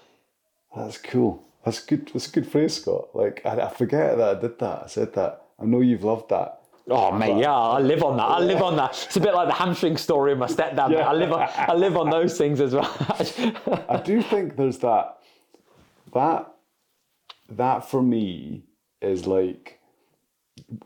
[0.75, 1.43] That's cool.
[1.65, 2.09] That's good.
[2.13, 3.13] That's a good phrase, Scott.
[3.13, 4.83] Like I, I forget that I did that.
[4.85, 5.47] I said that.
[5.59, 6.61] I know you've loved that.
[6.89, 8.23] Oh mate, yeah, I live on that.
[8.23, 8.91] I live on that.
[9.05, 10.91] It's a bit like the hamstring story of my stepdad.
[10.91, 11.09] Yeah.
[11.09, 12.93] I live on I live on those things as well.
[13.89, 15.17] I do think there's that
[16.13, 16.53] that
[17.49, 18.63] that for me
[19.03, 19.79] is like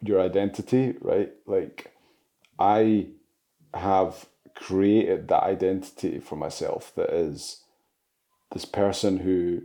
[0.01, 1.31] your identity, right?
[1.45, 1.93] Like
[2.59, 3.07] I
[3.73, 7.63] have created that identity for myself that is
[8.51, 9.61] this person who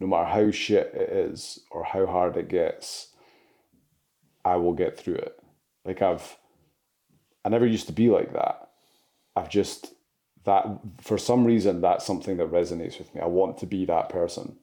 [0.00, 3.08] no matter how shit it is or how hard it gets,
[4.44, 5.38] I will get through it.
[5.84, 6.36] Like I've
[7.44, 8.70] I never used to be like that.
[9.34, 9.94] I've just
[10.44, 10.66] that
[11.00, 13.20] for some reason that's something that resonates with me.
[13.20, 14.56] I want to be that person.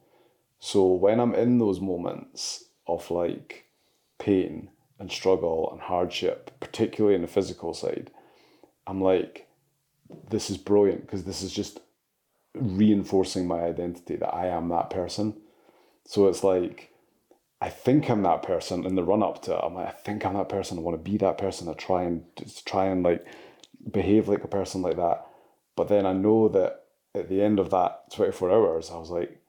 [0.59, 3.65] So when I'm in those moments of like
[4.19, 4.69] pain
[4.99, 8.11] and struggle and hardship, particularly in the physical side,
[8.87, 9.47] I'm like,
[10.29, 11.79] this is brilliant because this is just
[12.53, 15.35] reinforcing my identity that I am that person.
[16.05, 16.91] So it's like,
[17.61, 19.59] I think I'm that person in the run up to it.
[19.63, 20.77] I'm like, I think I'm that person.
[20.77, 21.67] I want to be that person.
[21.67, 23.25] I try and just try and like
[23.91, 25.25] behave like a person like that.
[25.75, 26.83] But then I know that
[27.13, 29.41] at the end of that 24 hours, I was like,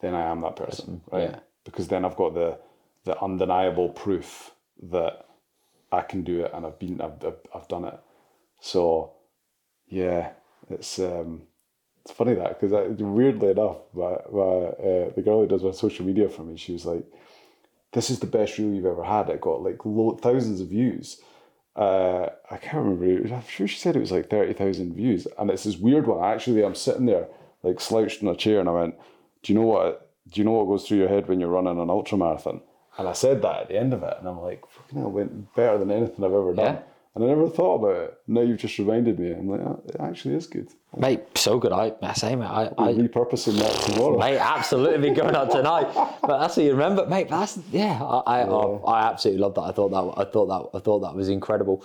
[0.00, 1.30] then I am that person, right?
[1.30, 1.38] yeah.
[1.64, 2.58] Because then I've got the
[3.04, 5.26] the undeniable proof that
[5.92, 7.22] I can do it and I've been I've
[7.54, 7.98] I've, done it.
[8.60, 9.12] So
[9.88, 10.30] yeah,
[10.68, 11.42] it's um
[12.04, 16.06] it's funny that because weirdly enough, my, my uh, the girl who does my social
[16.06, 17.04] media for me, she was like,
[17.92, 21.20] "This is the best reel you've ever had." It got like lo- thousands of views.
[21.76, 23.34] Uh, I can't remember.
[23.34, 26.24] I'm sure she said it was like thirty thousand views, and it's this weird one.
[26.24, 27.28] Actually, I'm sitting there
[27.62, 28.94] like slouched in a chair, and I went,
[29.42, 30.10] "Do you know what?
[30.28, 32.62] Do you know what goes through your head when you're running an ultra marathon?"
[33.00, 35.12] And I said that at the end of it, and I'm like, "Fucking hell, it
[35.12, 36.82] went better than anything I've ever done." Yeah.
[37.14, 38.18] And I never thought about it.
[38.28, 39.32] Now you've just reminded me.
[39.32, 40.68] I'm like, oh, it actually is good.
[40.96, 41.72] mate, so good.
[41.72, 44.16] I, I say, mate, I, I, I'm repurposing that tomorrow.
[44.16, 45.92] mate, absolutely be going out tonight.
[46.20, 47.28] But that's what you remember, mate.
[47.28, 48.00] That's yeah.
[48.00, 49.62] I I, oh, I absolutely love that.
[49.62, 51.84] I thought that I thought that I thought that was incredible.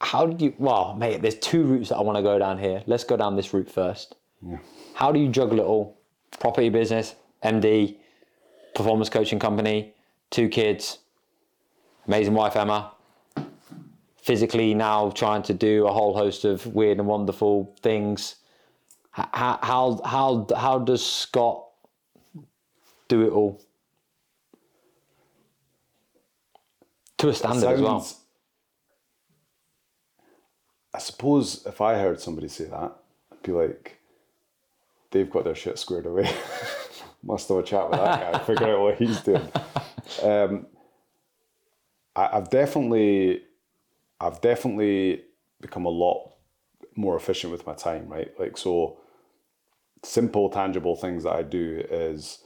[0.00, 0.52] How did you?
[0.58, 2.82] Well, mate, there's two routes that I want to go down here.
[2.86, 4.16] Let's go down this route first.
[4.42, 4.58] Yeah.
[4.94, 5.98] How do you juggle it all?
[6.38, 7.96] Property business, MD,
[8.76, 9.94] performance coaching company,
[10.30, 10.98] two kids,
[12.06, 12.92] amazing wife Emma.
[14.18, 18.36] Physically now trying to do a whole host of weird and wonderful things.
[19.12, 21.64] How how how how does Scott
[23.08, 23.62] do it all
[27.18, 28.06] to a standard as well?
[30.92, 32.92] I suppose if I heard somebody say that,
[33.32, 33.98] I'd be like,
[35.12, 36.28] they've got their shit squared away.
[37.26, 39.48] Must have a chat with that guy, figure out what he's doing.
[40.22, 40.68] Um,
[42.14, 43.42] I, I've definitely,
[44.20, 45.22] I've definitely
[45.60, 46.30] become a lot
[46.94, 48.30] more efficient with my time, right?
[48.38, 49.00] Like so,
[50.04, 52.38] simple, tangible things that I do is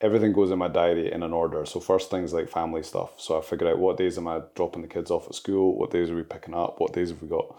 [0.00, 1.64] everything goes in my diary in an order.
[1.66, 3.20] So first things like family stuff.
[3.20, 5.90] So I figure out what days am I dropping the kids off at school, what
[5.90, 7.54] days are we picking up, what days have we got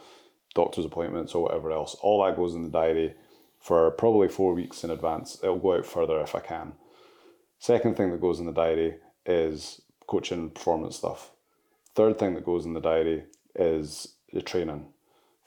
[0.55, 1.95] doctor's appointments or whatever else.
[2.01, 3.13] All that goes in the diary
[3.61, 5.37] for probably four weeks in advance.
[5.41, 6.73] It'll go out further if I can.
[7.59, 8.95] Second thing that goes in the diary
[9.25, 11.31] is coaching and performance stuff.
[11.95, 14.87] Third thing that goes in the diary is the training.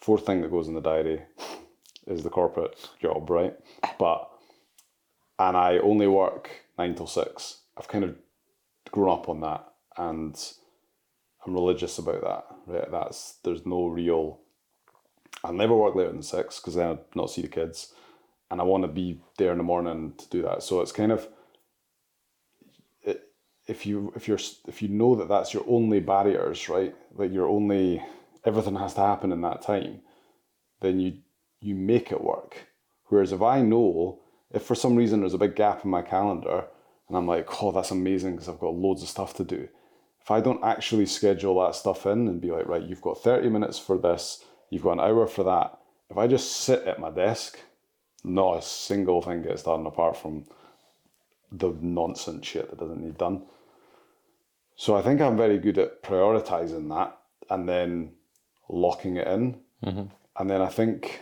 [0.01, 1.23] Fourth thing that goes in the diary
[2.07, 3.55] is the corporate job, right?
[3.99, 4.31] But
[5.39, 7.59] and I only work nine till six.
[7.77, 8.17] I've kind of
[8.93, 10.41] grown up on that, and
[11.45, 12.45] I'm religious about that.
[12.67, 14.39] Right, that's there's no real.
[15.43, 17.93] I'll never work later than six because then I'd not see the kids,
[18.51, 20.63] and I want to be there in the morning to do that.
[20.63, 21.29] So it's kind of
[23.67, 24.39] if you if you're
[24.69, 26.95] if you know that that's your only barriers, right?
[27.15, 28.03] Like your only
[28.45, 30.01] everything has to happen in that time,
[30.81, 31.19] then you
[31.61, 32.69] you make it work.
[33.07, 34.21] Whereas if I know
[34.51, 36.65] if for some reason there's a big gap in my calendar
[37.09, 39.69] and I'm like, oh, that's amazing because I've got loads of stuff to do.
[40.23, 43.51] If I don't actually schedule that stuff in and be like, right, you've got 30
[43.51, 45.79] minutes for this, you've got an hour for that.
[46.09, 47.59] If I just sit at my desk,
[48.25, 50.47] not a single thing gets done apart from
[51.53, 53.43] the nonsense shit that doesn't need done.
[54.77, 57.17] So I think I'm very good at prioritizing that
[57.51, 58.13] and then
[58.69, 59.61] locking it in.
[59.85, 60.05] Mm-hmm.
[60.39, 61.21] And then I think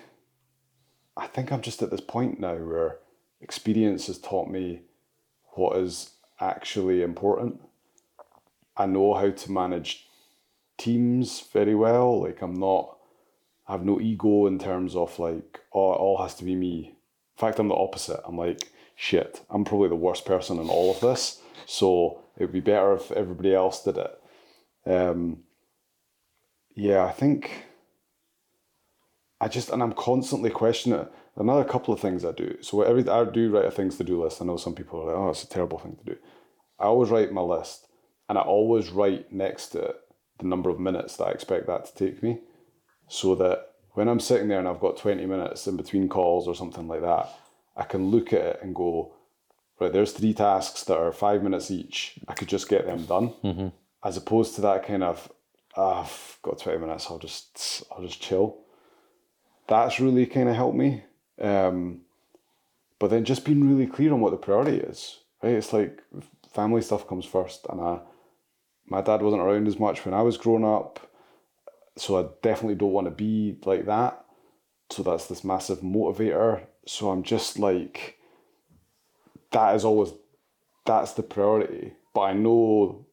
[1.17, 2.99] I think I'm just at this point now where
[3.41, 4.83] experience has taught me
[5.55, 7.61] what is actually important.
[8.77, 10.07] I know how to manage
[10.79, 12.23] teams very well.
[12.23, 12.97] Like I'm not
[13.73, 16.95] have no ego in terms of like, oh, it all has to be me.
[17.37, 18.21] In fact, I'm the opposite.
[18.25, 21.41] I'm like, shit, I'm probably the worst person in all of this.
[21.67, 24.23] So it would be better if everybody else did it.
[24.87, 25.39] Um,
[26.75, 27.67] yeah, I think
[29.41, 31.13] I just and I'm constantly questioning it.
[31.37, 32.59] Another couple of things I do.
[32.61, 34.41] So every I do write a things to do list.
[34.41, 36.17] I know some people are like, oh, it's a terrible thing to do.
[36.79, 37.87] I always write my list,
[38.29, 39.97] and I always write next to it
[40.39, 42.41] the number of minutes that I expect that to take me,
[43.13, 46.55] so that when I'm sitting there and I've got twenty minutes in between calls or
[46.55, 47.29] something like that,
[47.77, 49.13] I can look at it and go,
[49.79, 52.19] right, there's three tasks that are five minutes each.
[52.29, 55.31] I could just get them done, as opposed to that kind of,
[55.77, 57.07] ah, I've got twenty minutes.
[57.11, 58.59] I'll just I'll just chill
[59.69, 61.03] that's really kind of helped me.
[61.41, 62.03] Um,
[62.99, 65.55] but then just being really clear on what the priority is, right?
[65.55, 66.03] It's like
[66.53, 68.01] family stuff comes first, and I,
[68.87, 71.01] my dad wasn't around as much when I was growing up,
[71.97, 74.25] so I definitely don't want to be like that.
[74.91, 76.63] So that's this massive motivator.
[76.87, 78.19] So I'm just like,
[79.53, 80.13] that is always,
[80.85, 81.93] that's the priority.
[82.15, 83.07] But I know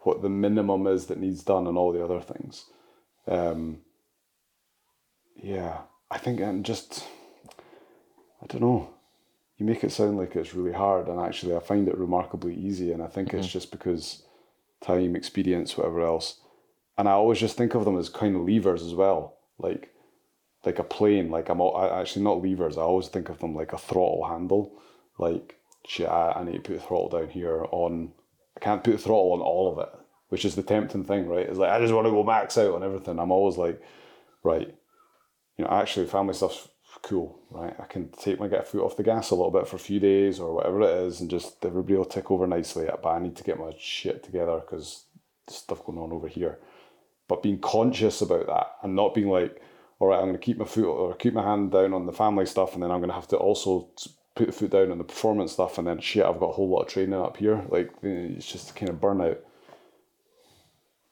[0.00, 2.66] what the minimum is that needs done and all the other things.
[3.26, 3.78] Um,
[5.36, 5.78] yeah,
[6.10, 7.04] I think and just
[8.42, 8.90] I don't know.
[9.56, 12.92] You make it sound like it's really hard, and actually, I find it remarkably easy.
[12.92, 14.22] And I think it's just because
[14.82, 16.40] time, experience, whatever else.
[16.96, 19.90] And I always just think of them as kind of levers as well, like
[20.64, 21.30] like a plane.
[21.30, 22.78] Like I'm all, I, actually not levers.
[22.78, 24.80] I always think of them like a throttle handle.
[25.18, 28.12] Like shit, I, I need to put the throttle down here on.
[28.56, 29.92] I can't put the throttle on all of it,
[30.28, 31.48] which is the tempting thing, right?
[31.48, 33.18] It's like I just want to go max out on everything.
[33.18, 33.82] I'm always like,
[34.42, 34.72] right,
[35.58, 36.68] you know, actually family stuff's
[37.02, 37.74] cool, right?
[37.78, 40.00] I can take my get foot off the gas a little bit for a few
[40.00, 42.86] days or whatever it is, and just everybody will tick over nicely.
[42.86, 45.04] But I need to get my shit together because
[45.48, 46.58] stuff going on over here.
[47.28, 49.62] But being conscious about that and not being like,
[49.98, 52.12] all right, I'm going to keep my foot or keep my hand down on the
[52.12, 53.88] family stuff, and then I'm going to have to also
[54.34, 56.68] put the foot down on the performance stuff, and then shit, I've got a whole
[56.68, 57.64] lot of training up here.
[57.68, 59.38] Like it's just kind of burnout.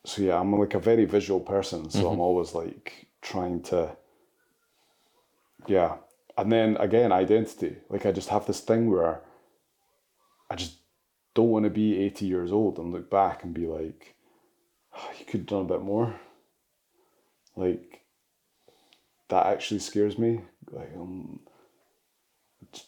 [0.04, 2.20] So yeah, I'm like a very visual person, so I'm mm-hmm.
[2.20, 3.96] always like trying to
[5.66, 5.96] yeah.
[6.36, 7.76] And then again, identity.
[7.88, 9.20] Like I just have this thing where
[10.50, 10.78] I just
[11.34, 14.14] don't want to be 80 years old and look back and be like,
[15.18, 16.14] you could have done a bit more.
[17.56, 18.02] Like
[19.28, 20.40] that actually scares me.
[20.70, 21.40] Like um,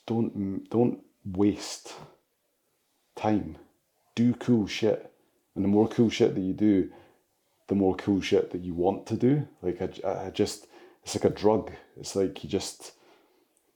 [0.06, 1.94] don't don't waste
[3.16, 3.56] time.
[4.14, 5.10] Do cool shit,
[5.54, 6.90] and the more cool shit that you do,
[7.68, 9.48] the more cool shit that you want to do.
[9.62, 10.66] Like I, I just
[11.02, 11.72] it's like a drug.
[11.96, 12.92] It's like you just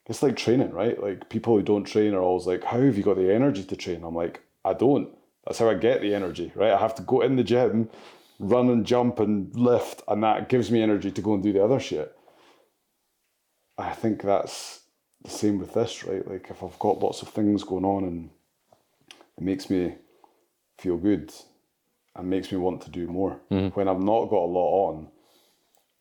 [0.07, 1.01] it's like training, right?
[1.01, 3.77] Like people who don't train are always like, How have you got the energy to
[3.77, 4.03] train?
[4.03, 5.11] I'm like, I don't.
[5.47, 6.73] That's how I get the energy, right?
[6.73, 7.89] I have to go in the gym,
[8.39, 11.65] run and jump and lift, and that gives me energy to go and do the
[11.65, 12.15] other shit.
[13.77, 14.81] I think that's
[15.23, 16.27] the same with this, right?
[16.27, 18.31] Like if I've got lots of things going on and
[19.37, 19.95] it makes me
[20.79, 21.33] feel good
[22.15, 23.41] and makes me want to do more.
[23.51, 23.69] Mm-hmm.
[23.79, 25.09] When I've not got a lot on,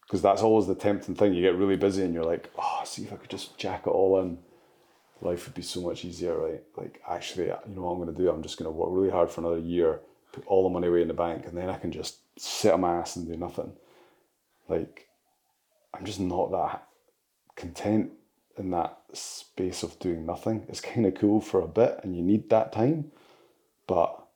[0.02, 1.34] because that's always the tempting thing.
[1.34, 3.90] You get really busy and you're like, oh, see if I could just jack it
[3.90, 4.38] all in.
[5.22, 6.64] Life would be so much easier, right?
[6.78, 8.30] Like, actually, you know what I'm going to do?
[8.30, 10.00] I'm just going to work really hard for another year,
[10.32, 12.82] put all the money away in the bank, and then I can just sit on
[12.82, 13.74] my ass and do nothing.
[14.68, 15.08] Like,
[15.94, 16.88] I'm just not that
[17.56, 18.12] content
[18.58, 20.66] in that space of doing nothing.
[20.70, 23.12] It's kind of cool for a bit and you need that time,
[23.88, 24.28] but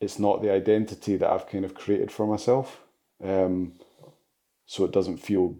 [0.00, 2.80] it's not the identity that I've kind of created for myself.
[3.22, 3.74] Um,
[4.66, 5.56] so it doesn't feel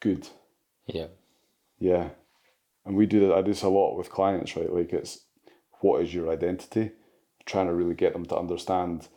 [0.00, 0.28] good.
[0.86, 1.08] Yeah.
[1.78, 2.10] Yeah.
[2.84, 3.34] And we do that.
[3.34, 4.72] I do this a lot with clients, right?
[4.72, 5.20] Like it's
[5.80, 6.92] what is your identity?
[7.44, 9.08] Trying to really get them to understand.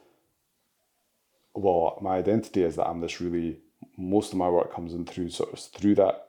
[1.62, 3.60] Well, my identity is that I'm this really.
[3.98, 6.28] Most of my work comes in through sort of through that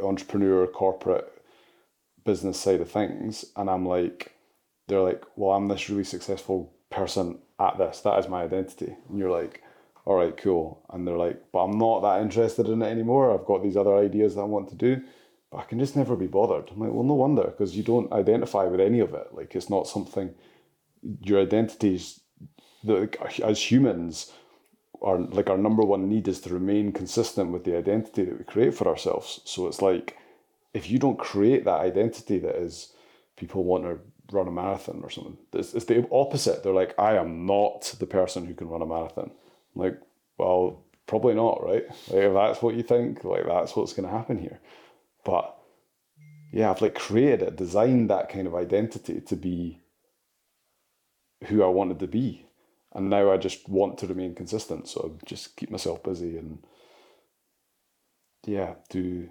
[0.00, 1.30] entrepreneur corporate
[2.24, 4.32] business side of things, and I'm like,
[4.88, 8.00] they're like, well, I'm this really successful person at this.
[8.00, 9.62] That is my identity, and you're like,
[10.04, 10.84] all right, cool.
[10.90, 13.32] And they're like, but I'm not that interested in it anymore.
[13.32, 15.00] I've got these other ideas that I want to do,
[15.52, 16.70] but I can just never be bothered.
[16.70, 19.28] I'm like, well, no wonder, because you don't identify with any of it.
[19.32, 20.34] Like, it's not something,
[21.20, 22.18] your identities,
[23.44, 24.32] as humans,
[25.02, 28.44] our like our number one need is to remain consistent with the identity that we
[28.44, 29.40] create for ourselves.
[29.44, 30.16] So it's like,
[30.74, 32.92] if you don't create that identity that is,
[33.36, 33.98] people want to
[34.32, 35.36] run a marathon or something.
[35.52, 36.62] It's, it's the opposite.
[36.62, 39.30] They're like, I am not the person who can run a marathon.
[39.74, 40.00] I'm like,
[40.38, 41.84] well, probably not, right?
[42.08, 44.60] Like, if that's what you think, like that's what's going to happen here.
[45.24, 45.56] But
[46.52, 49.80] yeah, I've like created it, designed that kind of identity to be
[51.44, 52.46] who I wanted to be.
[52.94, 54.88] And now I just want to remain consistent.
[54.88, 56.58] So I just keep myself busy and
[58.46, 59.30] yeah, do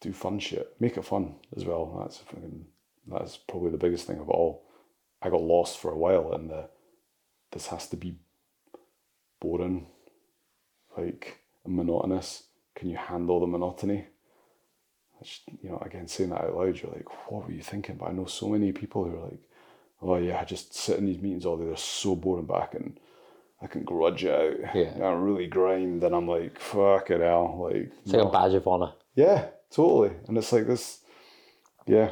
[0.00, 0.76] do fun shit.
[0.80, 1.98] Make it fun as well.
[2.00, 2.66] That's fucking
[3.06, 4.64] that's probably the biggest thing of all.
[5.20, 6.68] I got lost for a while in the
[7.52, 8.16] this has to be
[9.40, 9.86] boring,
[10.96, 12.44] like monotonous.
[12.74, 14.06] Can you handle the monotony?
[15.22, 17.96] Just, you know, again, saying that out loud, you're like, what were you thinking?
[17.96, 19.40] But I know so many people who are like,
[20.02, 21.66] oh yeah, I just sit in these meetings all day.
[21.66, 22.98] They're so boring, but I can,
[23.62, 24.30] I can grudge it
[24.64, 24.74] out.
[24.74, 24.92] Yeah.
[25.04, 28.66] I really grind, and I'm like, fuck it hell, like, It's like a badge of
[28.66, 28.92] honor.
[29.14, 30.12] yeah, totally.
[30.26, 31.00] And it's like this,
[31.86, 32.10] yeah,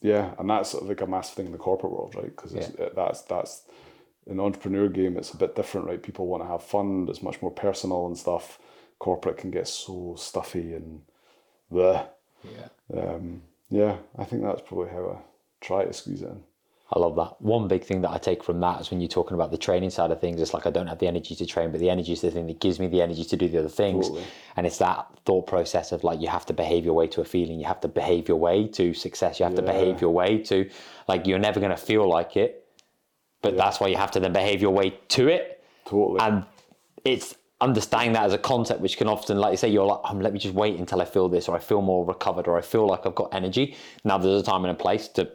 [0.00, 2.24] yeah, and that's sort of like a massive thing in the corporate world, right?
[2.34, 3.62] Because it that's that's
[4.26, 5.16] in the entrepreneur game.
[5.16, 6.02] It's a bit different, right?
[6.02, 7.06] People want to have fun.
[7.08, 8.58] It's much more personal and stuff.
[8.98, 11.00] Corporate can get so stuffy and
[11.70, 12.06] the
[12.44, 12.68] Yeah.
[12.96, 13.96] um, yeah.
[14.18, 16.42] I think that's probably how I try to squeeze it in.
[16.90, 17.40] I love that.
[17.42, 19.90] One big thing that I take from that is when you're talking about the training
[19.90, 22.12] side of things, it's like I don't have the energy to train, but the energy
[22.12, 24.08] is the thing that gives me the energy to do the other things.
[24.08, 24.24] Totally.
[24.56, 27.24] And it's that thought process of like you have to behave your way to a
[27.26, 30.38] feeling, you have to behave your way to success, you have to behave your way
[30.44, 30.68] to
[31.08, 32.66] like you're never going to feel like it,
[33.42, 35.62] but that's why you have to then behave your way to it.
[35.84, 36.20] Totally.
[36.20, 36.44] And
[37.04, 40.14] it's understanding that as a concept, which can often, like you say, you're like, oh,
[40.14, 42.62] let me just wait until I feel this, or I feel more recovered, or I
[42.62, 43.76] feel like I've got energy.
[44.04, 45.30] Now there's a time and a place to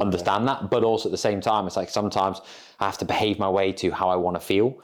[0.00, 2.40] understand that, but also at the same time, it's like sometimes
[2.80, 4.78] I have to behave my way to how I want to feel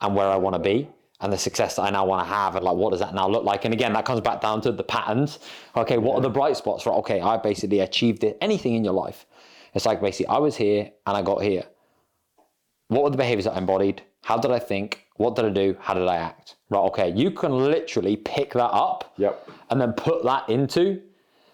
[0.00, 0.88] and where I want to be.
[1.20, 3.28] And the success that I now want to have, and like, what does that now
[3.28, 3.64] look like?
[3.64, 5.38] And again, that comes back down to the patterns.
[5.76, 6.84] Okay, what are the bright spots?
[6.84, 8.36] Right, okay, I basically achieved it.
[8.40, 9.24] Anything in your life,
[9.72, 11.62] it's like basically I was here and I got here
[12.92, 14.02] what were the behaviors that I embodied?
[14.22, 15.06] How did I think?
[15.16, 15.76] What did I do?
[15.80, 16.56] How did I act?
[16.68, 19.48] Right, okay, you can literally pick that up Yep.
[19.70, 21.00] and then put that into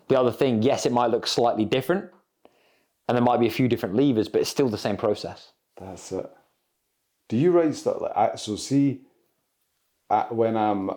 [0.09, 0.63] the other thing.
[0.63, 2.11] Yes, it might look slightly different
[3.09, 5.53] and there might be a few different levers, but it's still the same process.
[5.81, 6.31] That's it.
[7.29, 8.57] Do you write stuff like I, so?
[8.57, 9.01] See,
[10.11, 10.91] I, when I'm,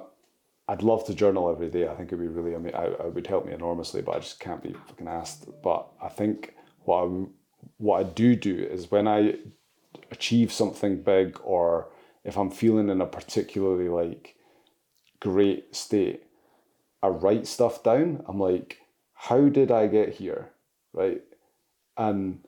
[0.68, 1.88] I'd love to journal every day.
[1.88, 2.56] I think it'd be really.
[2.56, 5.48] I mean, I, it would help me enormously, but I just can't be fucking asked.
[5.64, 7.26] But I think what I,
[7.78, 9.36] what I do do is when I
[10.12, 11.90] achieve something big, or
[12.24, 14.36] if I'm feeling in a particularly like
[15.20, 16.24] great state,
[17.04, 18.24] I write stuff down.
[18.28, 18.78] I'm like,
[19.14, 20.52] how did I get here,
[20.94, 21.22] right?
[22.02, 22.40] And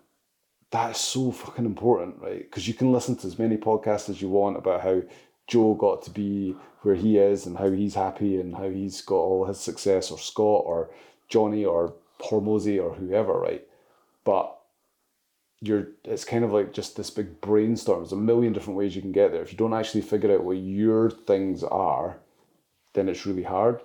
[0.71, 2.39] that's so fucking important, right?
[2.39, 5.03] Because you can listen to as many podcasts as you want about how
[5.45, 9.15] Joe got to be where he is and how he's happy and how he's got
[9.15, 10.89] all his success, or Scott or
[11.29, 13.63] Johnny or Hormozi or whoever, right?
[14.23, 14.57] But
[15.61, 17.99] you're it's kind of like just this big brainstorm.
[17.99, 19.43] There's a million different ways you can get there.
[19.43, 22.17] If you don't actually figure out what your things are,
[22.93, 23.81] then it's really hard.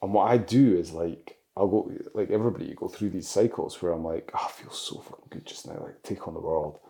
[0.00, 3.80] And what I do is like I'll go like everybody you go through these cycles
[3.80, 6.40] where I'm like, oh, I feel so fucking good just now, like take on the
[6.40, 6.80] world.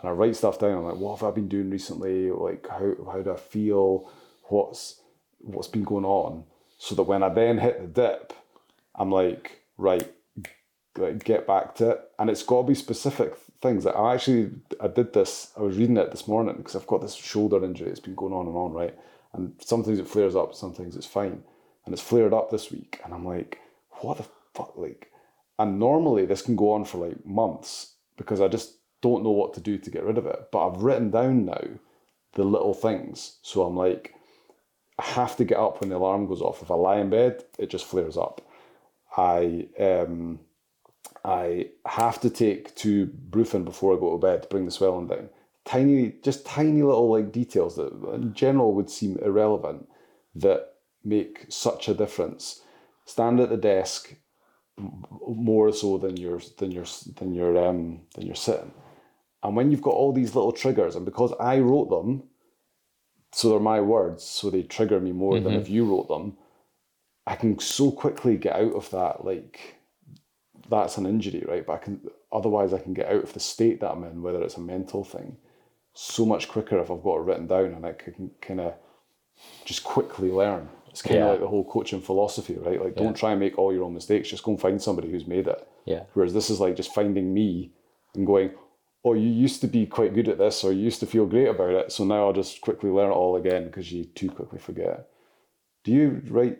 [0.00, 0.78] And I write stuff down.
[0.78, 2.30] I'm like, what have I been doing recently?
[2.30, 4.10] Like how how do I feel?
[4.44, 5.00] What's
[5.38, 6.44] what's been going on?
[6.78, 8.32] So that when I then hit the dip,
[8.94, 10.08] I'm like, right,
[10.96, 12.10] like get back to it.
[12.18, 13.84] And it's got to be specific things.
[13.84, 14.50] That I actually
[14.80, 15.52] I did this.
[15.56, 17.90] I was reading it this morning because I've got this shoulder injury.
[17.90, 18.94] It's been going on and on, right?
[19.32, 21.42] And sometimes it flares up, sometimes it's fine.
[21.84, 23.60] And it's flared up this week, and I'm like,
[24.00, 25.10] what the fuck, like.
[25.58, 29.54] And normally this can go on for like months because I just don't know what
[29.54, 30.48] to do to get rid of it.
[30.52, 31.64] But I've written down now
[32.34, 33.38] the little things.
[33.42, 34.14] So I'm like,
[34.98, 36.62] I have to get up when the alarm goes off.
[36.62, 38.40] If I lie in bed, it just flares up.
[39.16, 40.40] I um,
[41.24, 45.08] I have to take two Brufen before I go to bed to bring the swelling
[45.08, 45.28] down.
[45.64, 49.88] Tiny, just tiny little like details that in general would seem irrelevant
[50.34, 50.74] that
[51.04, 52.62] make such a difference.
[53.08, 54.14] Stand at the desk
[55.26, 56.84] more so than you're than you're
[57.16, 58.70] than you're um than you're sitting.
[59.42, 62.24] And when you've got all these little triggers, and because I wrote them,
[63.32, 66.36] so they're my words, so they trigger me more than if you wrote them,
[67.26, 69.76] I can so quickly get out of that like
[70.68, 71.64] that's an injury, right?
[71.66, 72.00] But I can
[72.30, 75.02] otherwise I can get out of the state that I'm in, whether it's a mental
[75.02, 75.38] thing,
[75.94, 78.74] so much quicker if I've got it written down and I can kind of
[79.64, 80.68] just quickly learn.
[80.98, 81.30] It's kind of Yeah.
[81.30, 82.82] like the whole coaching philosophy, right?
[82.82, 84.28] Like don't try and make all your own mistakes.
[84.28, 85.64] Just go and find somebody who's made it.
[85.84, 86.02] Yeah.
[86.14, 87.70] Whereas this is like just finding me
[88.16, 88.50] and going,
[89.04, 91.46] oh, you used to be quite good at this, or you used to feel great
[91.46, 91.92] about it.
[91.92, 95.08] So now I'll just quickly learn it all again because you too quickly forget.
[95.84, 96.58] Do you write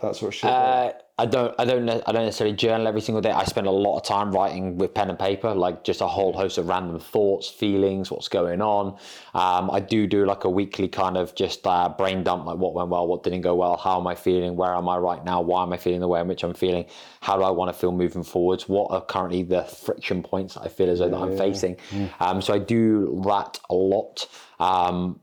[0.00, 0.50] that sort of shit?
[0.50, 3.30] Uh, I don't, I don't, I don't necessarily journal every single day.
[3.30, 6.32] I spend a lot of time writing with pen and paper, like just a whole
[6.32, 8.96] host of random thoughts, feelings, what's going on.
[9.34, 12.72] Um, I do do like a weekly kind of just uh, brain dump, like what
[12.72, 15.42] went well, what didn't go well, how am I feeling, where am I right now,
[15.42, 16.86] why am I feeling the way in which I'm feeling,
[17.20, 20.68] how do I want to feel moving forwards, what are currently the friction points I
[20.68, 21.76] feel as though that I'm facing.
[22.18, 24.26] Um, so I do that a lot.
[24.58, 25.20] Um,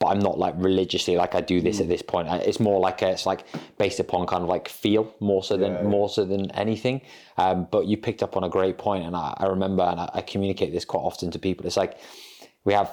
[0.00, 2.26] but I'm not like religiously like I do this at this point.
[2.28, 3.44] It's more like a, it's like
[3.76, 5.82] based upon kind of like feel more so than Yeah.
[5.82, 7.02] more so than anything.
[7.36, 10.10] Um, but you picked up on a great point, and I, I remember and I,
[10.14, 11.66] I communicate this quite often to people.
[11.66, 11.98] It's like
[12.64, 12.90] we have,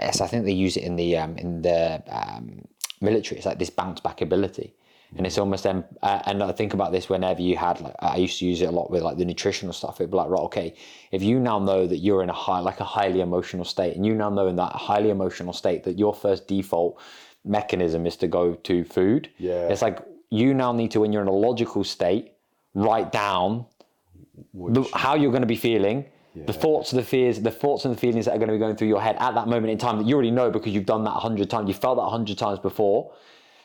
[0.00, 2.64] yes, I think they use it in the um, in the um,
[3.00, 3.38] military.
[3.38, 4.74] It's like this bounce back ability.
[5.16, 8.38] And it's almost then, and I think about this whenever you had, like, I used
[8.38, 10.00] to use it a lot with like the nutritional stuff.
[10.00, 10.74] It'd be like, right, okay,
[11.10, 14.06] if you now know that you're in a high, like a highly emotional state, and
[14.06, 17.00] you now know in that highly emotional state that your first default
[17.44, 19.28] mechanism is to go to food.
[19.38, 19.66] Yeah.
[19.68, 19.98] It's like
[20.30, 22.32] you now need to, when you're in a logical state,
[22.74, 23.66] write down
[24.54, 26.04] the, how you're going to be feeling,
[26.46, 28.76] the thoughts, the fears, the thoughts and the feelings that are going to be going
[28.76, 31.02] through your head at that moment in time that you already know because you've done
[31.02, 33.12] that a hundred times, you felt that a hundred times before.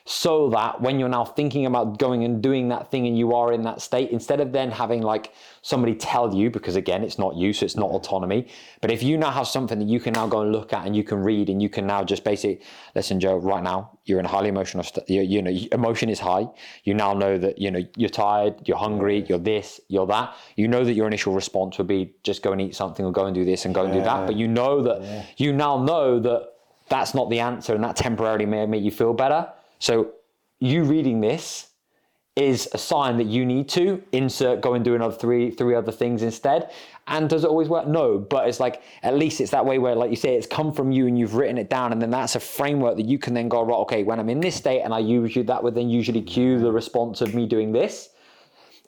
[0.07, 3.51] So that when you're now thinking about going and doing that thing and you are
[3.51, 5.33] in that state, instead of then having like
[5.63, 8.47] somebody tell you, because again, it's not you, so it's not autonomy.
[8.81, 10.95] But if you now have something that you can now go and look at and
[10.95, 14.25] you can read and you can now just basically, listen, Joe, right now you're in
[14.25, 15.09] a highly emotional state.
[15.09, 16.45] You, you know, emotion is high.
[16.83, 20.35] You now know that you know you're tired, you're hungry, you're this, you're that.
[20.55, 23.25] You know that your initial response would be just go and eat something or go
[23.25, 24.27] and do this and go and do that.
[24.27, 26.51] But you know that you now know that
[26.89, 29.49] that's not the answer and that temporarily may make you feel better.
[29.79, 30.11] So
[30.59, 31.67] you reading this
[32.35, 35.91] is a sign that you need to insert go and do another three three other
[35.91, 36.69] things instead
[37.07, 39.95] and does it always work no but it's like at least it's that way where
[39.95, 42.35] like you say it's come from you and you've written it down and then that's
[42.35, 44.93] a framework that you can then go right okay when i'm in this state and
[44.93, 48.09] i usually that would then usually cue the response of me doing this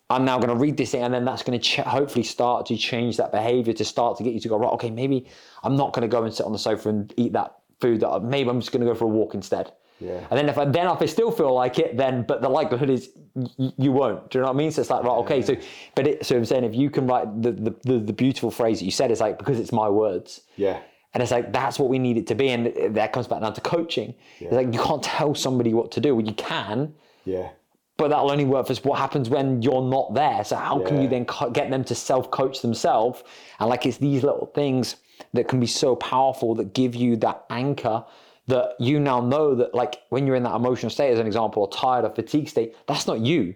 [0.10, 2.66] I'm now going to read this thing, and then that's going to ch- hopefully start
[2.68, 4.72] to change that behavior to start to get you to go right.
[4.74, 5.28] Okay, maybe
[5.64, 8.00] I'm not going to go and sit on the sofa and eat that food.
[8.00, 9.74] That maybe I'm just going to go for a walk instead.
[10.00, 10.26] Yeah.
[10.30, 12.90] And then if I then if I still feel like it, then but the likelihood
[12.90, 14.30] is y- you won't.
[14.30, 14.72] Do you know what I mean?
[14.72, 15.42] So it's like right, okay.
[15.42, 15.56] So
[15.96, 18.80] but it, so I'm saying if you can write the, the the the beautiful phrase
[18.80, 20.42] that you said it's like because it's my words.
[20.56, 20.80] Yeah.
[21.14, 23.54] And it's like that's what we need it to be, and that comes back down
[23.54, 24.14] to coaching.
[24.40, 26.14] It's like you can't tell somebody what to do.
[26.16, 26.94] Well, you can,
[27.26, 27.50] Yeah.
[27.96, 28.76] but that'll only work for.
[28.88, 30.44] What happens when you're not there?
[30.44, 33.24] So how can you then co- get them to self-coach themselves?
[33.60, 34.98] And like it's these little things
[35.34, 38.06] that can be so powerful that give you that anchor
[38.48, 41.64] that you now know that like when you're in that emotional state, as an example,
[41.64, 43.56] or tired or fatigue state, that's not you.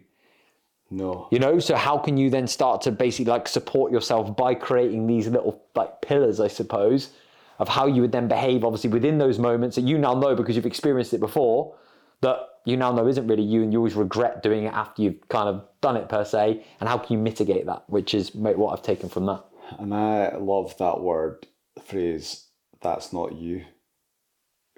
[0.90, 1.30] No.
[1.32, 5.08] You know, so how can you then start to basically like support yourself by creating
[5.08, 7.12] these little like pillars, I suppose,
[7.60, 10.58] of how you would then behave, obviously within those moments that you now know because
[10.58, 11.74] you've experienced it before,
[12.20, 15.28] that you now know isn't really you, and you always regret doing it after you've
[15.30, 16.66] kind of done it per se.
[16.82, 17.84] And how can you mitigate that?
[17.88, 19.46] Which is what I've taken from that.
[19.80, 21.48] And I love that word,
[21.86, 22.48] phrase,
[22.82, 23.64] that's not you.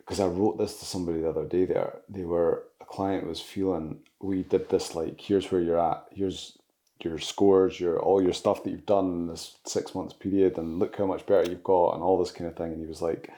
[0.05, 2.01] Because I wrote this to somebody the other day there.
[2.09, 6.57] They were, a client was feeling, we did this like, here's where you're at, here's
[7.01, 10.79] your scores, your all your stuff that you've done in this six months period, and
[10.79, 12.73] look how much better you've got, and all this kind of thing.
[12.73, 13.29] And he was like,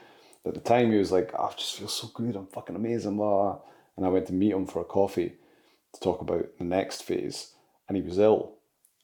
[0.44, 3.58] at the time, he was like, I just feel so good, I'm fucking amazing, blah.
[3.96, 5.34] And I went to meet him for a coffee
[5.94, 7.52] to talk about the next phase,
[7.88, 8.54] and he was ill.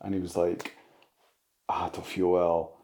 [0.01, 0.77] And he was like,
[1.69, 2.82] "Ah, I don't feel well.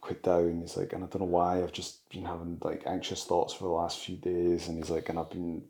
[0.00, 0.60] Quite down.
[0.60, 1.62] He's like, and I don't know why.
[1.62, 4.68] I've just been having like anxious thoughts for the last few days.
[4.68, 5.62] And he's like, and I've been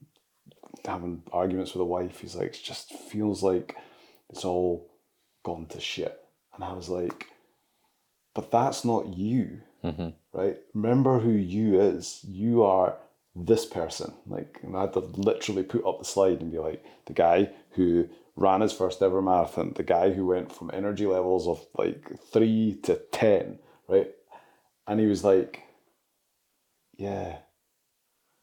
[0.85, 2.21] having arguments with the wife.
[2.21, 3.77] He's like, it just feels like
[4.29, 4.91] it's all
[5.43, 6.19] gone to shit.
[6.55, 7.27] And I was like,
[8.35, 10.11] but that's not you, mm-hmm.
[10.33, 10.59] right?
[10.75, 12.25] Remember who you is.
[12.29, 12.97] You are
[13.35, 14.13] this person.
[14.27, 17.51] Like, and I had to literally put up the slide and be like, the guy
[17.71, 22.11] who ran his first ever marathon, the guy who went from energy levels of like
[22.33, 23.59] three to 10,
[23.89, 24.11] right?
[24.91, 25.63] And he was like,
[26.97, 27.37] yeah,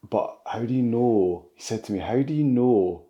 [0.09, 1.49] but how do you know?
[1.55, 3.03] He said to me, how do you know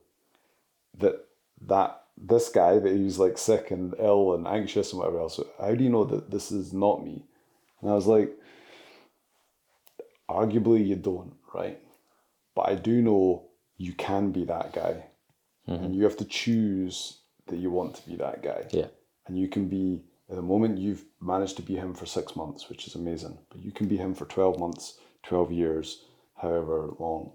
[0.98, 1.24] that
[1.68, 5.40] that this guy that he was like sick and ill and anxious and whatever else,
[5.60, 7.26] how do you know that this is not me?
[7.82, 8.32] And I was like,
[10.28, 11.80] arguably you don't, right?
[12.56, 13.44] But I do know
[13.78, 15.06] you can be that guy.
[15.70, 15.84] Mm-hmm.
[15.84, 18.66] And you have to choose that you want to be that guy.
[18.72, 18.88] Yeah.
[19.28, 22.70] And you can be, at the moment, you've managed to be him for six months,
[22.70, 23.38] which is amazing.
[23.50, 26.04] But you can be him for 12 months, 12 years,
[26.36, 27.32] however long.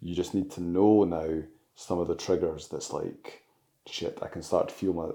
[0.00, 1.42] You just need to know now
[1.74, 3.42] some of the triggers that's like,
[3.86, 5.08] shit, I can start to feel my.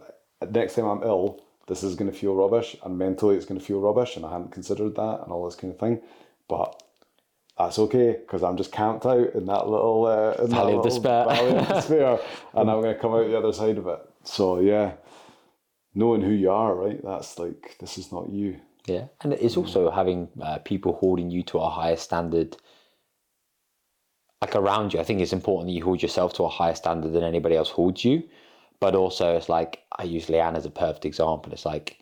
[0.49, 3.65] Next time I'm ill, this is going to feel rubbish, and mentally it's going to
[3.65, 6.01] feel rubbish, and I hadn't considered that, and all this kind of thing.
[6.47, 6.81] But
[7.59, 10.83] that's okay because I'm just camped out in that little uh, in Valley that of
[10.83, 11.25] little despair.
[11.25, 12.19] valley of despair,
[12.55, 13.99] and I'm going to come out the other side of it.
[14.23, 14.93] So yeah,
[15.93, 16.99] knowing who you are, right?
[17.03, 18.59] That's like this is not you.
[18.85, 22.57] Yeah, and it's also having uh, people holding you to a higher standard,
[24.41, 24.99] like around you.
[24.99, 27.69] I think it's important that you hold yourself to a higher standard than anybody else
[27.69, 28.23] holds you.
[28.79, 31.51] But also, it's like I use Leanne as a perfect example.
[31.51, 31.97] It's like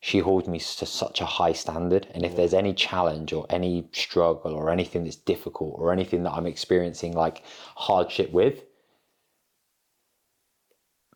[0.00, 3.88] she holds me to such a high standard, and if there's any challenge or any
[3.92, 7.42] struggle or anything that's difficult or anything that I'm experiencing like
[7.76, 8.62] hardship with,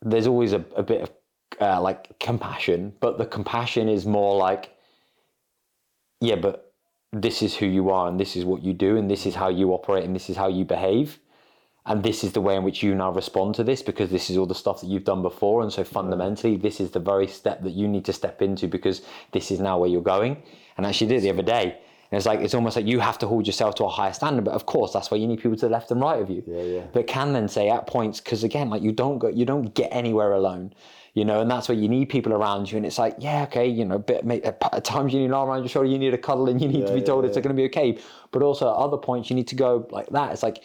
[0.03, 1.11] there's always a, a bit of
[1.61, 4.71] uh, like compassion, but the compassion is more like
[6.21, 6.73] yeah, but
[7.13, 9.49] this is who you are and this is what you do and this is how
[9.49, 11.19] you operate and this is how you behave.
[11.87, 14.39] And this is the way in which you now respond to this because this is
[14.39, 15.63] all the stuff that you've done before.
[15.63, 19.03] And so fundamentally, this is the very step that you need to step into because
[19.33, 20.43] this is now where you're going.
[20.79, 21.79] And I actually did the other day.
[22.11, 24.47] And it's like, it's almost like you have to hold yourself to a higher standard.
[24.47, 26.43] But of course, that's why you need people to the left and right of you.
[26.47, 26.83] Yeah, yeah.
[26.95, 29.91] But can then say at points, because again, like you don't go, you don't get
[29.93, 30.73] anywhere alone
[31.15, 32.77] you know, and that's where you need people around you.
[32.77, 35.61] And it's like, yeah, okay, you know, bit, at times you need an arm around
[35.61, 37.29] your shoulder, you need a cuddle, and you need yeah, to be told yeah.
[37.29, 37.99] it's going to be okay.
[38.33, 40.33] But also at other points, you need to go like that.
[40.33, 40.63] It's like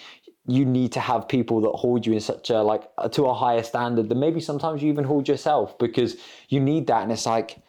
[0.48, 3.34] you need to have people that hold you in such a like uh, to a
[3.34, 6.18] higher standard than maybe sometimes you even hold yourself because
[6.50, 7.04] you need that.
[7.04, 7.62] And it's like,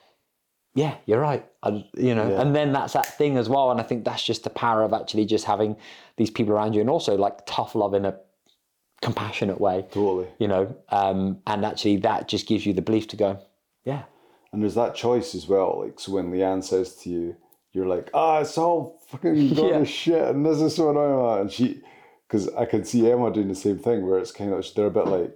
[0.74, 1.44] yeah, you're right.
[1.62, 2.40] I, you know, Yeah.
[2.40, 3.70] and then that's that thing as well.
[3.70, 5.77] And I think that's just the power of actually just having
[6.16, 8.16] these people around you, and also like tough love in a
[9.02, 10.28] compassionate way Totally.
[10.39, 13.39] you know um, and actually that just gives you the belief to go
[13.85, 14.02] yeah
[14.52, 15.82] And there's that choice as well.
[15.85, 17.36] Like, so when Leanne says to you,
[17.72, 19.78] you're like, ah, it's all fucking gone Yeah.
[19.78, 21.40] to shit, and this is so annoying.
[21.43, 21.81] And she,
[22.27, 24.90] because I can see Emma doing the same thing, where it's kind of they're a
[24.90, 25.32] bit like,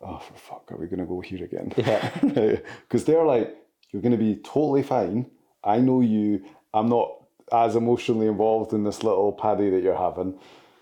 [0.00, 1.72] oh, for fuck, are we gonna go here again?
[1.76, 2.02] Yeah.
[2.86, 3.48] Because they're like,
[3.90, 5.26] you're gonna be totally fine.
[5.64, 6.44] I know you.
[6.72, 7.08] I'm not
[7.50, 10.38] as emotionally involved in this little paddy that you're having.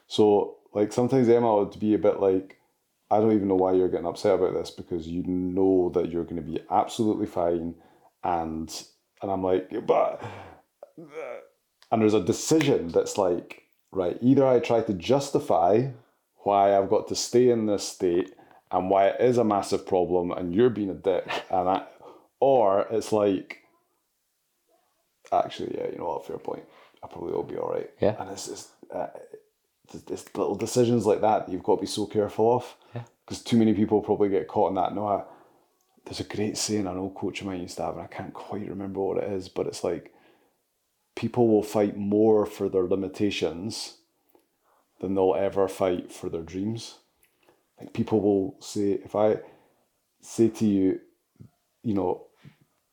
[0.07, 2.59] So like sometimes Emma would be a bit like,
[3.11, 6.25] I don't even know why you're getting upset about this because you know that you're
[6.25, 7.75] going to be absolutely fine,
[8.23, 8.85] and
[9.23, 10.23] and I'm like, but
[11.91, 15.89] and there's a decision that's like, right, either I try to justify
[16.45, 18.33] why I've got to stay in this state
[18.71, 21.85] and why it is a massive problem and you're being a dick, and I,
[22.39, 23.59] or it's like,
[25.33, 26.65] actually, yeah, you know what, fair point.
[27.03, 27.91] I probably will be all right.
[28.01, 28.15] Yeah.
[28.21, 29.09] And it's just, uh,
[29.95, 32.77] it's, little decisions like that that you've got to be so careful of.
[32.95, 33.03] Yeah.
[33.25, 34.95] Because too many people probably get caught in that.
[34.95, 35.23] No, I,
[36.05, 38.35] there's a great saying an old coach of mine used to have, and I can't
[38.35, 40.13] quite remember what it is, but it's like
[41.15, 43.99] people will fight more for their limitations
[45.01, 46.97] than they'll ever fight for their dreams.
[47.79, 49.39] Like people will say, if I
[50.21, 51.01] say to you,
[51.83, 52.27] you know,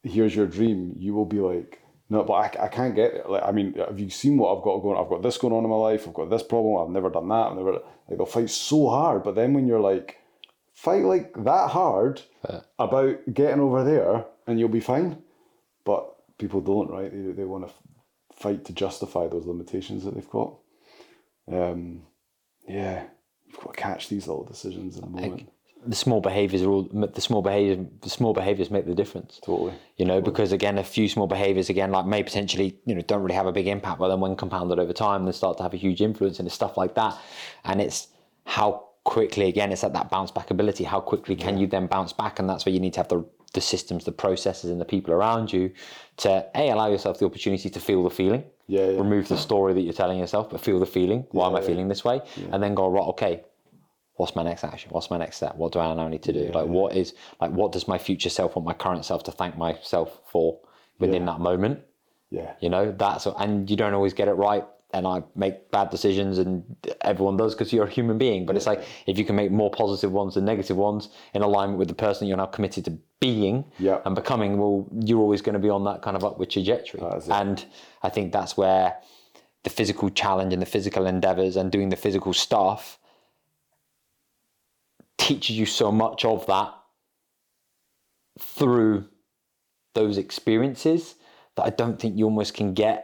[0.04, 3.30] here's your dream, you will be like, no, but I, I can't get it.
[3.30, 4.98] Like, I mean, have you seen what I've got going?
[4.98, 6.08] I've got this going on in my life.
[6.08, 6.82] I've got this problem.
[6.82, 7.48] I've never done that.
[7.52, 10.20] I've never like they'll fight so hard, but then when you're like,
[10.74, 12.22] fight like that hard
[12.80, 15.22] about getting over there, and you'll be fine.
[15.84, 17.12] But people don't, right?
[17.12, 17.74] They they want to
[18.34, 20.54] fight to justify those limitations that they've got.
[21.52, 22.04] Um,
[22.68, 23.04] yeah,
[23.46, 25.50] you've got to catch these little decisions in the moment.
[25.88, 26.84] The small behaviors are all
[27.18, 29.40] the small behaviors the small behaviors make the difference.
[29.44, 29.74] Totally.
[29.96, 33.22] you know because again a few small behaviors again like may potentially you know don't
[33.24, 35.74] really have a big impact but then when compounded over time they start to have
[35.74, 37.18] a huge influence and it's stuff like that.
[37.64, 38.08] And it's
[38.46, 38.70] how
[39.04, 40.84] quickly again it's at that bounce back ability.
[40.84, 42.40] How quickly can you then bounce back?
[42.40, 45.14] And that's where you need to have the the systems the processes and the people
[45.14, 45.72] around you
[46.18, 48.44] to a allow yourself the opportunity to feel the feeling.
[48.68, 48.98] Yeah, yeah.
[49.00, 51.26] remove the story that you're telling yourself but feel the feeling.
[51.32, 51.68] Why am i Yeah.
[51.68, 52.22] feeling this way?
[52.52, 53.44] And then go right okay
[54.18, 54.90] what's my next action?
[54.92, 55.56] What's my next step?
[55.56, 56.52] What do I now need to do?
[56.52, 59.58] Like, what is like, what does my future self want my current self to thank
[59.58, 60.60] myself for
[61.00, 61.80] within that moment?
[62.30, 62.54] Yeah.
[62.60, 64.66] You know, that's and you don't always get it right.
[64.94, 66.64] And I make bad decisions, and
[67.02, 68.46] everyone does because you're a human being.
[68.46, 71.78] But it's like if you can make more positive ones than negative ones in alignment
[71.78, 74.00] with the person you're now committed to being Yeah.
[74.06, 77.02] and becoming, well, you're always going to be on that kind of upward trajectory.
[77.02, 77.32] That is it.
[77.34, 77.66] And
[78.02, 78.96] I think that's where
[79.64, 82.98] the physical challenge and the physical endeavors and doing the physical stuff
[85.28, 86.74] teaches you so much of that
[88.40, 89.06] through
[89.94, 91.16] those experiences
[91.56, 93.04] that I don't think you almost can get.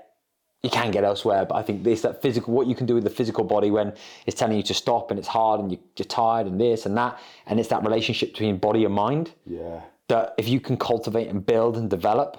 [0.61, 3.03] You can get elsewhere, but I think it's that physical, what you can do with
[3.03, 3.93] the physical body when
[4.25, 6.95] it's telling you to stop and it's hard and you- you're tired and this and
[6.97, 7.19] that.
[7.47, 9.81] And it's that relationship between body and mind Yeah.
[10.07, 12.37] that if you can cultivate and build and develop,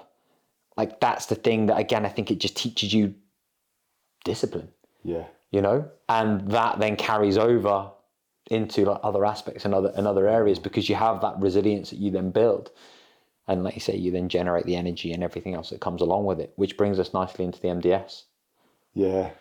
[0.75, 3.13] like that's the thing that, again, I think it just teaches you
[4.23, 4.69] discipline
[5.03, 5.25] Yeah.
[5.51, 7.91] you know, and that then carries over
[8.51, 11.99] into like other aspects and other and other areas because you have that resilience that
[11.99, 12.71] you then build,
[13.47, 16.25] and like you say, you then generate the energy and everything else that comes along
[16.25, 18.23] with it, which brings us nicely into the MDS.
[18.93, 19.31] Yeah.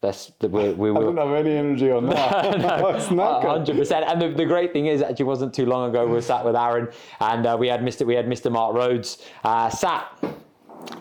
[0.00, 1.14] That's the, we, we I will.
[1.14, 2.44] don't have any energy on that.
[2.96, 3.44] It's knackered.
[3.44, 4.04] Hundred percent.
[4.08, 6.56] And the, the great thing is, actually, wasn't too long ago we were sat with
[6.56, 6.88] Aaron,
[7.20, 8.04] and uh, we had Mr.
[8.04, 8.50] We had Mr.
[8.50, 10.04] Mark Rhodes uh, sat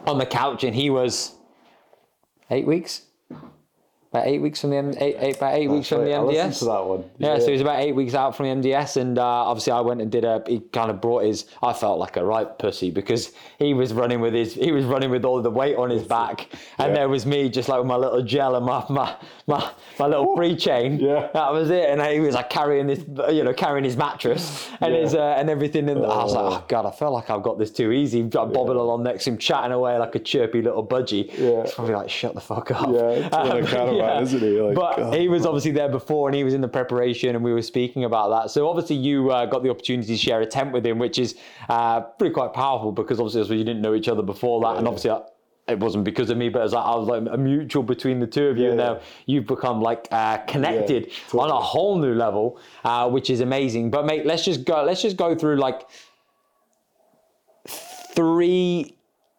[0.05, 1.33] on the couch, and he was
[2.51, 3.01] eight weeks,
[4.11, 6.21] about eight weeks from the M- eight, eight about eight weeks from the Right, I
[6.21, 6.59] listened MDS.
[6.59, 7.03] to that one.
[7.17, 9.79] Yeah, so he was about eight weeks out from the MDS, and uh, obviously I
[9.79, 10.43] went and did a.
[10.45, 11.45] He kind of brought his.
[11.63, 14.53] I felt like a right pussy because he was running with his.
[14.53, 16.47] He was running with all the weight on his back,
[16.77, 16.93] and Yeah.
[16.95, 19.15] there was me just like with my little gel and my my
[19.47, 20.99] my, my little free chain.
[20.99, 21.29] Yeah.
[21.33, 21.89] that was it.
[21.89, 22.99] And he was like carrying this,
[23.33, 25.88] you know, carrying his mattress and his uh, and everything.
[25.89, 28.19] And I was like, oh god, I felt like I've got this too easy.
[28.19, 31.31] I'm bobbing along next to him, chatting away like a chirpy little budgie.
[31.38, 31.63] Yeah.
[31.63, 32.89] He's probably like, shut the fuck up.
[32.91, 33.35] Yeah, it's
[34.22, 34.61] isn't he?
[34.61, 35.14] Like, but God.
[35.14, 38.03] he was obviously there before and he was in the preparation and we were speaking
[38.03, 38.52] about that.
[38.52, 41.36] So obviously you uh, got the opportunity to share a tent with him, which is
[41.69, 44.78] uh, pretty quite powerful because obviously you didn't know each other before that.
[44.78, 45.22] and obviously I,
[45.68, 48.19] it wasn't because of me, but it was like, I was like a mutual between
[48.19, 48.72] the two of you.
[48.72, 53.10] and Yeah, now you've become like uh, connected Yeah, on a whole new level, uh,
[53.10, 53.91] which is amazing.
[53.91, 55.88] But mate, let's just go, let's just go through like
[57.68, 58.98] three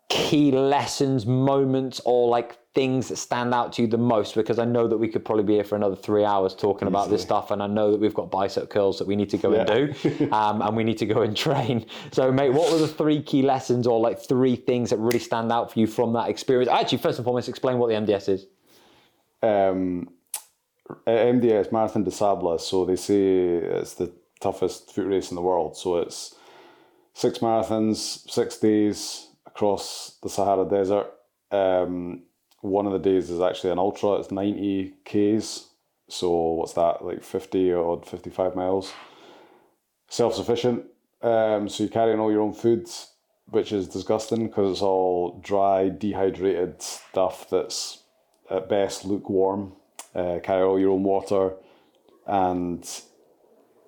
[0.08, 4.34] key lessons, moments, or like things that stand out to you the most?
[4.34, 7.10] Because I know that we could probably be here for another three hours talking about
[7.10, 9.52] this stuff, and I know that we've got bicep curls that we need to go
[9.52, 11.86] and do, um, and we need to go and train.
[12.12, 15.52] So, mate, what were the three key lessons, or like three things that really stand
[15.52, 16.70] out for you from that experience?
[16.70, 18.46] Actually, first and foremost, explain what the MDS is.
[19.42, 20.08] um,
[21.06, 22.66] MDS Marathon des Sables.
[22.66, 25.76] So they say it's the toughest foot race in the world.
[25.76, 26.34] So it's
[27.14, 31.06] six marathons, six days across the Sahara Desert.
[31.50, 32.22] Um,
[32.62, 34.14] one of the days is actually an ultra.
[34.14, 35.66] It's ninety k's.
[36.08, 37.04] So what's that?
[37.04, 38.92] Like fifty or fifty-five miles.
[40.08, 40.84] Self-sufficient.
[41.22, 43.12] Um, so you're carrying all your own foods,
[43.46, 48.02] which is disgusting because it's all dry, dehydrated stuff that's
[48.50, 49.72] at best lukewarm.
[50.14, 51.54] Uh, carry all your own water,
[52.26, 52.88] and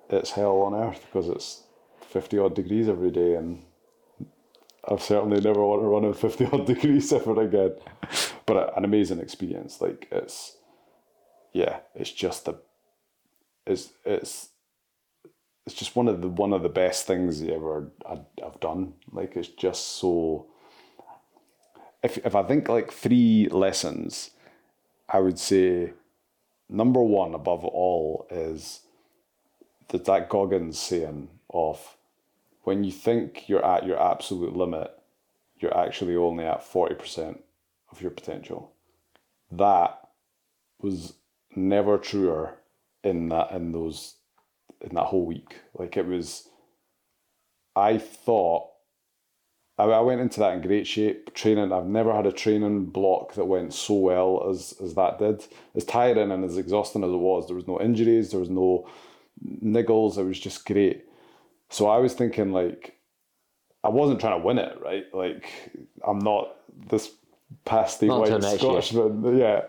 [0.09, 1.63] it's hell on earth because it's
[2.01, 3.63] fifty odd degrees every day, and
[4.89, 7.75] I've certainly never want to run in fifty odd degrees ever again.
[8.45, 9.81] But an amazing experience.
[9.81, 10.57] Like it's,
[11.53, 12.55] yeah, it's just the,
[13.65, 14.49] it's it's.
[15.65, 18.93] It's just one of the one of the best things you ever I, I've done.
[19.11, 20.45] Like it's just so.
[22.03, 24.29] If if I think like three lessons,
[25.09, 25.93] I would say
[26.69, 28.81] number one above all is
[29.89, 31.97] that that Goggins saying of
[32.63, 34.91] when you think you're at your absolute limit,
[35.59, 37.39] you're actually only at 40%
[37.95, 38.73] of your potential.
[39.51, 39.99] That
[40.81, 41.13] was
[41.55, 42.55] never truer
[43.03, 44.15] in that in those
[44.81, 45.61] in that whole week.
[45.73, 46.49] Like it was
[47.75, 48.69] I thought
[49.77, 51.33] I, I went into that in great shape.
[51.33, 55.45] Training, I've never had a training block that went so well as as that did.
[55.75, 58.87] As tiring and as exhausting as it was, there was no injuries, there was no
[59.63, 60.17] niggles.
[60.17, 61.05] It was just great.
[61.69, 62.97] So I was thinking like,
[63.83, 65.05] I wasn't trying to win it, right?
[65.13, 65.49] Like
[66.05, 66.55] I'm not
[66.89, 67.11] this
[67.63, 68.81] pasty Not until white year.
[68.81, 69.61] Scotsman, yeah.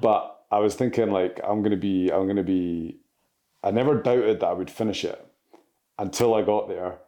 [0.00, 2.98] But I was thinking like I'm gonna be, I'm gonna be.
[3.62, 5.24] I never doubted that I would finish it
[5.98, 6.98] until I got there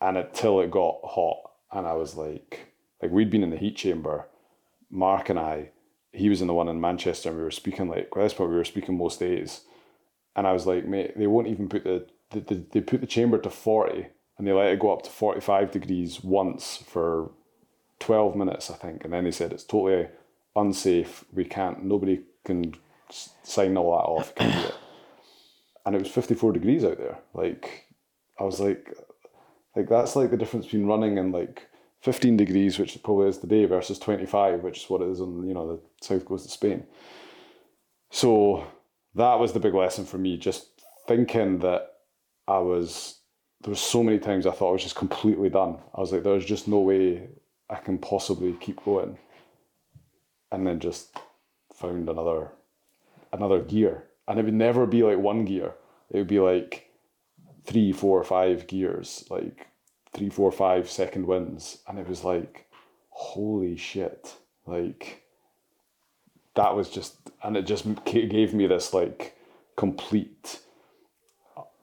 [0.00, 1.38] and until it got hot
[1.72, 4.28] and I was like like we'd been in the heat chamber
[4.90, 5.70] Mark and I
[6.12, 8.48] he was in the one in Manchester and we were speaking like well, that's what
[8.48, 9.62] we were speaking most days
[10.36, 13.06] and I was like mate they won't even put the they, they, they put the
[13.06, 14.06] chamber to 40
[14.38, 17.30] and they let it go up to 45 degrees once for
[18.00, 20.08] 12 minutes I think and then they said it's totally
[20.56, 22.74] unsafe we can't nobody can
[23.10, 24.74] sign all that off can't do it
[25.86, 27.86] and it was 54 degrees out there like
[28.38, 28.94] I was like
[29.76, 31.68] like that's like the difference between running in like
[32.04, 35.54] 15 degrees, which probably is today, versus 25, which is what it is on you
[35.54, 36.84] know the south coast of Spain.
[38.10, 38.66] So
[39.14, 40.36] that was the big lesson for me.
[40.36, 40.66] Just
[41.08, 41.92] thinking that
[42.46, 43.20] I was
[43.62, 45.78] there was so many times I thought I was just completely done.
[45.94, 47.26] I was like, there's just no way
[47.68, 49.18] I can possibly keep going.
[50.52, 51.16] And then just
[51.74, 52.52] found another
[53.32, 55.74] another gear, and it would never be like one gear.
[56.10, 56.90] It would be like
[57.64, 59.66] three, four, five gears, like
[60.12, 61.78] three, four, five second wins.
[61.88, 62.66] And it was like,
[63.10, 64.34] holy shit.
[64.66, 65.24] Like,
[66.54, 69.36] that was just, and it just gave me this like
[69.76, 70.60] complete,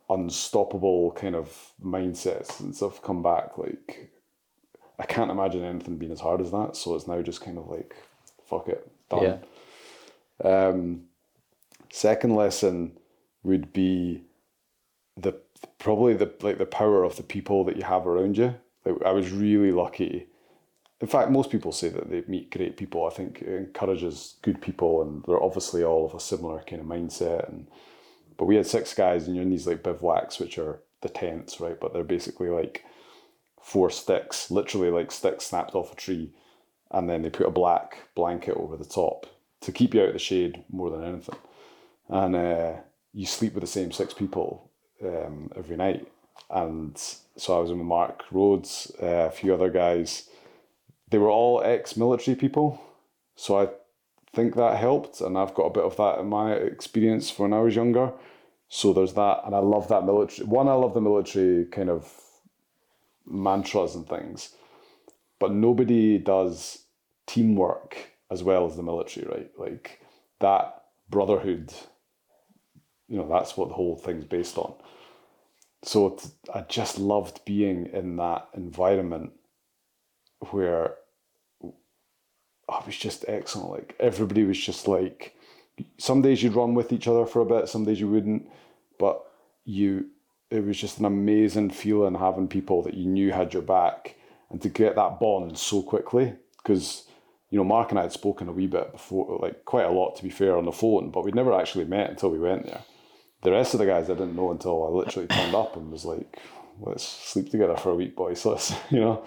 [0.10, 3.58] unstoppable kind of mindset since I've come back.
[3.58, 4.11] Like,
[5.02, 6.76] I can't imagine anything being as hard as that.
[6.76, 7.96] So it's now just kind of like,
[8.46, 9.40] fuck it, done.
[10.44, 10.68] Yeah.
[10.68, 11.04] Um,
[11.92, 12.98] second lesson
[13.44, 14.24] would be
[15.18, 15.34] the
[15.80, 18.56] probably the like the power of the people that you have around you.
[18.86, 20.28] Like I was really lucky
[21.02, 23.08] in fact, most people say that they meet great people.
[23.08, 26.88] I think it encourages good people, and they're obviously all of a similar kind of
[26.88, 27.50] mindset.
[27.50, 27.68] And
[28.38, 31.60] but we had six guys, and you're in these like bivouacs, which are the tents,
[31.60, 31.80] right?
[31.80, 32.86] But they're basically like
[33.62, 36.32] four sticks, literally like sticks snapped off a tree,
[36.92, 39.26] and then they put a black blanket over the top
[39.62, 41.38] to keep you out of the shade more than anything.
[42.10, 42.74] And uh,
[43.14, 44.70] you sleep with the same six people
[45.04, 46.08] um, every night.
[46.50, 50.30] And so I was in with Mark Rhodes, uh, a few other guys
[51.12, 52.82] they were all ex-military people,
[53.36, 53.68] so I
[54.34, 57.60] think that helped, and I've got a bit of that in my experience when I
[57.60, 58.14] was younger.
[58.70, 60.48] So there's that, and I love that military.
[60.48, 62.10] One, I love the military kind of
[63.26, 64.56] mantras and things,
[65.40, 66.86] but nobody does
[67.28, 67.98] teamwork
[68.30, 69.52] as well as the military, right?
[69.58, 70.02] Like
[70.40, 71.74] that brotherhood.
[73.08, 74.74] You know, that's what the whole thing's based on.
[75.84, 76.18] So
[76.54, 79.32] I just loved being in that environment
[80.52, 80.96] where
[82.70, 83.72] I was just excellent.
[83.72, 85.36] Like everybody was just like,
[85.98, 88.48] some days you'd run with each other for a bit, some days you wouldn't,
[89.00, 89.24] but
[89.66, 90.06] you,
[90.52, 94.16] it was just an amazing feeling having people that you knew had your back
[94.50, 97.08] and to get that bond so quickly because
[97.50, 100.16] you know Mark and I had spoken a wee bit before, like quite a lot
[100.18, 102.82] to be fair on the phone, but we'd never actually met until we went there.
[103.44, 106.06] The rest of the guys I didn't know until I literally turned up and was
[106.06, 106.40] like,
[106.80, 109.26] "Let's sleep together for a week, boys." Let's, you know.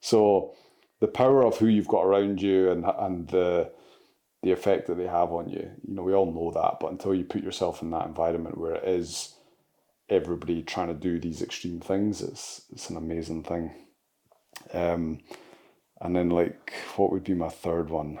[0.00, 0.54] So
[1.00, 3.70] the power of who you've got around you and and the
[4.42, 5.70] the effect that they have on you.
[5.86, 8.74] You know, we all know that, but until you put yourself in that environment where
[8.74, 9.34] it is
[10.12, 13.72] everybody trying to do these extreme things, it's it's an amazing thing.
[14.72, 15.20] Um,
[16.00, 18.18] and then like, what would be my third one?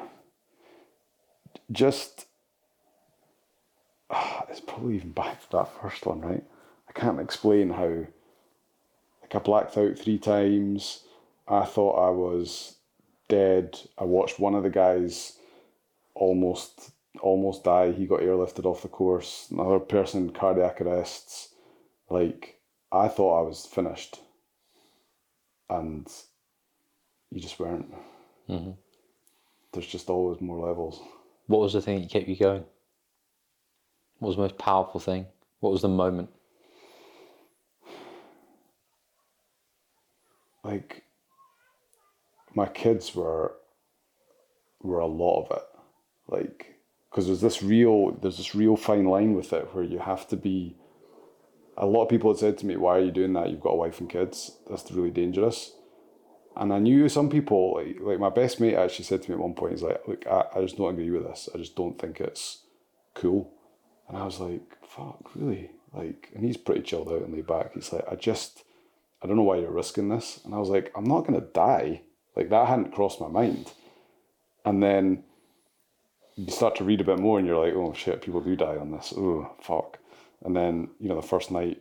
[1.70, 2.26] Just,
[4.10, 6.44] uh, it's probably even back to that first one, right?
[6.88, 8.06] I can't explain how.
[9.22, 11.04] Like I blacked out three times.
[11.48, 12.76] I thought I was
[13.28, 13.78] dead.
[13.98, 15.38] I watched one of the guys
[16.14, 16.90] almost
[17.20, 17.92] almost die.
[17.92, 19.48] He got airlifted off the course.
[19.50, 21.51] Another person cardiac arrests.
[22.12, 22.60] Like
[22.92, 24.20] I thought I was finished,
[25.70, 26.06] and
[27.30, 27.90] you just weren't.
[28.50, 28.72] Mm-hmm.
[29.72, 31.00] There's just always more levels.
[31.46, 32.64] What was the thing that kept you going?
[34.18, 35.24] What was the most powerful thing?
[35.60, 36.28] What was the moment?
[40.62, 41.04] Like
[42.54, 43.54] my kids were
[44.82, 45.62] were a lot of it
[46.28, 46.74] like
[47.10, 50.36] because there's this real there's this real fine line with it where you have to
[50.36, 50.76] be
[51.76, 53.50] a lot of people had said to me why are you doing that?
[53.50, 54.52] You've got a wife and kids.
[54.68, 55.72] That's really dangerous.
[56.54, 59.40] And i knew some people like, like my best mate actually said to me at
[59.40, 61.48] one point he's like look I, I just don't agree with this.
[61.54, 62.58] I just don't think it's
[63.14, 63.50] cool.
[64.08, 65.70] And i was like fuck really?
[65.94, 67.72] Like and he's pretty chilled out and laid back.
[67.74, 68.64] He's like i just
[69.22, 70.40] i don't know why you're risking this.
[70.44, 72.02] And i was like i'm not to die.
[72.36, 73.72] Like that hadn't crossed my mind.
[74.64, 75.24] And then
[76.36, 78.76] you start to read a bit more and you're like, oh shit, people do die
[78.76, 79.12] on this.
[79.16, 79.98] Oh, fuck.
[80.44, 81.80] And then, you know, the first night,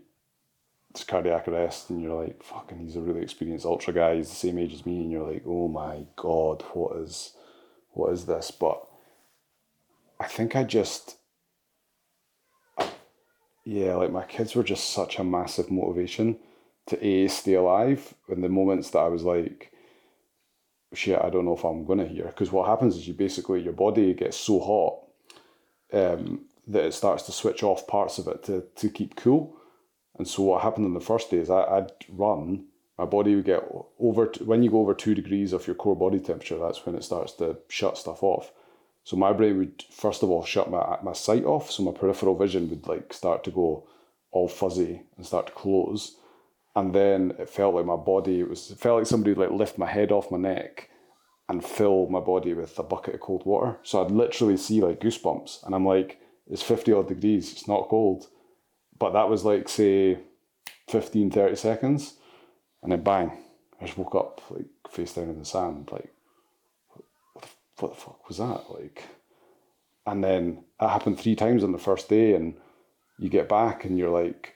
[0.91, 4.15] it's cardiac arrest, and you're like, fucking, he's a really experienced ultra guy.
[4.15, 7.33] He's the same age as me, and you're like, oh my god, what is,
[7.91, 8.51] what is this?
[8.51, 8.85] But
[10.19, 11.15] I think I just,
[13.63, 16.37] yeah, like my kids were just such a massive motivation
[16.87, 18.13] to a stay alive.
[18.27, 19.71] In the moments that I was like,
[20.93, 22.25] shit, I don't know if I'm gonna hear.
[22.25, 24.99] Because what happens is you basically your body gets so hot
[25.93, 29.57] um, that it starts to switch off parts of it to to keep cool.
[30.17, 32.65] And so what happened in the first days, I, I'd run.
[32.97, 33.63] My body would get
[33.99, 36.59] over to, when you go over two degrees of your core body temperature.
[36.59, 38.51] That's when it starts to shut stuff off.
[39.03, 41.71] So my brain would first of all shut my my sight off.
[41.71, 43.87] So my peripheral vision would like start to go
[44.31, 46.15] all fuzzy and start to close
[46.73, 49.59] and then it felt like my body it was it felt like somebody would like
[49.59, 50.89] lift my head off my neck
[51.51, 53.77] and fill my body with a bucket of cold water.
[53.83, 56.20] So I'd literally see like goosebumps, and I'm like,
[56.51, 58.27] it's 50 odd degrees, it's not cold.
[58.99, 60.19] But that was like, say,
[60.89, 62.15] 15, 30 seconds,
[62.83, 63.31] and then bang,
[63.79, 66.13] I just woke up like face down in the sand, like,
[66.89, 67.05] what
[67.41, 67.47] the,
[67.79, 68.65] what the fuck was that?
[68.69, 69.03] Like,
[70.05, 72.57] and then that happened three times on the first day, and
[73.17, 74.55] you get back and you're like,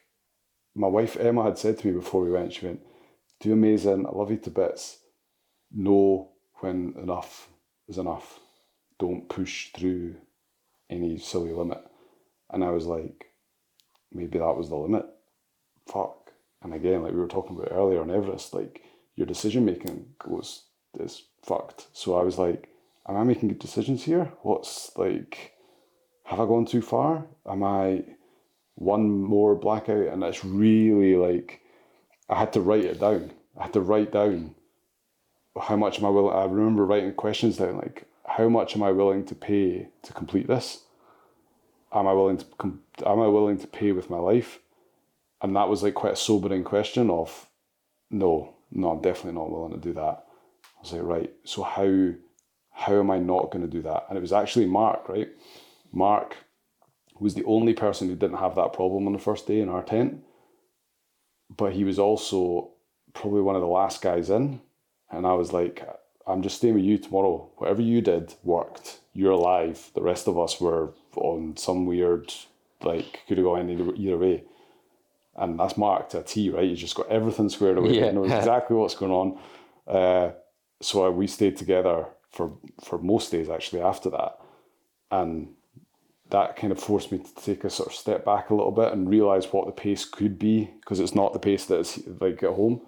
[0.75, 2.81] my wife Emma had said to me before we went, she went,
[3.39, 4.05] "Do amazing.
[4.05, 4.99] I love you to bits.
[5.71, 7.47] Know when enough
[7.87, 8.39] is enough.
[8.99, 10.15] Don't push through
[10.89, 11.83] any silly limit."
[12.49, 13.25] And I was like,
[14.11, 15.05] maybe that was the limit.
[15.87, 16.31] Fuck.
[16.61, 18.81] And again, like we were talking about earlier on Everest, like
[19.15, 20.63] your decision making goes
[20.99, 21.87] is fucked.
[21.93, 22.69] So I was like,
[23.07, 24.31] am I making good decisions here?
[24.41, 25.53] What's like,
[26.23, 27.25] have I gone too far?
[27.47, 28.03] Am I
[28.75, 31.61] one more blackout, and it's really like
[32.29, 33.31] I had to write it down.
[33.57, 34.55] I had to write down
[35.59, 36.35] how much am I willing?
[36.35, 40.47] I remember writing questions down like, how much am I willing to pay to complete
[40.47, 40.83] this?
[41.93, 44.59] Am I willing to com- am I willing to pay with my life?
[45.41, 47.49] And that was like quite a sobering question of,
[48.09, 50.25] no, no, I'm definitely not willing to do that.
[50.77, 52.13] I was like, right, so how
[52.71, 54.05] how am I not going to do that?
[54.09, 55.29] And it was actually Mark, right?
[55.93, 56.35] Mark
[57.19, 59.83] was the only person who didn't have that problem on the first day in our
[59.83, 60.21] tent,
[61.55, 62.71] but he was also
[63.13, 64.59] probably one of the last guys in.
[65.09, 65.87] And I was like,
[66.27, 67.49] I'm just staying with you tomorrow.
[67.57, 68.99] Whatever you did worked.
[69.13, 69.91] You're alive.
[69.93, 72.33] The rest of us were on some weird,
[72.81, 74.43] like, could have gone either, either way.
[75.35, 76.67] And that's marked to a T, right?
[76.67, 77.99] You just got everything squared away.
[77.99, 78.07] Yeah.
[78.07, 79.39] You know exactly what's going on.
[79.87, 80.31] Uh,
[80.81, 82.51] so we stayed together for
[82.83, 84.39] for most days actually after that,
[85.11, 85.49] and
[86.29, 88.91] that kind of forced me to take a sort of step back a little bit
[88.91, 92.49] and realize what the pace could be because it's not the pace that's like at
[92.49, 92.81] home.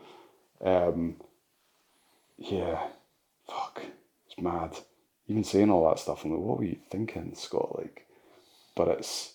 [0.61, 1.15] Um,
[2.38, 2.88] yeah,
[3.49, 3.82] fuck,
[4.28, 4.78] it's mad.
[5.28, 7.78] Even saying all that stuff, I'm like, what were you thinking, Scott?
[7.78, 8.07] Like,
[8.76, 9.34] but it's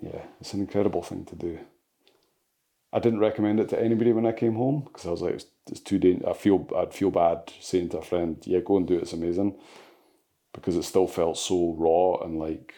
[0.00, 1.58] yeah, it's an incredible thing to do.
[2.92, 5.46] I didn't recommend it to anybody when I came home because I was like, it's,
[5.70, 6.30] it's too dangerous.
[6.30, 9.02] I feel I'd feel bad saying to a friend, yeah, go and do it.
[9.02, 9.56] It's amazing,
[10.52, 12.74] because it still felt so raw and like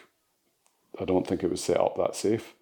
[1.00, 2.54] I don't think it was set up that safe.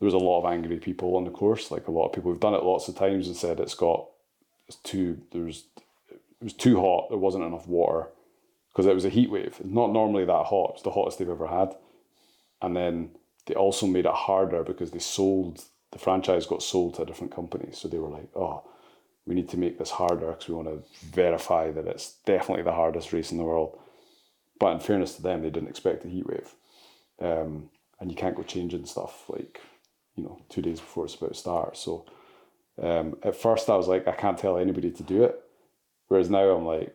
[0.00, 2.30] There was a lot of angry people on the course, like a lot of people
[2.30, 4.08] who've done it lots of times and said it's got
[4.68, 5.66] it's too there's
[6.40, 7.08] it was too hot.
[7.08, 8.08] There wasn't enough water
[8.72, 9.56] because it was a heat wave.
[9.58, 10.70] It's not normally that hot.
[10.70, 11.74] It was the hottest they've ever had,
[12.62, 13.10] and then
[13.46, 17.34] they also made it harder because they sold the franchise got sold to a different
[17.34, 17.70] company.
[17.72, 18.64] So they were like, oh,
[19.24, 22.72] we need to make this harder because we want to verify that it's definitely the
[22.72, 23.78] hardest race in the world.
[24.58, 26.54] But in fairness to them, they didn't expect a heat wave.
[27.20, 29.60] Um, and you can't go changing stuff like,
[30.16, 31.76] you know, two days before it's about to start.
[31.76, 32.04] So
[32.82, 35.40] um, at first I was like, I can't tell anybody to do it.
[36.08, 36.94] Whereas now I'm like,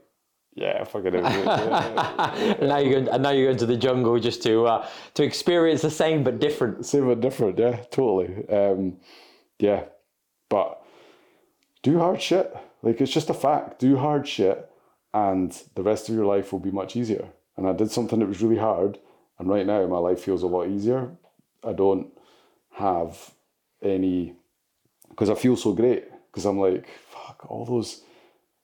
[0.53, 1.23] yeah, if I could do it.
[1.23, 2.59] do it.
[2.59, 5.23] And now you're going, and now you're going to the jungle just to uh, to
[5.23, 6.85] experience the same but different.
[6.85, 8.47] Same but different, yeah, totally.
[8.49, 8.97] Um,
[9.59, 9.85] yeah,
[10.49, 10.81] but
[11.83, 12.53] do hard shit.
[12.81, 13.79] Like it's just a fact.
[13.79, 14.69] Do hard shit,
[15.13, 17.27] and the rest of your life will be much easier.
[17.55, 18.97] And I did something that was really hard,
[19.39, 21.11] and right now my life feels a lot easier.
[21.63, 22.07] I don't
[22.71, 23.31] have
[23.81, 24.35] any
[25.09, 28.01] because I feel so great because I'm like fuck all those.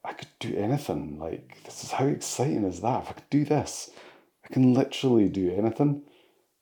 [0.03, 1.19] I could do anything.
[1.19, 3.03] Like this is how exciting is that?
[3.03, 3.90] If I could do this,
[4.44, 6.03] I can literally do anything.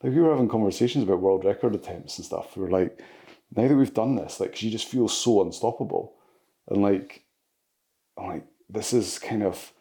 [0.01, 2.55] Like we were having conversations about world record attempts and stuff.
[2.55, 2.99] We were like,
[3.55, 6.15] now that we've done this, like she just feels so unstoppable,
[6.67, 7.23] and like,
[8.17, 9.71] I'm like, this is kind of,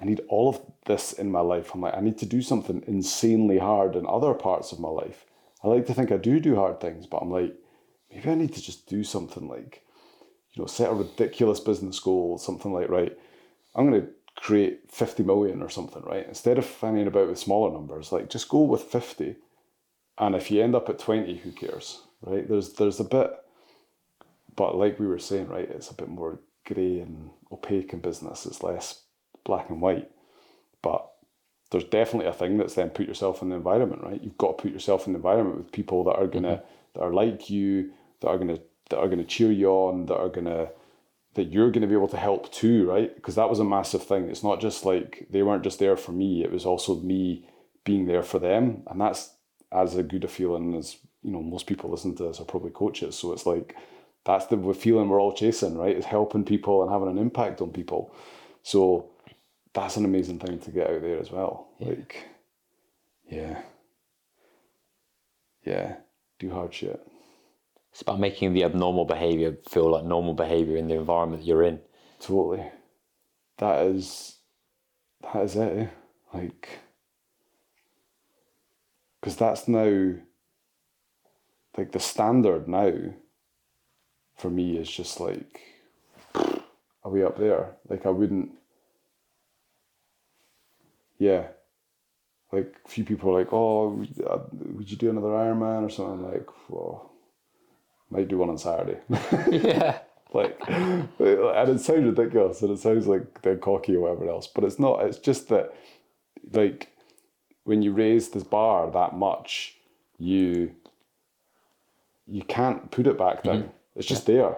[0.00, 1.72] I need all of this in my life.
[1.74, 5.24] I'm like, I need to do something insanely hard in other parts of my life.
[5.64, 7.54] I like to think I do do hard things, but I'm like,
[8.10, 9.82] maybe I need to just do something like,
[10.56, 13.16] you know, set a ridiculous business goal, something like, right,
[13.74, 16.26] I'm going to create 50 million or something, right?
[16.26, 19.36] Instead of fanning about with smaller numbers, like just go with 50
[20.18, 22.48] and if you end up at 20 who cares right?
[22.48, 23.30] There's there's a bit
[24.54, 28.46] but like we were saying right it's a bit more grey and opaque in business
[28.46, 29.02] it's less
[29.44, 30.10] black and white
[30.82, 31.10] but
[31.70, 34.22] there's definitely a thing that's then put yourself in the environment right?
[34.22, 36.98] You've got to put yourself in the environment with people that are gonna mm-hmm.
[36.98, 38.58] that are like you that are gonna
[38.90, 40.68] that are gonna cheer you on that are gonna
[41.36, 43.14] that you're going to be able to help too, right?
[43.14, 44.28] Because that was a massive thing.
[44.28, 47.46] It's not just like they weren't just there for me; it was also me
[47.84, 49.32] being there for them, and that's
[49.70, 52.70] as a good a feeling as you know most people listen to this are probably
[52.70, 53.16] coaches.
[53.16, 53.76] So it's like
[54.24, 55.96] that's the feeling we're all chasing, right?
[55.96, 58.12] Is helping people and having an impact on people.
[58.62, 59.10] So
[59.72, 61.68] that's an amazing thing to get out there as well.
[61.78, 62.24] Like,
[63.28, 63.60] yeah,
[65.64, 65.96] yeah,
[66.38, 67.06] do hard shit.
[67.96, 71.80] It's about making the abnormal behavior feel like normal behavior in the environment you're in.
[72.20, 72.62] Totally.
[73.56, 74.36] That is
[75.22, 75.78] that is it.
[75.78, 75.86] eh?
[76.34, 76.68] Like
[79.18, 80.12] because that's now
[81.78, 82.92] like the standard now
[84.36, 85.62] for me is just like
[87.06, 87.76] we up there?
[87.88, 88.50] Like I wouldn't
[91.18, 91.46] yeah.
[92.52, 95.88] Like a few people are like, oh, would uh, would you do another Ironman or
[95.88, 96.26] something?
[96.26, 97.15] I'm like, well,
[98.10, 98.98] might do one on Saturday.
[99.50, 99.98] Yeah.
[100.32, 104.64] like and it sounds ridiculous and it sounds like they're cocky or whatever else but
[104.64, 105.72] it's not it's just that
[106.52, 106.88] like
[107.64, 109.76] when you raise this bar that much
[110.18, 110.74] you
[112.26, 113.70] you can't put it back down mm-hmm.
[113.94, 114.56] it's just there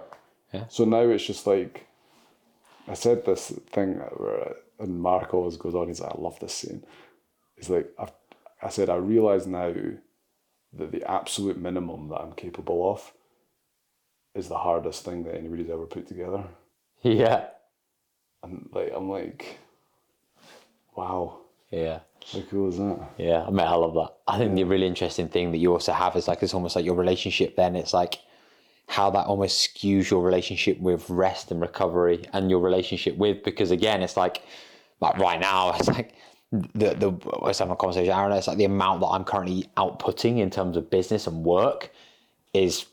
[0.53, 0.65] Yeah.
[0.69, 1.85] so now it's just like
[2.87, 6.53] i said this thing where and mark always goes on he's like i love this
[6.53, 6.83] scene
[7.57, 8.11] it's like I've,
[8.61, 9.73] i said i realize now
[10.73, 13.13] that the absolute minimum that i'm capable of
[14.35, 16.43] is the hardest thing that anybody's ever put together.
[17.01, 17.47] Yeah.
[18.43, 19.57] and like I'm like,
[20.95, 21.39] wow,
[21.71, 21.99] Yeah.
[22.33, 22.99] how cool is that?
[23.17, 24.13] Yeah, I mean, I love that.
[24.27, 26.85] I think the really interesting thing that you also have is like it's almost like
[26.85, 27.55] your relationship.
[27.55, 28.19] Then it's like
[28.87, 33.71] how that almost skews your relationship with rest and recovery, and your relationship with because
[33.71, 34.41] again, it's like
[34.99, 36.13] like right now, it's like
[36.51, 37.11] the the
[37.41, 38.31] I was having a conversation, Aaron.
[38.33, 41.91] It's like the amount that I'm currently outputting in terms of business and work
[42.53, 42.85] is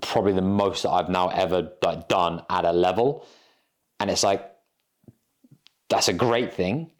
[0.00, 3.26] probably the most that I've now ever like done at a level,
[4.00, 4.44] and it's like
[5.88, 6.90] that's a great thing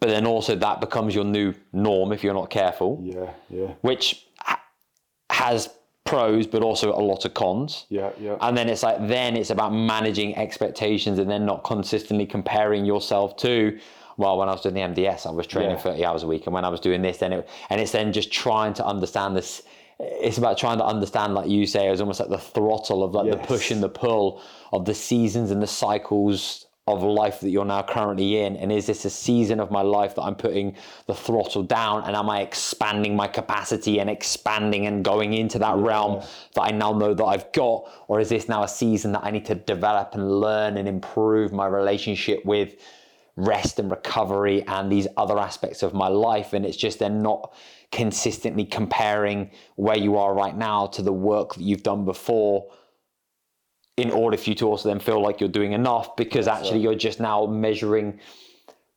[0.00, 4.24] but then also that becomes your new norm if you're not careful, Yeah, yeah, which
[4.38, 4.62] ha-
[5.30, 5.70] has
[6.04, 7.84] pros but also a lot of cons.
[7.88, 8.36] yeah, yeah.
[8.40, 13.36] And then it's like then it's about managing expectations and then not consistently comparing yourself
[13.38, 13.76] to
[14.18, 15.82] well when I was doing the MDS I was training Yeah.
[15.82, 18.12] 30 hours a week and when I was doing this then it and it's then
[18.12, 19.62] just trying to understand this
[20.00, 23.30] it's about trying to understand like you say it's almost like the throttle of like
[23.30, 24.40] the push and the pull
[24.72, 28.56] of the seasons and the cycles of life that you're now currently in.
[28.56, 30.74] And is this a season of my life that I'm putting
[31.06, 32.04] the throttle down?
[32.04, 36.22] And am I expanding my capacity and expanding and going into that realm
[36.54, 37.90] that I now know that I've got?
[38.08, 41.52] Or is this now a season that I need to develop and learn and improve
[41.52, 42.76] my relationship with
[43.36, 46.54] rest and recovery and these other aspects of my life?
[46.54, 47.52] And it's just they're not
[47.90, 52.70] consistently comparing where you are right now to the work that you've done before
[53.96, 56.94] in order for you to also then feel like you're doing enough because actually you're
[56.94, 58.20] just now measuring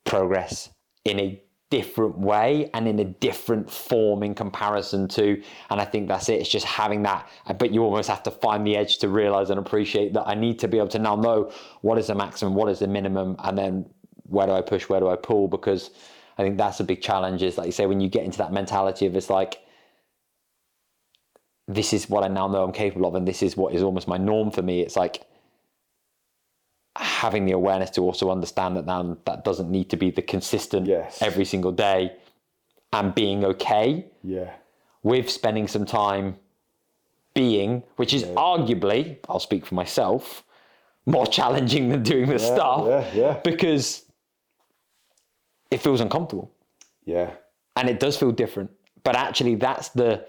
[0.03, 0.69] progress
[1.05, 1.41] in a
[1.71, 6.41] different way and in a different form in comparison to and I think that's it.
[6.41, 9.57] It's just having that but you almost have to find the edge to realize and
[9.57, 11.49] appreciate that I need to be able to now know
[11.79, 13.85] what is the maximum what is the minimum and then
[14.23, 15.47] where do I push where do I pull?
[15.47, 15.91] Because
[16.41, 18.51] I think that's a big challenge is like you say when you get into that
[18.51, 19.59] mentality of it's like
[21.67, 24.07] this is what I now know I'm capable of, and this is what is almost
[24.07, 24.81] my norm for me.
[24.81, 25.21] It's like
[26.95, 30.87] having the awareness to also understand that now that doesn't need to be the consistent
[30.87, 31.21] Yes.
[31.21, 32.13] every single day,
[32.91, 34.51] and being okay yeah,
[35.03, 36.37] with spending some time
[37.35, 40.43] being, which is arguably, I'll speak for myself,
[41.05, 43.39] more challenging than doing the stuff yeah, yeah.
[43.43, 44.03] because
[45.71, 46.51] it feels uncomfortable
[47.05, 47.31] yeah,
[47.75, 48.71] and it does feel different.
[49.03, 50.25] But actually, that's the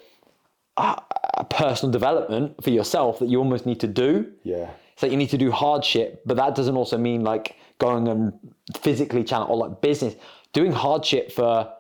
[0.77, 1.01] uh,
[1.51, 4.33] personal development for yourself that you almost need to do.
[4.43, 8.09] yeah, It's like you need to do hardship, but that doesn't also mean like going
[8.09, 8.33] and
[8.81, 10.15] physically challenge or like business.
[10.53, 11.73] Doing hardship for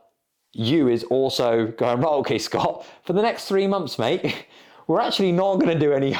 [0.52, 4.46] you is also going, right, okay, Scott, for the next three months, mate,
[4.86, 6.16] we're actually not going to do any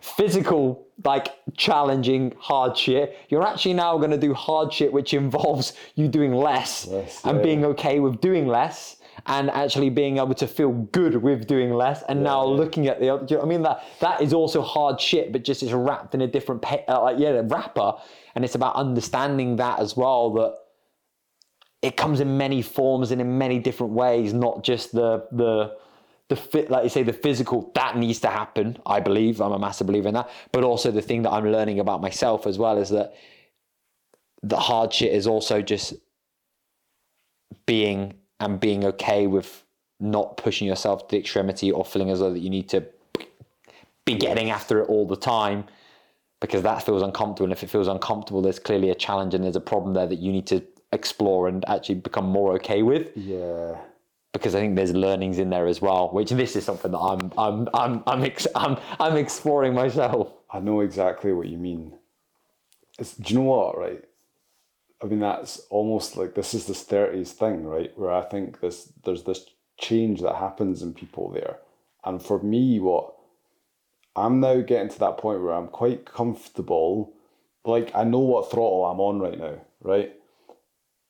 [0.00, 3.16] physical, like challenging hardship.
[3.28, 7.42] You're actually now going to do hardship, which involves you doing less Less, and yeah.
[7.42, 12.02] being okay with doing less and actually being able to feel good with doing less
[12.08, 12.56] and now yeah.
[12.56, 15.44] looking at the other you know I mean that that is also hard shit but
[15.44, 17.94] just it's wrapped in a different pa- uh, like yeah wrapper
[18.34, 20.54] and it's about understanding that as well that
[21.82, 25.76] it comes in many forms and in many different ways not just the the
[26.32, 29.58] the fit like you say the physical that needs to happen I believe I'm a
[29.58, 32.78] massive believer in that but also the thing that I'm learning about myself as well
[32.78, 33.14] is that
[34.42, 35.92] the hard shit is also just
[37.66, 39.62] being and being okay with
[40.00, 42.82] not pushing yourself to the extremity or feeling as though that you need to
[44.06, 45.64] be getting after it all the time
[46.40, 49.54] because that feels uncomfortable and if it feels uncomfortable there's clearly a challenge and there's
[49.54, 53.14] a problem there that you need to explore and actually become more okay with.
[53.16, 53.76] Yeah,
[54.32, 57.32] because I think there's learnings in there as well which this is something that I'm
[57.38, 61.94] I'm I'm I'm ex- I'm, I'm exploring myself I know exactly what you mean.
[62.98, 64.04] It's, do you know what, right?
[65.02, 67.96] I mean, that's almost like this is this 30s thing, right?
[67.98, 69.46] Where I think this there's this
[69.78, 71.58] change that happens in people there.
[72.04, 73.14] And for me, what
[74.14, 77.14] I'm now getting to that point where I'm quite comfortable.
[77.64, 80.12] Like, I know what throttle I'm on right now, right?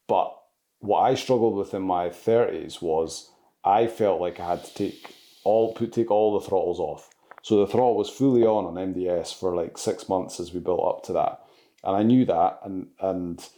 [0.06, 0.36] But
[0.82, 3.30] what I struggled with in my 30s was
[3.64, 5.14] I felt like I had to take
[5.44, 7.08] all put take all the throttles off.
[7.42, 10.84] So the throttle was fully on on MDS for like six months as we built
[10.84, 11.40] up to that,
[11.82, 13.48] and I knew that, and and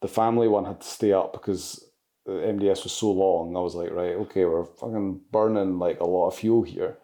[0.00, 1.84] the family one had to stay up because
[2.26, 3.56] the MDS was so long.
[3.56, 6.98] I was like, right, okay, we're fucking burning like a lot of fuel here.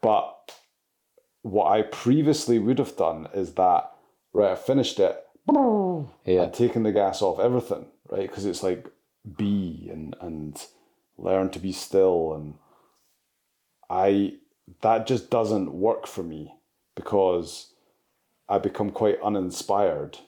[0.00, 0.52] But
[1.42, 3.92] what I previously would have done is that
[4.32, 5.16] right, I finished it,
[6.24, 8.28] yeah and taken the gas off everything, right?
[8.28, 8.86] Because it's like
[9.36, 10.60] be and and
[11.18, 12.54] learn to be still, and
[13.88, 14.34] I
[14.82, 16.54] that just doesn't work for me
[16.94, 17.72] because
[18.48, 20.18] I become quite uninspired.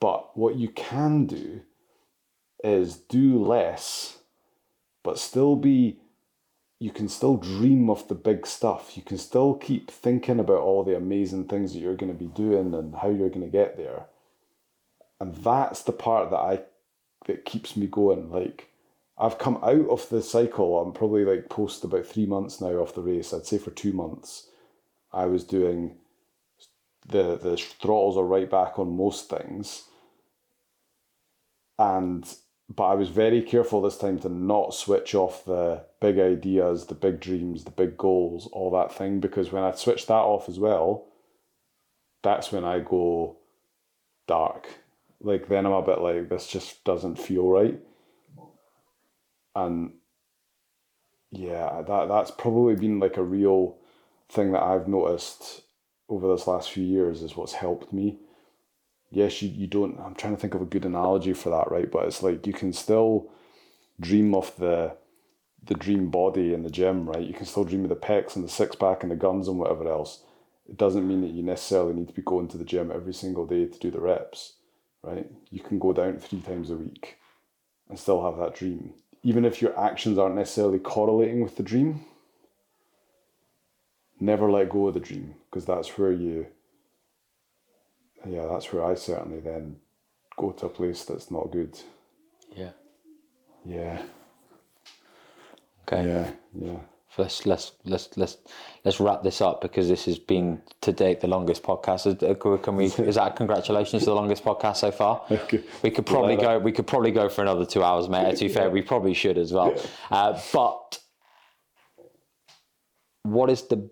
[0.00, 1.60] But what you can do
[2.64, 4.18] is do less,
[5.02, 5.98] but still be.
[6.82, 8.96] You can still dream of the big stuff.
[8.96, 12.28] You can still keep thinking about all the amazing things that you're going to be
[12.28, 14.06] doing and how you're going to get there
[15.20, 16.60] and that's the part that I
[17.26, 18.30] that keeps me going.
[18.30, 18.68] Like
[19.18, 20.80] I've come out of the cycle.
[20.80, 23.32] I'm probably like post about three months now off the race.
[23.32, 24.48] I'd say for two months,
[25.12, 25.96] I was doing
[27.06, 29.84] the the throttles are right back on most things,
[31.78, 32.26] and
[32.74, 36.94] but I was very careful this time to not switch off the big ideas, the
[36.94, 40.60] big dreams, the big goals, all that thing, because when I switch that off as
[40.60, 41.06] well,
[42.22, 43.38] that's when I go
[44.28, 44.68] dark.
[45.20, 47.78] Like then I'm a bit like this just doesn't feel right.
[49.54, 49.92] And
[51.30, 53.76] yeah, that that's probably been like a real
[54.30, 55.62] thing that I've noticed
[56.08, 58.18] over this last few years is what's helped me
[59.10, 61.90] yes, you, you don't, I'm trying to think of a good analogy for that, right?
[61.90, 63.30] But it's like you can still
[64.00, 64.96] dream of the
[65.62, 67.20] the dream body in the gym, right?
[67.20, 69.58] You can still dream of the pecs and the six pack and the guns and
[69.58, 70.22] whatever else.
[70.66, 73.46] It doesn't mean that you necessarily need to be going to the gym every single
[73.46, 74.54] day to do the reps,
[75.02, 75.26] right?
[75.50, 77.16] You can go down three times a week
[77.88, 78.94] and still have that dream.
[79.22, 82.04] Even if your actions aren't necessarily correlating with the dream,
[84.18, 86.46] never let go of the dream because that's where you
[88.26, 89.76] yeah, that's where I certainly then
[90.36, 91.78] go to a place that's not good.
[92.54, 92.72] Yeah.
[93.64, 94.02] Yeah.
[95.82, 96.06] Okay.
[96.06, 96.30] Yeah.
[96.54, 96.78] Yeah.
[97.18, 98.38] Let's let's let's let's
[98.84, 102.62] let's wrap this up because this has been to date the longest podcast.
[102.62, 102.86] Can we?
[102.86, 105.22] Is that congratulations to the longest podcast so far?
[105.30, 105.62] Okay.
[105.82, 106.58] We could probably go.
[106.58, 108.36] We could probably go for another two hours, mate.
[108.36, 109.74] To be fair, we probably should as well.
[110.10, 110.98] Uh, but
[113.22, 113.90] what is the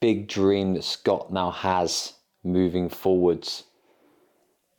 [0.00, 2.12] big dream that Scott now has
[2.42, 3.64] moving forwards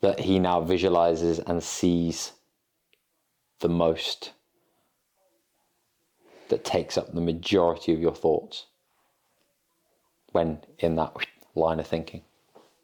[0.00, 2.32] that he now visualizes and sees
[3.60, 4.32] the most
[6.48, 8.66] that takes up the majority of your thoughts
[10.32, 11.14] when in that
[11.54, 12.22] line of thinking?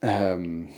[0.03, 0.75] Um,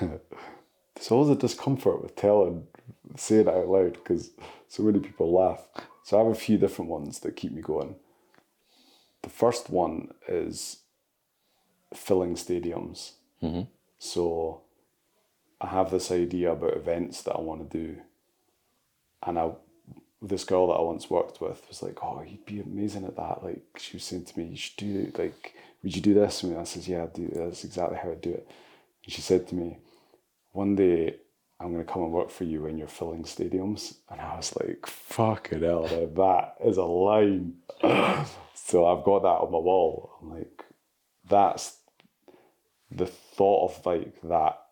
[0.00, 2.66] there's always a discomfort with telling,
[3.16, 4.30] saying it out loud because
[4.68, 5.66] so many people laugh.
[6.02, 7.96] So I have a few different ones that keep me going.
[9.22, 10.78] The first one is
[11.94, 13.12] filling stadiums.
[13.42, 13.62] Mm-hmm.
[13.98, 14.62] So
[15.60, 17.96] I have this idea about events that I want to do,
[19.22, 19.50] and I
[20.22, 23.42] this girl that I once worked with was like, "Oh, you'd be amazing at that."
[23.42, 25.18] Like she was saying to me, "You should do it.
[25.18, 27.28] like, would you do this?" And I says, "Yeah, do.
[27.34, 28.48] That's exactly how I do it."
[29.04, 29.78] And she said to me,
[30.52, 31.16] "One day
[31.60, 34.86] I'm gonna come and work for you when you're filling stadiums." And I was like,
[34.86, 37.58] "Fucking hell, that is a line."
[38.58, 40.10] So I've got that on my wall.
[40.20, 40.64] I'm like,
[41.28, 41.78] that's
[42.90, 44.65] the thought of like that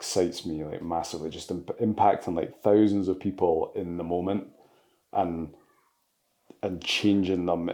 [0.00, 1.28] excites me like massively.
[1.28, 4.48] Just imp- impacting like thousands of people in the moment,
[5.12, 5.54] and
[6.62, 7.70] and changing them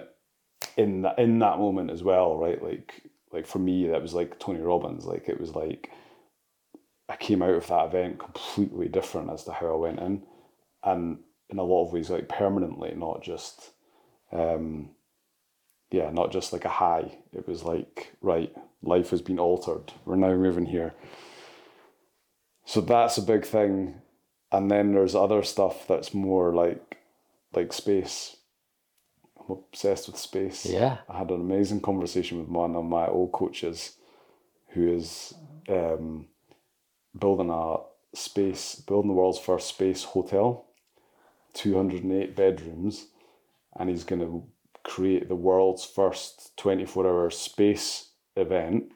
[0.76, 2.60] in that in that moment as well, right?
[2.60, 5.06] Like like for me, that was like Tony Robbins.
[5.06, 5.90] Like it was like
[7.08, 10.22] I came out of that event completely different as to how I went in,
[10.82, 13.70] and in a lot of ways, like permanently, not just
[14.32, 14.90] um,
[15.92, 17.18] yeah, not just like a high.
[17.32, 19.92] It was like, right, life has been altered.
[20.04, 20.94] We're now moving here.
[22.66, 24.02] So that's a big thing.
[24.52, 26.98] And then there's other stuff that's more like
[27.54, 28.36] like space.
[29.38, 30.66] I'm obsessed with space.
[30.66, 30.98] Yeah.
[31.08, 33.96] I had an amazing conversation with one of my old coaches
[34.70, 35.32] who is
[35.68, 36.26] um,
[37.18, 37.76] building a
[38.14, 40.66] space, building the world's first space hotel,
[41.54, 43.06] 208 bedrooms,
[43.78, 44.44] and he's going to
[44.82, 48.92] create the world's first 24 hour space event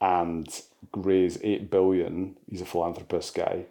[0.00, 0.62] and
[0.96, 2.36] raise 8 billion.
[2.48, 3.66] He's a philanthropist guy,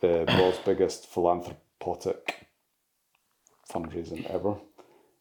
[0.00, 2.48] the world's biggest philanthropic
[3.70, 4.56] fundraising ever.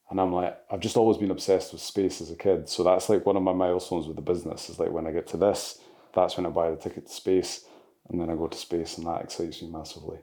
[0.09, 2.67] And I'm like, I've just always been obsessed with space as a kid.
[2.67, 5.27] So that's like one of my milestones with the business is like when I get
[5.27, 5.79] to this,
[6.15, 7.65] that's when I buy the ticket to space
[8.09, 10.17] and then I go to space and that excites me massively.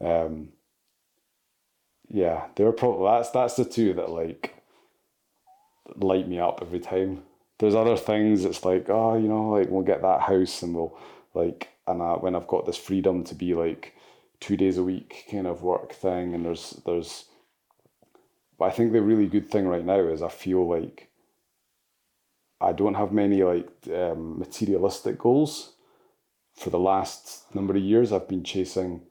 [0.00, 0.48] Um,
[2.08, 4.54] yeah, they were probably that's that's the two that like
[5.96, 7.22] light me up every time.
[7.62, 8.44] There's other things.
[8.44, 10.98] It's like oh, you know, like we'll get that house and we'll
[11.32, 13.94] like, and I, when I've got this freedom to be like
[14.40, 17.26] two days a week kind of work thing, and there's there's.
[18.58, 21.10] But I think the really good thing right now is I feel like
[22.60, 25.74] I don't have many like um, materialistic goals.
[26.54, 29.02] For the last number of years, I've been chasing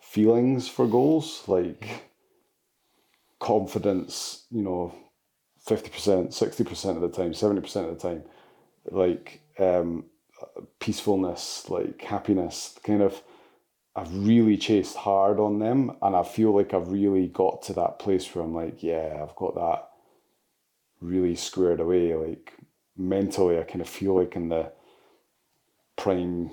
[0.00, 2.12] feelings for goals, like
[3.40, 4.94] confidence, you know,
[5.68, 8.22] 50%, 60% of the time, 70% of the time,
[8.90, 10.04] like um,
[10.80, 13.22] peacefulness, like happiness, kind of,
[13.94, 15.96] I've really chased hard on them.
[16.02, 19.34] And I feel like I've really got to that place where I'm like, yeah, I've
[19.36, 19.88] got that
[21.00, 22.14] really squared away.
[22.14, 22.52] Like
[22.96, 24.72] mentally, I kind of feel like in the
[25.96, 26.50] prime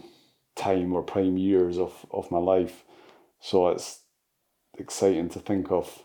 [0.55, 2.83] time or prime years of, of my life.
[3.39, 3.99] So it's
[4.77, 6.05] exciting to think of,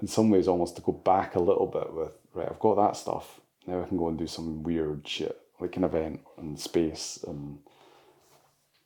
[0.00, 2.96] in some ways, almost to go back a little bit with, right, I've got that
[2.96, 3.40] stuff.
[3.66, 7.24] Now I can go and do some weird shit, like an event in space.
[7.26, 7.58] And,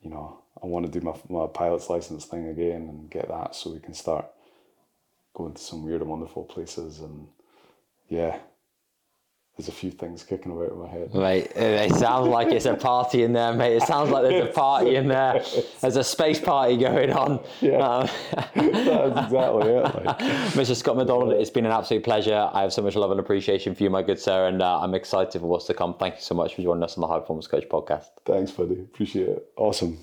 [0.02, 3.55] you know, I want to do my, my pilot's license thing again and get that
[3.55, 4.26] so we can start
[5.35, 7.01] going to some weird and wonderful places.
[7.01, 7.28] And
[8.09, 8.39] yeah,
[9.59, 11.12] there's a few things kicking about in my head.
[11.12, 13.74] Mate, it sounds like it's a party in there, mate.
[13.74, 15.44] It sounds like there's a party in there.
[15.80, 17.40] There's a space party going on.
[17.60, 17.78] Yeah.
[17.78, 18.09] Um,
[18.55, 19.82] That's exactly it.
[19.82, 20.18] Like.
[20.55, 20.76] Mr.
[20.76, 22.48] Scott Macdonald, it's been an absolute pleasure.
[22.52, 24.94] I have so much love and appreciation for you, my good sir, and uh, I'm
[24.94, 25.94] excited for what's to come.
[25.94, 28.10] Thank you so much for joining us on the High Performance Coach podcast.
[28.24, 28.74] Thanks, buddy.
[28.74, 29.52] Appreciate it.
[29.56, 29.98] Awesome.